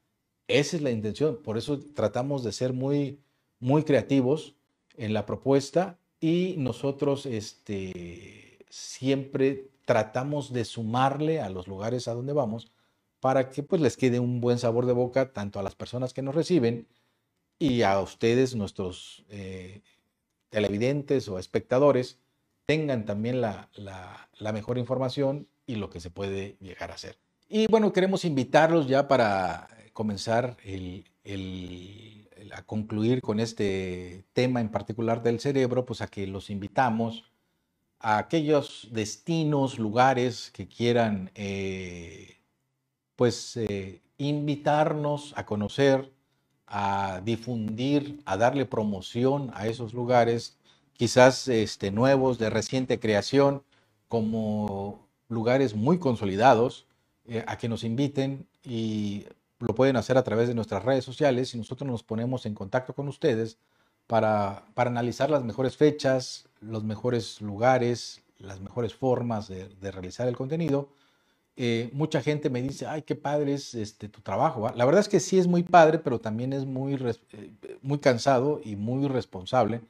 Esa 0.46 0.76
es 0.76 0.82
la 0.82 0.90
intención. 0.90 1.36
Por 1.42 1.58
eso 1.58 1.80
tratamos 1.80 2.44
de 2.44 2.52
ser 2.52 2.72
muy, 2.72 3.18
muy 3.58 3.82
creativos 3.82 4.54
en 4.96 5.12
la 5.12 5.26
propuesta 5.26 5.98
y 6.20 6.54
nosotros 6.58 7.26
este, 7.26 8.58
siempre 8.68 9.68
tratamos 9.84 10.52
de 10.52 10.64
sumarle 10.64 11.40
a 11.40 11.50
los 11.50 11.66
lugares 11.66 12.06
a 12.06 12.14
donde 12.14 12.32
vamos 12.32 12.70
para 13.18 13.50
que 13.50 13.62
pues 13.62 13.82
les 13.82 13.96
quede 13.96 14.20
un 14.20 14.40
buen 14.40 14.58
sabor 14.58 14.86
de 14.86 14.92
boca 14.92 15.32
tanto 15.32 15.58
a 15.58 15.62
las 15.62 15.74
personas 15.74 16.14
que 16.14 16.22
nos 16.22 16.34
reciben 16.34 16.86
y 17.58 17.82
a 17.82 18.00
ustedes, 18.00 18.54
nuestros 18.54 19.24
eh, 19.28 19.82
televidentes 20.48 21.28
o 21.28 21.38
espectadores, 21.38 22.18
tengan 22.64 23.04
también 23.04 23.40
la, 23.40 23.68
la 23.74 24.52
mejor 24.52 24.78
información 24.78 25.48
y 25.70 25.76
lo 25.76 25.90
que 25.90 26.00
se 26.00 26.10
puede 26.10 26.56
llegar 26.60 26.90
a 26.90 26.94
hacer. 26.94 27.16
Y 27.48 27.66
bueno, 27.66 27.92
queremos 27.92 28.24
invitarlos 28.24 28.86
ya 28.86 29.08
para 29.08 29.68
comenzar 29.92 30.56
a 32.52 32.62
concluir 32.62 33.20
con 33.20 33.40
este 33.40 34.24
tema 34.32 34.60
en 34.60 34.70
particular 34.70 35.22
del 35.22 35.40
cerebro, 35.40 35.84
pues 35.84 36.00
a 36.00 36.08
que 36.08 36.26
los 36.26 36.50
invitamos 36.50 37.24
a 38.00 38.18
aquellos 38.18 38.88
destinos, 38.90 39.78
lugares 39.78 40.50
que 40.52 40.66
quieran, 40.66 41.30
eh, 41.34 42.38
pues, 43.14 43.56
eh, 43.56 44.00
invitarnos 44.16 45.34
a 45.36 45.44
conocer, 45.44 46.10
a 46.66 47.20
difundir, 47.24 48.22
a 48.24 48.36
darle 48.36 48.64
promoción 48.64 49.50
a 49.54 49.66
esos 49.66 49.92
lugares, 49.92 50.58
quizás 50.94 51.48
este, 51.48 51.90
nuevos, 51.90 52.38
de 52.38 52.48
reciente 52.48 52.98
creación, 52.98 53.62
como 54.08 55.09
lugares 55.30 55.74
muy 55.74 55.98
consolidados 55.98 56.86
eh, 57.26 57.42
a 57.46 57.56
que 57.56 57.68
nos 57.68 57.84
inviten 57.84 58.46
y 58.62 59.24
lo 59.58 59.74
pueden 59.74 59.96
hacer 59.96 60.18
a 60.18 60.24
través 60.24 60.48
de 60.48 60.54
nuestras 60.54 60.84
redes 60.84 61.04
sociales 61.04 61.54
y 61.54 61.58
nosotros 61.58 61.88
nos 61.88 62.02
ponemos 62.02 62.44
en 62.44 62.54
contacto 62.54 62.92
con 62.94 63.08
ustedes 63.08 63.56
para, 64.06 64.64
para 64.74 64.90
analizar 64.90 65.30
las 65.30 65.44
mejores 65.44 65.76
fechas, 65.76 66.48
los 66.60 66.84
mejores 66.84 67.40
lugares, 67.40 68.22
las 68.38 68.60
mejores 68.60 68.94
formas 68.94 69.48
de, 69.48 69.68
realizar 69.90 70.28
el 70.28 70.36
contenido. 70.36 70.88
Eh, 71.56 71.90
mucha 71.92 72.22
gente 72.22 72.50
me 72.50 72.62
dice, 72.62 72.86
ay, 72.86 73.02
qué 73.02 73.14
padre 73.14 73.54
es 73.54 73.74
este, 73.74 74.08
tu 74.08 74.20
trabajo. 74.20 74.70
La 74.74 74.84
verdad 74.84 75.00
es 75.00 75.08
que 75.08 75.20
sí 75.20 75.38
es 75.38 75.46
muy 75.46 75.62
padre, 75.62 75.98
pero 75.98 76.20
también 76.20 76.52
es 76.52 76.64
muy, 76.64 76.94
eh, 76.94 77.52
muy 77.82 77.98
cansado 77.98 78.60
y 78.64 78.76
muy 78.76 79.06
responsable 79.08 79.82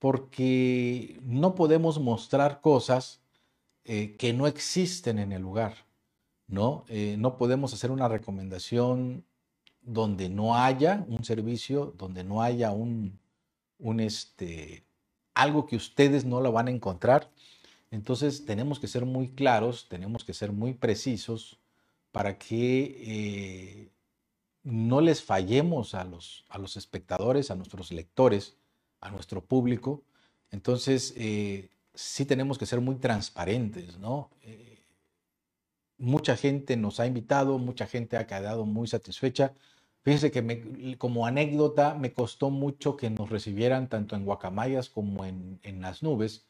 porque 0.00 1.20
no 1.22 1.54
podemos 1.54 2.00
mostrar 2.00 2.60
cosas 2.62 3.19
eh, 3.84 4.16
que 4.16 4.32
no 4.32 4.46
existen 4.46 5.18
en 5.18 5.32
el 5.32 5.42
lugar. 5.42 5.86
¿no? 6.46 6.84
no 7.16 7.36
podemos 7.36 7.72
hacer 7.74 7.92
una 7.92 8.08
recomendación 8.08 9.24
donde 9.82 10.28
no 10.28 10.56
haya 10.56 11.04
un 11.08 11.24
servicio, 11.24 11.94
donde 11.96 12.24
no 12.24 12.42
haya 12.42 12.72
un, 12.72 13.20
un 13.78 14.00
este, 14.00 14.84
algo 15.34 15.66
que 15.66 15.76
ustedes 15.76 16.24
no 16.24 16.40
lo 16.40 16.52
van 16.52 16.68
a 16.68 16.70
encontrar. 16.70 17.30
Entonces 17.90 18.44
tenemos 18.44 18.78
que 18.78 18.86
ser 18.86 19.04
muy 19.04 19.28
claros, 19.30 19.88
tenemos 19.88 20.24
que 20.24 20.34
ser 20.34 20.52
muy 20.52 20.74
precisos 20.74 21.58
para 22.12 22.38
que 22.38 22.96
eh, 23.06 23.90
no 24.62 25.00
les 25.00 25.22
fallemos 25.22 25.94
a 25.94 26.04
los, 26.04 26.44
a 26.48 26.58
los 26.58 26.76
espectadores, 26.76 27.50
a 27.50 27.56
nuestros 27.56 27.90
lectores, 27.90 28.56
a 29.00 29.10
nuestro 29.10 29.44
público. 29.44 30.04
Entonces 30.50 31.14
eh, 31.16 31.70
sí 31.94 32.24
tenemos 32.24 32.58
que 32.58 32.66
ser 32.66 32.80
muy 32.80 32.96
transparentes, 32.96 33.98
¿no? 33.98 34.30
Eh, 34.42 34.82
mucha 35.98 36.36
gente 36.36 36.76
nos 36.76 37.00
ha 37.00 37.06
invitado, 37.06 37.58
mucha 37.58 37.86
gente 37.86 38.16
ha 38.16 38.26
quedado 38.26 38.64
muy 38.66 38.88
satisfecha. 38.88 39.54
Fíjense 40.02 40.30
que 40.30 40.96
como 40.98 41.26
anécdota 41.26 41.94
me 41.94 42.12
costó 42.12 42.50
mucho 42.50 42.96
que 42.96 43.10
nos 43.10 43.28
recibieran 43.28 43.88
tanto 43.88 44.16
en 44.16 44.24
Guacamayas 44.24 44.88
como 44.88 45.24
en, 45.24 45.60
en 45.62 45.82
las 45.82 46.02
nubes 46.02 46.46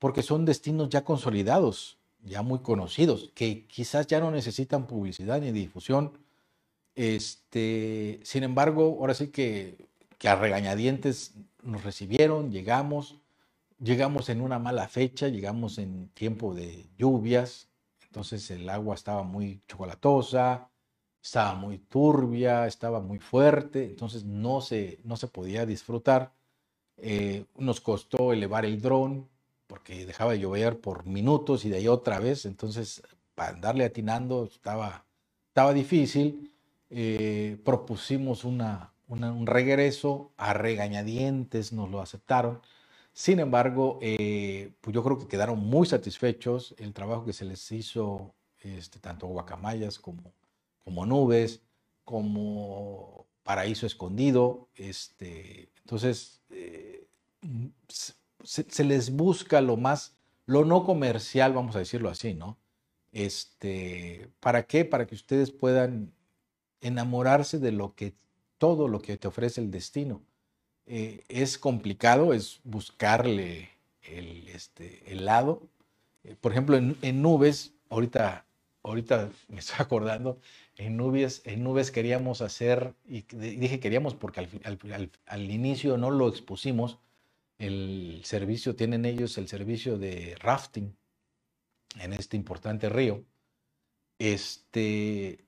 porque 0.00 0.22
son 0.22 0.44
destinos 0.46 0.88
ya 0.88 1.04
consolidados, 1.04 1.98
ya 2.24 2.42
muy 2.42 2.60
conocidos, 2.60 3.30
que 3.34 3.66
quizás 3.66 4.08
ya 4.08 4.18
no 4.18 4.32
necesitan 4.32 4.86
publicidad 4.88 5.40
ni 5.40 5.52
difusión. 5.52 6.18
Este, 6.96 8.18
sin 8.24 8.42
embargo, 8.42 8.96
ahora 8.98 9.14
sí 9.14 9.28
que, 9.28 9.86
que 10.18 10.28
a 10.28 10.36
regañadientes 10.36 11.34
nos 11.62 11.84
recibieron, 11.84 12.50
llegamos, 12.50 13.20
llegamos 13.80 14.28
en 14.28 14.40
una 14.40 14.58
mala 14.58 14.88
fecha, 14.88 15.28
llegamos 15.28 15.78
en 15.78 16.08
tiempo 16.10 16.54
de 16.54 16.88
lluvias, 16.96 17.68
entonces 18.04 18.50
el 18.50 18.68
agua 18.68 18.94
estaba 18.94 19.22
muy 19.22 19.62
chocolatosa, 19.66 20.70
estaba 21.22 21.54
muy 21.54 21.78
turbia, 21.78 22.66
estaba 22.66 23.00
muy 23.00 23.18
fuerte, 23.18 23.84
entonces 23.84 24.24
no 24.24 24.60
se, 24.60 25.00
no 25.04 25.16
se 25.16 25.28
podía 25.28 25.66
disfrutar. 25.66 26.32
Eh, 26.96 27.46
nos 27.56 27.80
costó 27.80 28.32
elevar 28.32 28.64
el 28.64 28.80
dron, 28.80 29.28
porque 29.66 30.06
dejaba 30.06 30.32
de 30.32 30.40
llover 30.40 30.80
por 30.80 31.06
minutos 31.06 31.64
y 31.64 31.70
de 31.70 31.76
ahí 31.78 31.88
otra 31.88 32.18
vez, 32.18 32.44
entonces 32.44 33.02
para 33.34 33.50
andarle 33.54 33.84
atinando 33.84 34.44
estaba, 34.44 35.06
estaba 35.48 35.72
difícil. 35.72 36.52
Eh, 36.90 37.56
propusimos 37.64 38.44
una, 38.44 38.92
un 39.06 39.46
regreso, 39.46 40.32
a 40.36 40.52
regañadientes 40.52 41.72
nos 41.72 41.88
lo 41.88 42.00
aceptaron. 42.00 42.60
Sin 43.12 43.40
embargo, 43.40 43.98
eh, 44.00 44.72
pues 44.80 44.94
yo 44.94 45.02
creo 45.02 45.18
que 45.18 45.26
quedaron 45.26 45.58
muy 45.58 45.86
satisfechos 45.86 46.74
el 46.78 46.92
trabajo 46.92 47.24
que 47.24 47.32
se 47.32 47.44
les 47.44 47.70
hizo, 47.72 48.34
este, 48.60 48.98
tanto 48.98 49.26
Guacamayas 49.26 49.98
como, 49.98 50.32
como 50.84 51.06
Nubes, 51.06 51.60
como 52.04 53.26
Paraíso 53.42 53.86
Escondido. 53.86 54.68
Este, 54.76 55.70
entonces, 55.78 56.40
eh, 56.50 57.06
se, 58.38 58.84
les 58.84 59.10
busca 59.10 59.60
lo 59.60 59.76
más, 59.76 60.16
lo 60.46 60.64
no 60.64 60.84
comercial, 60.84 61.52
vamos 61.52 61.76
a 61.76 61.80
decirlo 61.80 62.08
así, 62.10 62.34
¿no? 62.34 62.58
Este, 63.12 64.30
¿Para 64.40 64.64
qué? 64.64 64.84
Para 64.84 65.06
que 65.06 65.14
ustedes 65.14 65.50
puedan 65.50 66.12
enamorarse 66.80 67.58
de 67.58 67.72
lo 67.72 67.94
que, 67.94 68.14
todo 68.58 68.88
lo 68.88 69.00
que 69.00 69.16
te 69.16 69.28
ofrece 69.28 69.60
el 69.60 69.70
destino. 69.70 70.22
Eh, 70.92 71.22
es 71.28 71.56
complicado, 71.56 72.34
es 72.34 72.58
buscarle 72.64 73.70
el, 74.02 74.48
este, 74.48 75.04
el 75.06 75.24
lado. 75.24 75.62
Eh, 76.24 76.34
por 76.40 76.50
ejemplo, 76.50 76.76
en, 76.76 77.22
nubes, 77.22 77.74
ahorita, 77.90 78.44
ahorita 78.82 79.30
me 79.48 79.60
estoy 79.60 79.76
acordando, 79.78 80.40
en 80.76 80.96
nubes, 80.96 81.42
en 81.44 81.62
nubes 81.62 81.92
queríamos 81.92 82.40
hacer, 82.42 82.92
y 83.06 83.22
dije 83.22 83.78
queríamos 83.78 84.16
porque 84.16 84.40
al, 84.40 85.10
al 85.26 85.50
inicio 85.52 85.96
no 85.96 86.10
lo 86.10 86.28
expusimos, 86.28 86.98
el 87.58 88.22
servicio, 88.24 88.74
tienen 88.74 89.04
ellos 89.04 89.38
el 89.38 89.46
servicio 89.46 89.96
de 89.96 90.34
rafting 90.40 90.96
en 92.00 92.14
este 92.14 92.36
importante 92.36 92.88
río. 92.88 93.22
Este, 94.18 95.44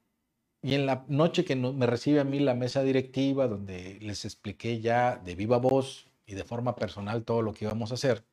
y 0.62 0.74
en 0.74 0.86
la 0.86 1.04
noche 1.08 1.44
que 1.44 1.56
me 1.56 1.86
recibe 1.86 2.20
a 2.20 2.24
mí 2.24 2.38
la 2.38 2.54
mesa 2.54 2.82
directiva, 2.82 3.48
donde 3.48 3.98
les 4.00 4.24
expliqué 4.24 4.80
ya 4.80 5.16
de 5.16 5.34
viva 5.34 5.58
voz 5.58 6.06
y 6.26 6.34
de 6.34 6.44
forma 6.44 6.76
personal 6.76 7.24
todo 7.24 7.42
lo 7.42 7.52
que 7.52 7.64
íbamos 7.64 7.90
a 7.90 7.94
hacer, 7.94 8.24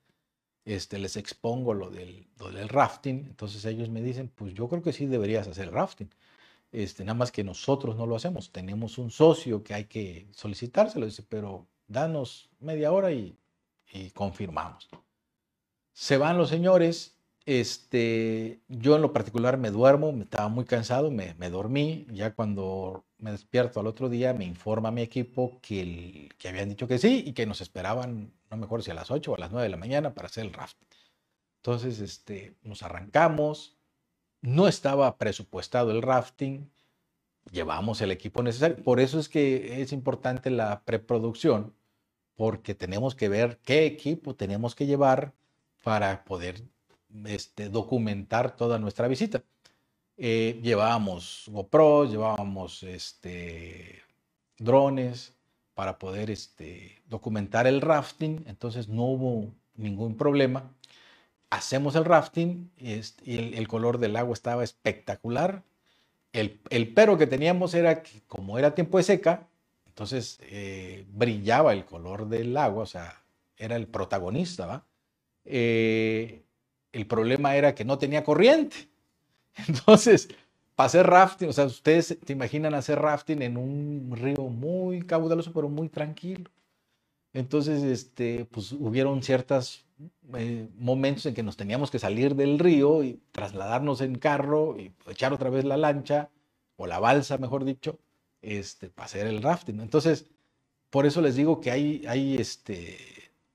este, 0.65 0.99
les 0.99 1.17
expongo 1.17 1.73
lo 1.73 1.89
del, 1.89 2.27
del 2.53 2.69
rafting. 2.69 3.25
Entonces 3.27 3.65
ellos 3.65 3.89
me 3.89 4.01
dicen, 4.01 4.31
pues 4.35 4.53
yo 4.53 4.69
creo 4.69 4.83
que 4.83 4.93
sí 4.93 5.07
deberías 5.07 5.47
hacer 5.47 5.71
rafting. 5.71 6.09
Este, 6.71 7.03
nada 7.03 7.15
más 7.17 7.31
que 7.31 7.43
nosotros 7.43 7.95
no 7.97 8.05
lo 8.05 8.15
hacemos. 8.15 8.51
Tenemos 8.51 8.99
un 8.99 9.09
socio 9.11 9.63
que 9.63 9.73
hay 9.73 9.85
que 9.85 10.27
solicitárselo. 10.31 11.05
Dice, 11.07 11.23
pero 11.27 11.67
danos 11.87 12.49
media 12.59 12.91
hora 12.91 13.11
y 13.11 13.35
y 13.91 14.11
confirmamos. 14.11 14.87
Se 15.93 16.17
van 16.17 16.37
los 16.37 16.49
señores, 16.49 17.17
este, 17.49 18.61
yo 18.67 18.95
en 18.95 19.01
lo 19.01 19.11
particular 19.11 19.57
me 19.57 19.71
duermo, 19.71 20.11
estaba 20.21 20.49
muy 20.49 20.65
cansado, 20.65 21.09
me, 21.09 21.33
dormí, 21.49 22.05
ya 22.11 22.35
cuando 22.35 23.05
me 23.17 23.31
despierto 23.31 23.79
al 23.79 23.87
otro 23.87 24.07
día 24.07 24.35
me 24.35 24.45
informa 24.45 24.91
mi 24.91 25.01
equipo 25.01 25.59
que, 25.59 25.81
el, 25.81 26.29
habían 26.47 26.69
dicho 26.69 26.87
que 26.87 26.99
sí 26.99 27.23
y 27.25 27.33
que 27.33 27.47
nos 27.47 27.61
esperaban, 27.61 28.31
no 28.51 28.57
me 28.57 28.65
acuerdo 28.65 28.83
si 28.85 28.91
a 28.91 28.93
las 28.93 29.09
8 29.09 29.31
o 29.31 29.35
a 29.35 29.39
las 29.39 29.51
9 29.51 29.63
de 29.63 29.69
la 29.69 29.77
mañana 29.77 30.13
para 30.13 30.27
hacer 30.27 30.45
el 30.45 30.53
rafting. 30.53 30.87
Entonces, 31.57 31.99
este, 32.01 32.55
nos 32.61 32.83
arrancamos, 32.83 33.79
no 34.41 34.67
estaba 34.67 35.17
presupuestado 35.17 35.89
el 35.89 36.03
rafting, 36.03 36.69
llevamos 37.51 38.01
el 38.01 38.11
equipo 38.11 38.43
necesario, 38.43 38.77
por 38.83 38.99
eso 38.99 39.19
es 39.19 39.27
que 39.27 39.81
es 39.81 39.91
importante 39.91 40.51
la 40.51 40.83
preproducción, 40.83 41.73
porque 42.35 42.75
tenemos 42.75 43.15
que 43.15 43.27
ver 43.27 43.59
qué 43.63 43.87
equipo 43.87 44.35
tenemos 44.35 44.75
que 44.75 44.85
llevar 44.85 45.33
para 45.83 46.23
poder 46.25 46.61
este, 47.25 47.69
documentar 47.69 48.55
toda 48.55 48.79
nuestra 48.79 49.07
visita. 49.07 49.43
Eh, 50.17 50.59
llevábamos 50.61 51.45
GoPro, 51.47 52.05
llevábamos 52.05 52.83
este, 52.83 54.01
drones 54.57 55.33
para 55.73 55.97
poder 55.97 56.29
este, 56.29 57.01
documentar 57.07 57.67
el 57.67 57.81
rafting, 57.81 58.43
entonces 58.47 58.89
no 58.89 59.05
hubo 59.05 59.53
ningún 59.75 60.17
problema. 60.17 60.71
Hacemos 61.49 61.95
el 61.95 62.05
rafting 62.05 62.69
y, 62.77 63.01
el, 63.55 63.67
color 63.67 63.97
del 63.97 64.15
agua 64.17 64.33
estaba 64.33 64.63
espectacular. 64.63 65.63
El, 66.33 66.59
el 66.69 66.93
pero 66.93 67.17
que 67.17 67.27
teníamos 67.27 67.73
era 67.73 68.03
que 68.03 68.21
como 68.27 68.59
era 68.59 68.75
tiempo 68.75 68.97
de 68.97 69.03
seca, 69.03 69.47
entonces 69.99 70.39
eh, 70.43 71.05
brillaba 71.11 71.73
el 71.73 71.85
color 71.85 72.29
del 72.29 72.55
agua, 72.55 72.83
o 72.83 72.85
sea, 72.85 73.21
era 73.57 73.75
el 73.75 73.85
protagonista, 73.85 74.65
¿va? 74.65 74.85
Eh, 75.43 76.43
el 76.93 77.07
problema 77.07 77.55
era 77.55 77.75
que 77.75 77.85
no 77.85 77.97
tenía 77.97 78.23
corriente. 78.23 78.89
Entonces, 79.67 80.29
para 80.75 80.87
hacer 80.87 81.07
rafting, 81.07 81.49
o 81.49 81.53
sea, 81.53 81.65
ustedes 81.65 82.17
te 82.25 82.33
imaginan 82.33 82.73
hacer 82.73 82.99
rafting 82.99 83.41
en 83.41 83.57
un 83.57 84.13
río 84.15 84.43
muy 84.49 85.01
caudaloso, 85.03 85.53
pero 85.53 85.69
muy 85.69 85.89
tranquilo. 85.89 86.49
Entonces, 87.33 87.83
este, 87.83 88.45
pues 88.45 88.71
hubieron 88.73 89.21
ciertos 89.23 89.85
eh, 90.35 90.67
momentos 90.77 91.25
en 91.27 91.35
que 91.35 91.43
nos 91.43 91.57
teníamos 91.57 91.91
que 91.91 91.99
salir 91.99 92.35
del 92.35 92.59
río 92.59 93.03
y 93.03 93.21
trasladarnos 93.31 94.01
en 94.01 94.15
carro 94.15 94.79
y 94.79 94.93
echar 95.07 95.33
otra 95.33 95.49
vez 95.49 95.65
la 95.65 95.77
lancha, 95.77 96.29
o 96.77 96.87
la 96.87 96.99
balsa, 96.99 97.37
mejor 97.37 97.65
dicho, 97.65 97.99
este, 98.41 98.89
para 98.89 99.05
hacer 99.05 99.27
el 99.27 99.41
rafting. 99.43 99.81
Entonces, 99.81 100.27
por 100.89 101.05
eso 101.05 101.21
les 101.21 101.35
digo 101.35 101.59
que 101.61 101.71
hay, 101.71 102.05
hay, 102.07 102.37
este, 102.37 102.97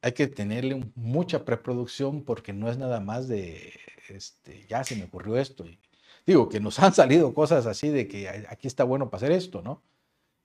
hay 0.05 0.12
que 0.12 0.26
tenerle 0.26 0.84
mucha 0.94 1.46
preproducción 1.46 2.24
porque 2.24 2.52
no 2.52 2.70
es 2.70 2.76
nada 2.76 3.00
más 3.00 3.26
de, 3.26 3.72
este, 4.11 4.66
ya 4.68 4.84
se 4.84 4.96
me 4.96 5.05
ocurrió 5.05 5.38
esto. 5.38 5.64
Y 5.64 5.78
digo 6.26 6.50
que 6.50 6.61
nos 6.61 6.78
han 6.80 6.92
salido 6.92 7.32
cosas 7.32 7.64
así 7.64 7.88
de 7.88 8.07
que 8.07 8.28
aquí 8.28 8.66
está 8.66 8.84
bueno 8.84 9.09
para 9.09 9.24
hacer 9.24 9.32
esto, 9.32 9.62
¿no? 9.62 9.82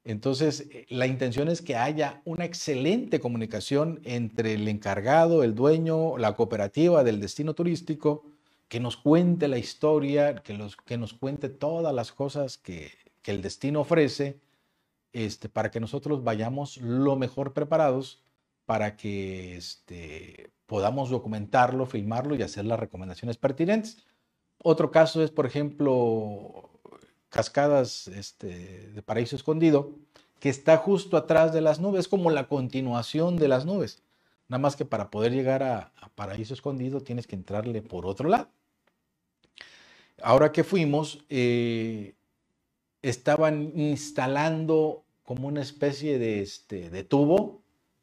Entonces, 0.06 0.62
eh, 0.72 0.86
la 0.88 1.08
intención 1.08 1.50
es 1.50 1.62
que 1.62 1.76
haya 1.76 2.22
una 2.24 2.46
excelente 2.46 3.20
comunicación 3.20 4.00
entre 4.06 4.54
el 4.54 4.66
encargado, 4.70 5.44
el 5.44 5.56
dueño, 5.56 6.18
la 6.18 6.38
cooperativa 6.38 7.04
del 7.04 7.20
destino 7.20 7.54
turístico, 7.54 8.24
que 8.70 8.80
nos 8.80 8.96
cuente 8.96 9.50
la 9.50 9.58
historia, 9.58 10.36
que, 10.36 10.54
los, 10.54 10.78
que 10.78 10.98
nos 10.98 11.14
cuente 11.14 11.50
todas 11.50 11.94
las 11.94 12.14
cosas 12.14 12.58
que, 12.58 12.92
que 13.22 13.32
el 13.32 13.42
destino 13.42 13.82
ofrece 13.82 14.40
este, 15.12 15.50
para 15.50 15.70
que 15.70 15.82
nosotros 15.82 16.24
vayamos 16.24 16.78
lo 16.78 17.18
mejor 17.18 17.52
preparados 17.52 18.24
para 18.70 18.96
que 18.96 19.58
este, 19.58 20.52
podamos 20.68 21.10
documentarlo, 21.10 21.88
filmarlo 21.88 22.36
y 22.36 22.44
hacer 22.44 22.66
las 22.66 22.80
recomendaciones 22.80 23.36
pertinentes. 23.36 23.98
Otro 24.62 24.92
caso 24.92 25.24
es, 25.24 25.32
por 25.32 25.48
ejemplo, 25.48 26.70
Cascadas 27.30 28.08
este, 28.10 28.92
de 28.92 29.02
Paraíso 29.02 29.36
Escondido, 29.36 29.96
que 30.40 30.50
está 30.50 30.78
justo 30.78 31.18
atrás 31.18 31.52
de 31.52 31.62
las 31.62 31.80
nubes, 31.80 32.08
como 32.08 32.30
la 32.30 32.48
continuación 32.48 33.38
de 33.38 33.48
las 33.48 33.66
nubes. 33.66 34.04
Nada 34.48 34.62
más 34.62 34.76
que 34.76 34.86
para 34.86 35.10
poder 35.10 35.32
llegar 35.32 35.64
a, 35.64 35.92
Paraíso 36.14 36.54
Escondido 36.54 37.02
tienes 37.02 37.26
que 37.26 37.36
entrarle 37.36 37.82
por 37.82 38.06
otro 38.06 38.30
lado. 38.30 38.50
Ahora 40.22 40.52
que 40.52 40.64
fuimos, 40.64 41.26
eh, 41.30 42.14
estaban 43.02 43.72
instalando 43.76 45.06
como 45.24 45.48
una 45.48 45.64
especie 45.64 46.20
de, 46.20 46.44
este, 46.44 46.92
de 46.92 47.04
tubo 47.04 47.59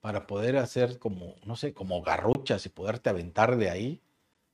para 0.07 0.25
poder 0.25 0.57
hacer 0.57 1.01
como, 1.01 1.35
no 1.45 1.57
sé, 1.57 1.75
como 1.75 2.01
garruchas 2.01 2.65
y 2.65 2.69
poderte 2.69 3.11
aventar 3.11 3.57
de 3.57 3.71
ahí. 3.71 4.01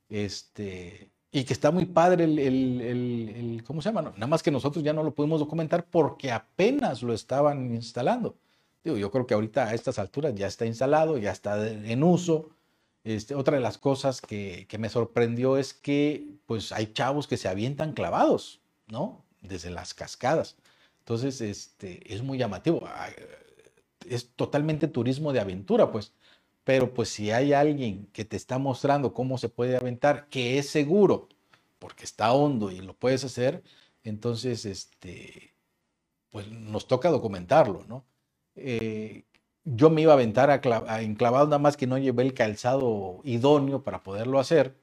Este, 0.08 1.10
y 1.30 1.44
que 1.44 1.52
está 1.52 1.70
muy 1.70 1.84
padre 1.84 2.24
el, 2.24 2.38
el, 2.38 2.80
el, 2.80 3.62
¿cómo 3.62 3.82
se 3.82 3.90
llama? 3.90 4.00
Nada 4.00 4.26
más 4.26 4.42
que 4.42 4.50
nosotros 4.50 4.82
ya 4.82 4.94
no 4.94 5.02
lo 5.02 5.14
pudimos 5.14 5.40
documentar 5.40 5.84
porque 5.84 6.32
apenas 6.32 7.02
lo 7.02 7.12
estaban 7.12 7.70
instalando. 7.74 8.34
Digo, 8.82 8.96
yo 8.96 9.10
creo 9.10 9.26
que 9.26 9.34
ahorita 9.34 9.68
a 9.68 9.74
estas 9.74 9.98
alturas 9.98 10.34
ya 10.34 10.46
está 10.46 10.64
instalado, 10.64 11.18
ya 11.18 11.32
está 11.32 11.68
en 11.68 12.02
uso. 12.02 12.48
Este, 13.04 13.34
otra 13.34 13.56
de 13.56 13.62
las 13.62 13.76
cosas 13.76 14.22
que, 14.22 14.66
que, 14.70 14.78
me 14.78 14.88
sorprendió 14.88 15.58
es 15.58 15.74
que 15.74 16.28
pues 16.46 16.72
hay 16.72 16.94
chavos 16.94 17.26
que 17.26 17.36
se 17.36 17.48
avientan 17.48 17.92
clavados, 17.92 18.62
¿no? 18.86 19.22
Desde 19.42 19.68
las 19.68 19.92
cascadas. 19.92 20.56
Entonces, 21.00 21.42
este, 21.42 22.10
es 22.10 22.22
muy 22.22 22.38
llamativo. 22.38 22.88
Es 24.08 24.32
totalmente 24.34 24.88
turismo 24.88 25.32
de 25.32 25.40
aventura, 25.40 25.90
pues. 25.92 26.12
Pero 26.64 26.94
pues 26.94 27.08
si 27.08 27.30
hay 27.30 27.52
alguien 27.52 28.08
que 28.12 28.24
te 28.24 28.36
está 28.36 28.58
mostrando 28.58 29.12
cómo 29.14 29.38
se 29.38 29.48
puede 29.48 29.76
aventar, 29.76 30.28
que 30.28 30.58
es 30.58 30.68
seguro, 30.70 31.28
porque 31.78 32.04
está 32.04 32.32
hondo 32.32 32.70
y 32.70 32.80
lo 32.80 32.94
puedes 32.94 33.24
hacer, 33.24 33.62
entonces, 34.04 34.64
este, 34.64 35.54
pues 36.30 36.48
nos 36.50 36.86
toca 36.88 37.10
documentarlo, 37.10 37.84
¿no? 37.88 38.04
Eh, 38.56 39.24
yo 39.64 39.90
me 39.90 40.02
iba 40.02 40.12
a 40.12 40.14
aventar 40.14 40.50
a, 40.50 41.02
enclavado, 41.02 41.46
nada 41.46 41.58
más 41.58 41.76
que 41.76 41.86
no 41.86 41.98
llevé 41.98 42.24
el 42.24 42.34
calzado 42.34 43.20
idóneo 43.24 43.82
para 43.84 44.02
poderlo 44.02 44.40
hacer. 44.40 44.76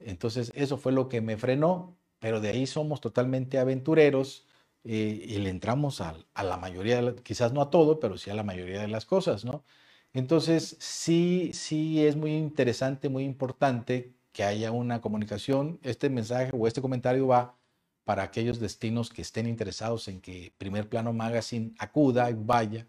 Entonces, 0.00 0.52
eso 0.56 0.76
fue 0.78 0.92
lo 0.92 1.08
que 1.08 1.20
me 1.20 1.36
frenó, 1.36 1.96
pero 2.18 2.40
de 2.40 2.50
ahí 2.50 2.66
somos 2.66 3.00
totalmente 3.00 3.58
aventureros 3.58 4.46
eh, 4.84 5.24
y 5.28 5.38
le 5.38 5.50
entramos 5.50 6.00
a, 6.00 6.14
a 6.34 6.44
la 6.44 6.56
mayoría, 6.56 7.14
quizás 7.22 7.52
no 7.52 7.62
a 7.62 7.70
todo, 7.70 8.00
pero 8.00 8.18
sí 8.18 8.30
a 8.30 8.34
la 8.34 8.42
mayoría 8.42 8.80
de 8.82 8.88
las 8.88 9.06
cosas, 9.06 9.44
¿no? 9.44 9.64
Entonces, 10.12 10.76
sí, 10.80 11.50
sí 11.54 12.04
es 12.06 12.16
muy 12.16 12.32
interesante, 12.36 13.08
muy 13.08 13.24
importante 13.24 14.14
que 14.32 14.44
haya 14.44 14.72
una 14.72 15.00
comunicación. 15.00 15.80
Este 15.82 16.10
mensaje 16.10 16.52
o 16.54 16.66
este 16.68 16.82
comentario 16.82 17.26
va 17.28 17.56
para 18.04 18.22
aquellos 18.22 18.60
destinos 18.60 19.10
que 19.10 19.22
estén 19.22 19.46
interesados 19.48 20.08
en 20.08 20.20
que 20.20 20.52
Primer 20.58 20.88
Plano 20.88 21.12
Magazine 21.12 21.74
acuda 21.78 22.30
y 22.30 22.34
vaya 22.34 22.86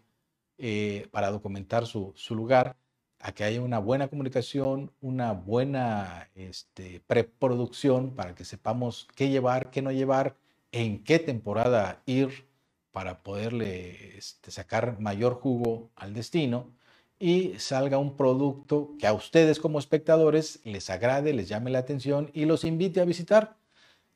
eh, 0.58 1.08
para 1.12 1.30
documentar 1.30 1.86
su, 1.86 2.14
lugar, 2.30 2.76
a 3.20 3.32
que 3.32 3.44
haya 3.44 3.60
una 3.62 3.78
buena 3.78 4.08
comunicación, 4.08 4.92
una 5.00 5.32
buena 5.32 6.30
este, 6.34 7.00
preproducción 7.06 8.14
para 8.14 8.34
que 8.34 8.44
sepamos 8.44 9.08
qué 9.16 9.28
llevar, 9.30 9.70
qué 9.70 9.82
no 9.82 9.92
llevar, 9.92 10.36
en 10.76 11.02
qué 11.04 11.18
temporada 11.18 12.02
ir 12.06 12.46
para 12.92 13.22
poderle 13.22 14.16
este, 14.16 14.50
sacar 14.50 15.00
mayor 15.00 15.34
jugo 15.34 15.90
al 15.96 16.14
destino 16.14 16.72
y 17.18 17.54
salga 17.58 17.98
un 17.98 18.16
producto 18.16 18.94
que 18.98 19.06
a 19.06 19.12
ustedes 19.12 19.58
como 19.58 19.78
espectadores 19.78 20.60
les 20.64 20.90
agrade, 20.90 21.32
les 21.34 21.48
llame 21.48 21.70
la 21.70 21.78
atención 21.78 22.30
y 22.34 22.44
los 22.46 22.64
invite 22.64 23.00
a 23.00 23.04
visitar. 23.04 23.56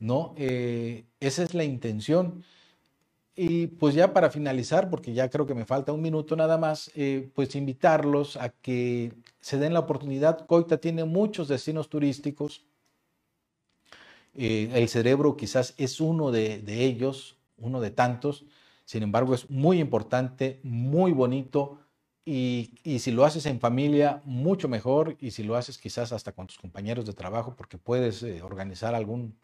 ¿no? 0.01 0.35
Eh, 0.39 1.05
esa 1.21 1.43
es 1.45 1.55
la 1.55 1.65
intención. 1.65 2.43
Y 3.37 3.69
pues 3.69 3.95
ya 3.95 4.13
para 4.13 4.31
finalizar, 4.31 4.91
porque 4.91 5.13
ya 5.15 5.31
creo 5.31 5.47
que 5.47 5.55
me 5.55 5.65
falta 5.65 5.93
un 5.93 6.03
minuto 6.03 6.37
nada 6.37 6.59
más, 6.59 6.91
eh, 6.95 7.31
pues 7.35 7.55
invitarlos 7.55 8.37
a 8.37 8.51
que 8.51 9.13
se 9.41 9.59
den 9.59 9.73
la 9.73 9.81
oportunidad. 9.81 10.47
Coita 10.47 10.79
tiene 10.79 11.05
muchos 11.05 11.49
destinos 11.49 11.89
turísticos. 11.89 12.65
Eh, 14.35 14.71
el 14.75 14.89
cerebro 14.89 15.37
quizás 15.37 15.75
es 15.77 16.01
uno 16.01 16.31
de, 16.31 16.63
ellos, 16.67 17.39
uno 17.59 17.81
de 17.81 17.91
tantos. 17.91 18.45
Sin 18.85 19.03
embargo, 19.03 19.35
es 19.35 19.51
muy 19.51 19.81
importante, 19.81 20.61
muy 20.63 21.13
bonito 21.13 21.79
y, 22.25 22.73
si 23.01 23.11
lo 23.11 23.25
haces 23.25 23.47
en 23.47 23.61
familia, 23.61 24.23
mucho 24.25 24.69
mejor. 24.69 25.17
Y 25.21 25.33
si 25.33 25.43
lo 25.43 25.57
haces 25.57 25.79
quizás 25.79 26.13
hasta 26.13 26.33
con 26.33 26.47
tus 26.47 26.59
compañeros 26.59 27.07
de 27.07 27.13
trabajo, 27.13 27.57
porque 27.57 27.79
puedes 27.79 28.23
eh, 28.23 28.43
organizar 28.43 28.95
algún, 28.95 29.37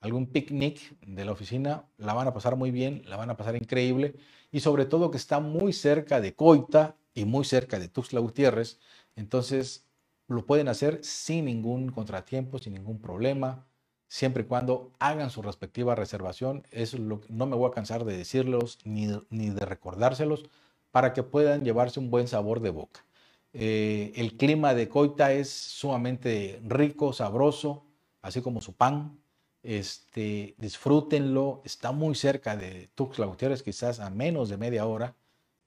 algún 0.00 0.26
picnic 0.26 0.98
de 1.06 1.24
la 1.24 1.32
oficina, 1.32 1.84
la 1.98 2.14
van 2.14 2.28
a 2.28 2.34
pasar 2.34 2.56
muy 2.56 2.70
bien, 2.70 3.02
la 3.06 3.16
van 3.16 3.30
a 3.30 3.36
pasar 3.36 3.56
increíble. 3.56 4.16
Y 4.50 4.60
sobre 4.60 4.86
todo 4.86 5.10
que 5.10 5.16
está 5.18 5.40
muy 5.40 5.72
cerca 5.72 6.20
de 6.20 6.34
Coita 6.34 6.96
y 7.14 7.24
muy 7.24 7.44
cerca 7.44 7.78
de 7.78 7.88
Tuxtla 7.88 8.20
Gutiérrez. 8.20 8.78
Entonces 9.16 9.86
lo 10.28 10.46
pueden 10.46 10.68
hacer 10.68 11.00
sin 11.04 11.44
ningún 11.46 11.90
contratiempo, 11.90 12.58
sin 12.58 12.74
ningún 12.74 13.00
problema, 13.00 13.66
siempre 14.12 14.42
y 14.42 14.46
cuando 14.46 14.92
hagan 14.98 15.30
su 15.30 15.40
respectiva 15.40 15.94
reservación. 15.94 16.66
Eso 16.70 16.98
no 16.98 17.46
me 17.46 17.56
voy 17.56 17.70
a 17.70 17.74
cansar 17.74 18.04
de 18.04 18.14
decirlos 18.14 18.78
ni, 18.84 19.06
de 19.06 19.64
recordárselos 19.64 20.44
para 20.90 21.14
que 21.14 21.22
puedan 21.22 21.64
llevarse 21.64 21.98
un 21.98 22.10
buen 22.10 22.28
sabor 22.28 22.60
de 22.60 22.68
boca. 22.68 23.06
Eh, 23.54 24.12
el 24.16 24.36
clima 24.36 24.74
de 24.74 24.90
Coita 24.90 25.32
es 25.32 25.48
sumamente 25.48 26.60
rico, 26.62 27.14
sabroso, 27.14 27.86
así 28.20 28.42
como 28.42 28.60
su 28.60 28.74
pan. 28.74 29.18
Este, 29.62 30.56
disfrútenlo, 30.58 31.62
está 31.64 31.92
muy 31.92 32.14
cerca 32.14 32.54
de 32.54 32.90
Tuxtla 32.94 33.24
Gutiérrez, 33.24 33.62
quizás 33.62 33.98
a 33.98 34.10
menos 34.10 34.50
de 34.50 34.58
media 34.58 34.84
hora. 34.84 35.16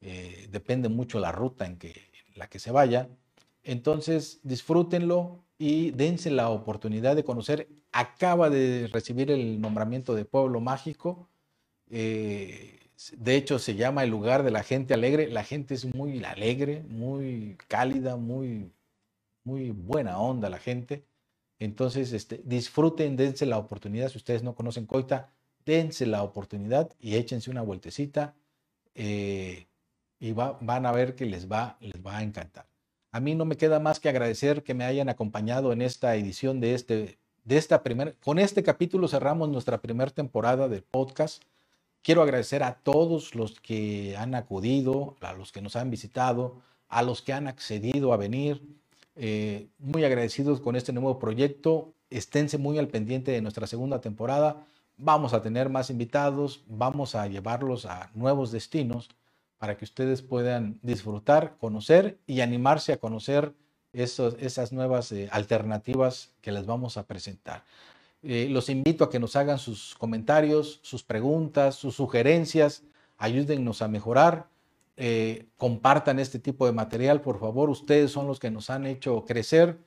Eh, 0.01 0.49
depende 0.51 0.87
mucho 0.87 1.17
la 1.17 1.31
ruta 1.31 1.65
en, 1.65 1.77
que, 1.77 1.99
la 2.35 2.47
que 2.47 2.59
se 2.59 2.69
vaya. 2.69 3.09
Entonces, 3.63 4.39
disfrútenlo 4.43 5.44
y 5.57 5.91
dense 5.91 6.31
la 6.31 6.49
oportunidad 6.49 7.15
de 7.15 7.23
conocer. 7.23 7.67
Acaba 7.91 8.49
de 8.49 8.89
recibir 8.91 9.31
el 9.31 9.61
nombramiento 9.61 10.15
de 10.15 10.25
Pueblo 10.25 10.59
Mágico. 10.61 11.29
Eh, 11.89 12.79
de 13.17 13.35
hecho, 13.35 13.59
se 13.59 13.75
llama 13.75 14.03
el 14.03 14.09
lugar 14.09 14.43
de 14.43 14.51
la 14.51 14.63
gente 14.63 14.93
alegre. 14.93 15.29
La 15.29 15.43
gente 15.43 15.73
es 15.75 15.93
muy 15.93 16.23
alegre, 16.23 16.83
muy 16.83 17.57
cálida, 17.67 18.17
muy, 18.17 18.71
muy 19.43 19.71
buena 19.71 20.19
onda 20.19 20.49
la 20.49 20.59
gente. 20.59 21.05
Entonces, 21.59 22.11
este, 22.13 22.41
disfruten, 22.43 23.15
dense 23.15 23.45
la 23.45 23.57
oportunidad. 23.57 24.09
Si 24.09 24.17
ustedes 24.17 24.43
no 24.43 24.55
conocen 24.55 24.85
Coita, 24.85 25.31
dense 25.65 26.05
la 26.05 26.23
oportunidad 26.23 26.91
y 26.99 27.15
échense 27.15 27.49
una 27.49 27.61
vueltecita. 27.61 28.35
Eh, 28.93 29.67
y 30.19 30.31
van 30.33 30.85
a 30.85 30.91
ver 30.91 31.15
que 31.15 31.25
les 31.25 31.49
va, 31.51 31.77
les 31.79 32.05
va 32.05 32.17
a 32.17 32.23
encantar. 32.23 32.65
A 33.15 33.21
mí 33.21 33.33
no 33.33 33.45
me 33.45 33.55
queda 33.55 33.79
más 33.79 34.01
que 34.01 34.09
agradecer 34.09 34.61
que 34.61 34.73
me 34.73 34.83
hayan 34.83 35.07
acompañado 35.07 35.71
en 35.71 35.81
esta 35.81 36.17
edición 36.17 36.59
de 36.59 36.73
este, 36.73 37.17
de 37.45 37.55
esta 37.55 37.81
primera. 37.81 38.11
Con 38.21 38.39
este 38.39 38.61
capítulo 38.61 39.07
cerramos 39.07 39.47
nuestra 39.47 39.81
primera 39.81 40.11
temporada 40.11 40.67
del 40.67 40.83
podcast. 40.83 41.41
Quiero 42.01 42.21
agradecer 42.21 42.61
a 42.61 42.73
todos 42.73 43.33
los 43.33 43.61
que 43.61 44.17
han 44.17 44.35
acudido, 44.35 45.15
a 45.21 45.31
los 45.31 45.53
que 45.53 45.61
nos 45.61 45.77
han 45.77 45.91
visitado, 45.91 46.57
a 46.89 47.03
los 47.03 47.21
que 47.21 47.31
han 47.31 47.47
accedido 47.47 48.11
a 48.11 48.17
venir. 48.17 48.61
Eh, 49.15 49.69
muy 49.79 50.03
agradecidos 50.03 50.59
con 50.59 50.75
este 50.75 50.91
nuevo 50.91 51.17
proyecto. 51.17 51.93
Esténse 52.09 52.57
muy 52.57 52.79
al 52.79 52.89
pendiente 52.89 53.31
de 53.31 53.41
nuestra 53.41 53.65
segunda 53.65 54.01
temporada. 54.01 54.67
Vamos 54.97 55.33
a 55.33 55.41
tener 55.41 55.69
más 55.69 55.89
invitados, 55.89 56.65
vamos 56.67 57.15
a 57.15 57.27
llevarlos 57.27 57.85
a 57.85 58.11
nuevos 58.13 58.51
destinos 58.51 59.07
para 59.65 59.77
que 59.77 59.85
ustedes 59.85 60.21
puedan 60.21 60.77
disfrutar, 60.83 61.57
conocer 61.57 62.19
y 62.27 62.41
animarse 62.41 62.93
a 62.93 62.97
conocer 62.97 63.51
esas 63.93 64.71
nuevas 64.71 65.11
eh, 65.11 65.27
alternativas 65.31 66.35
que 66.41 66.51
les 66.51 66.67
vamos 66.67 66.97
a 66.97 67.07
presentar. 67.07 67.63
Eh, 68.21 68.47
los 68.51 68.69
invito 68.69 69.03
a 69.03 69.09
que 69.09 69.17
nos 69.17 69.35
hagan 69.35 69.57
sus 69.57 69.95
comentarios, 69.95 70.79
sus 70.83 71.01
preguntas, 71.01 71.73
sus 71.73 71.95
sugerencias, 71.95 72.83
ayúdennos 73.17 73.81
a 73.81 73.87
mejorar. 73.87 74.49
Eh, 74.97 75.47
compartan 75.57 76.19
este 76.19 76.37
tipo 76.37 76.67
de 76.67 76.71
material, 76.71 77.21
por 77.21 77.39
favor. 77.39 77.71
Ustedes 77.71 78.11
son 78.11 78.27
los 78.27 78.39
que 78.39 78.51
nos 78.51 78.69
han 78.69 78.85
hecho 78.85 79.25
crecer. 79.25 79.79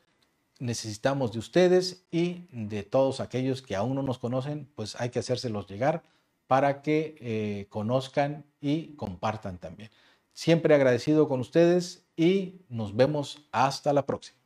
Necesitamos 0.58 1.30
de 1.30 1.38
ustedes 1.38 2.02
y 2.10 2.48
de 2.50 2.82
todos 2.82 3.20
aquellos 3.20 3.62
que 3.62 3.76
aún 3.76 3.94
no 3.94 4.02
nos 4.02 4.18
conocen, 4.18 4.68
pues 4.74 5.00
hay 5.00 5.10
que 5.10 5.20
hacérselos 5.20 5.68
llegar 5.68 6.02
para 6.48 6.82
que 6.82 7.14
eh, 7.20 7.66
conozcan 7.68 8.44
y 8.60 8.96
compartan 8.96 9.58
también. 9.58 9.90
Siempre 10.32 10.74
agradecido 10.74 11.28
con 11.28 11.38
ustedes 11.38 12.06
y 12.16 12.62
nos 12.68 12.96
vemos 12.96 13.48
hasta 13.52 13.92
la 13.92 14.04
próxima. 14.04 14.38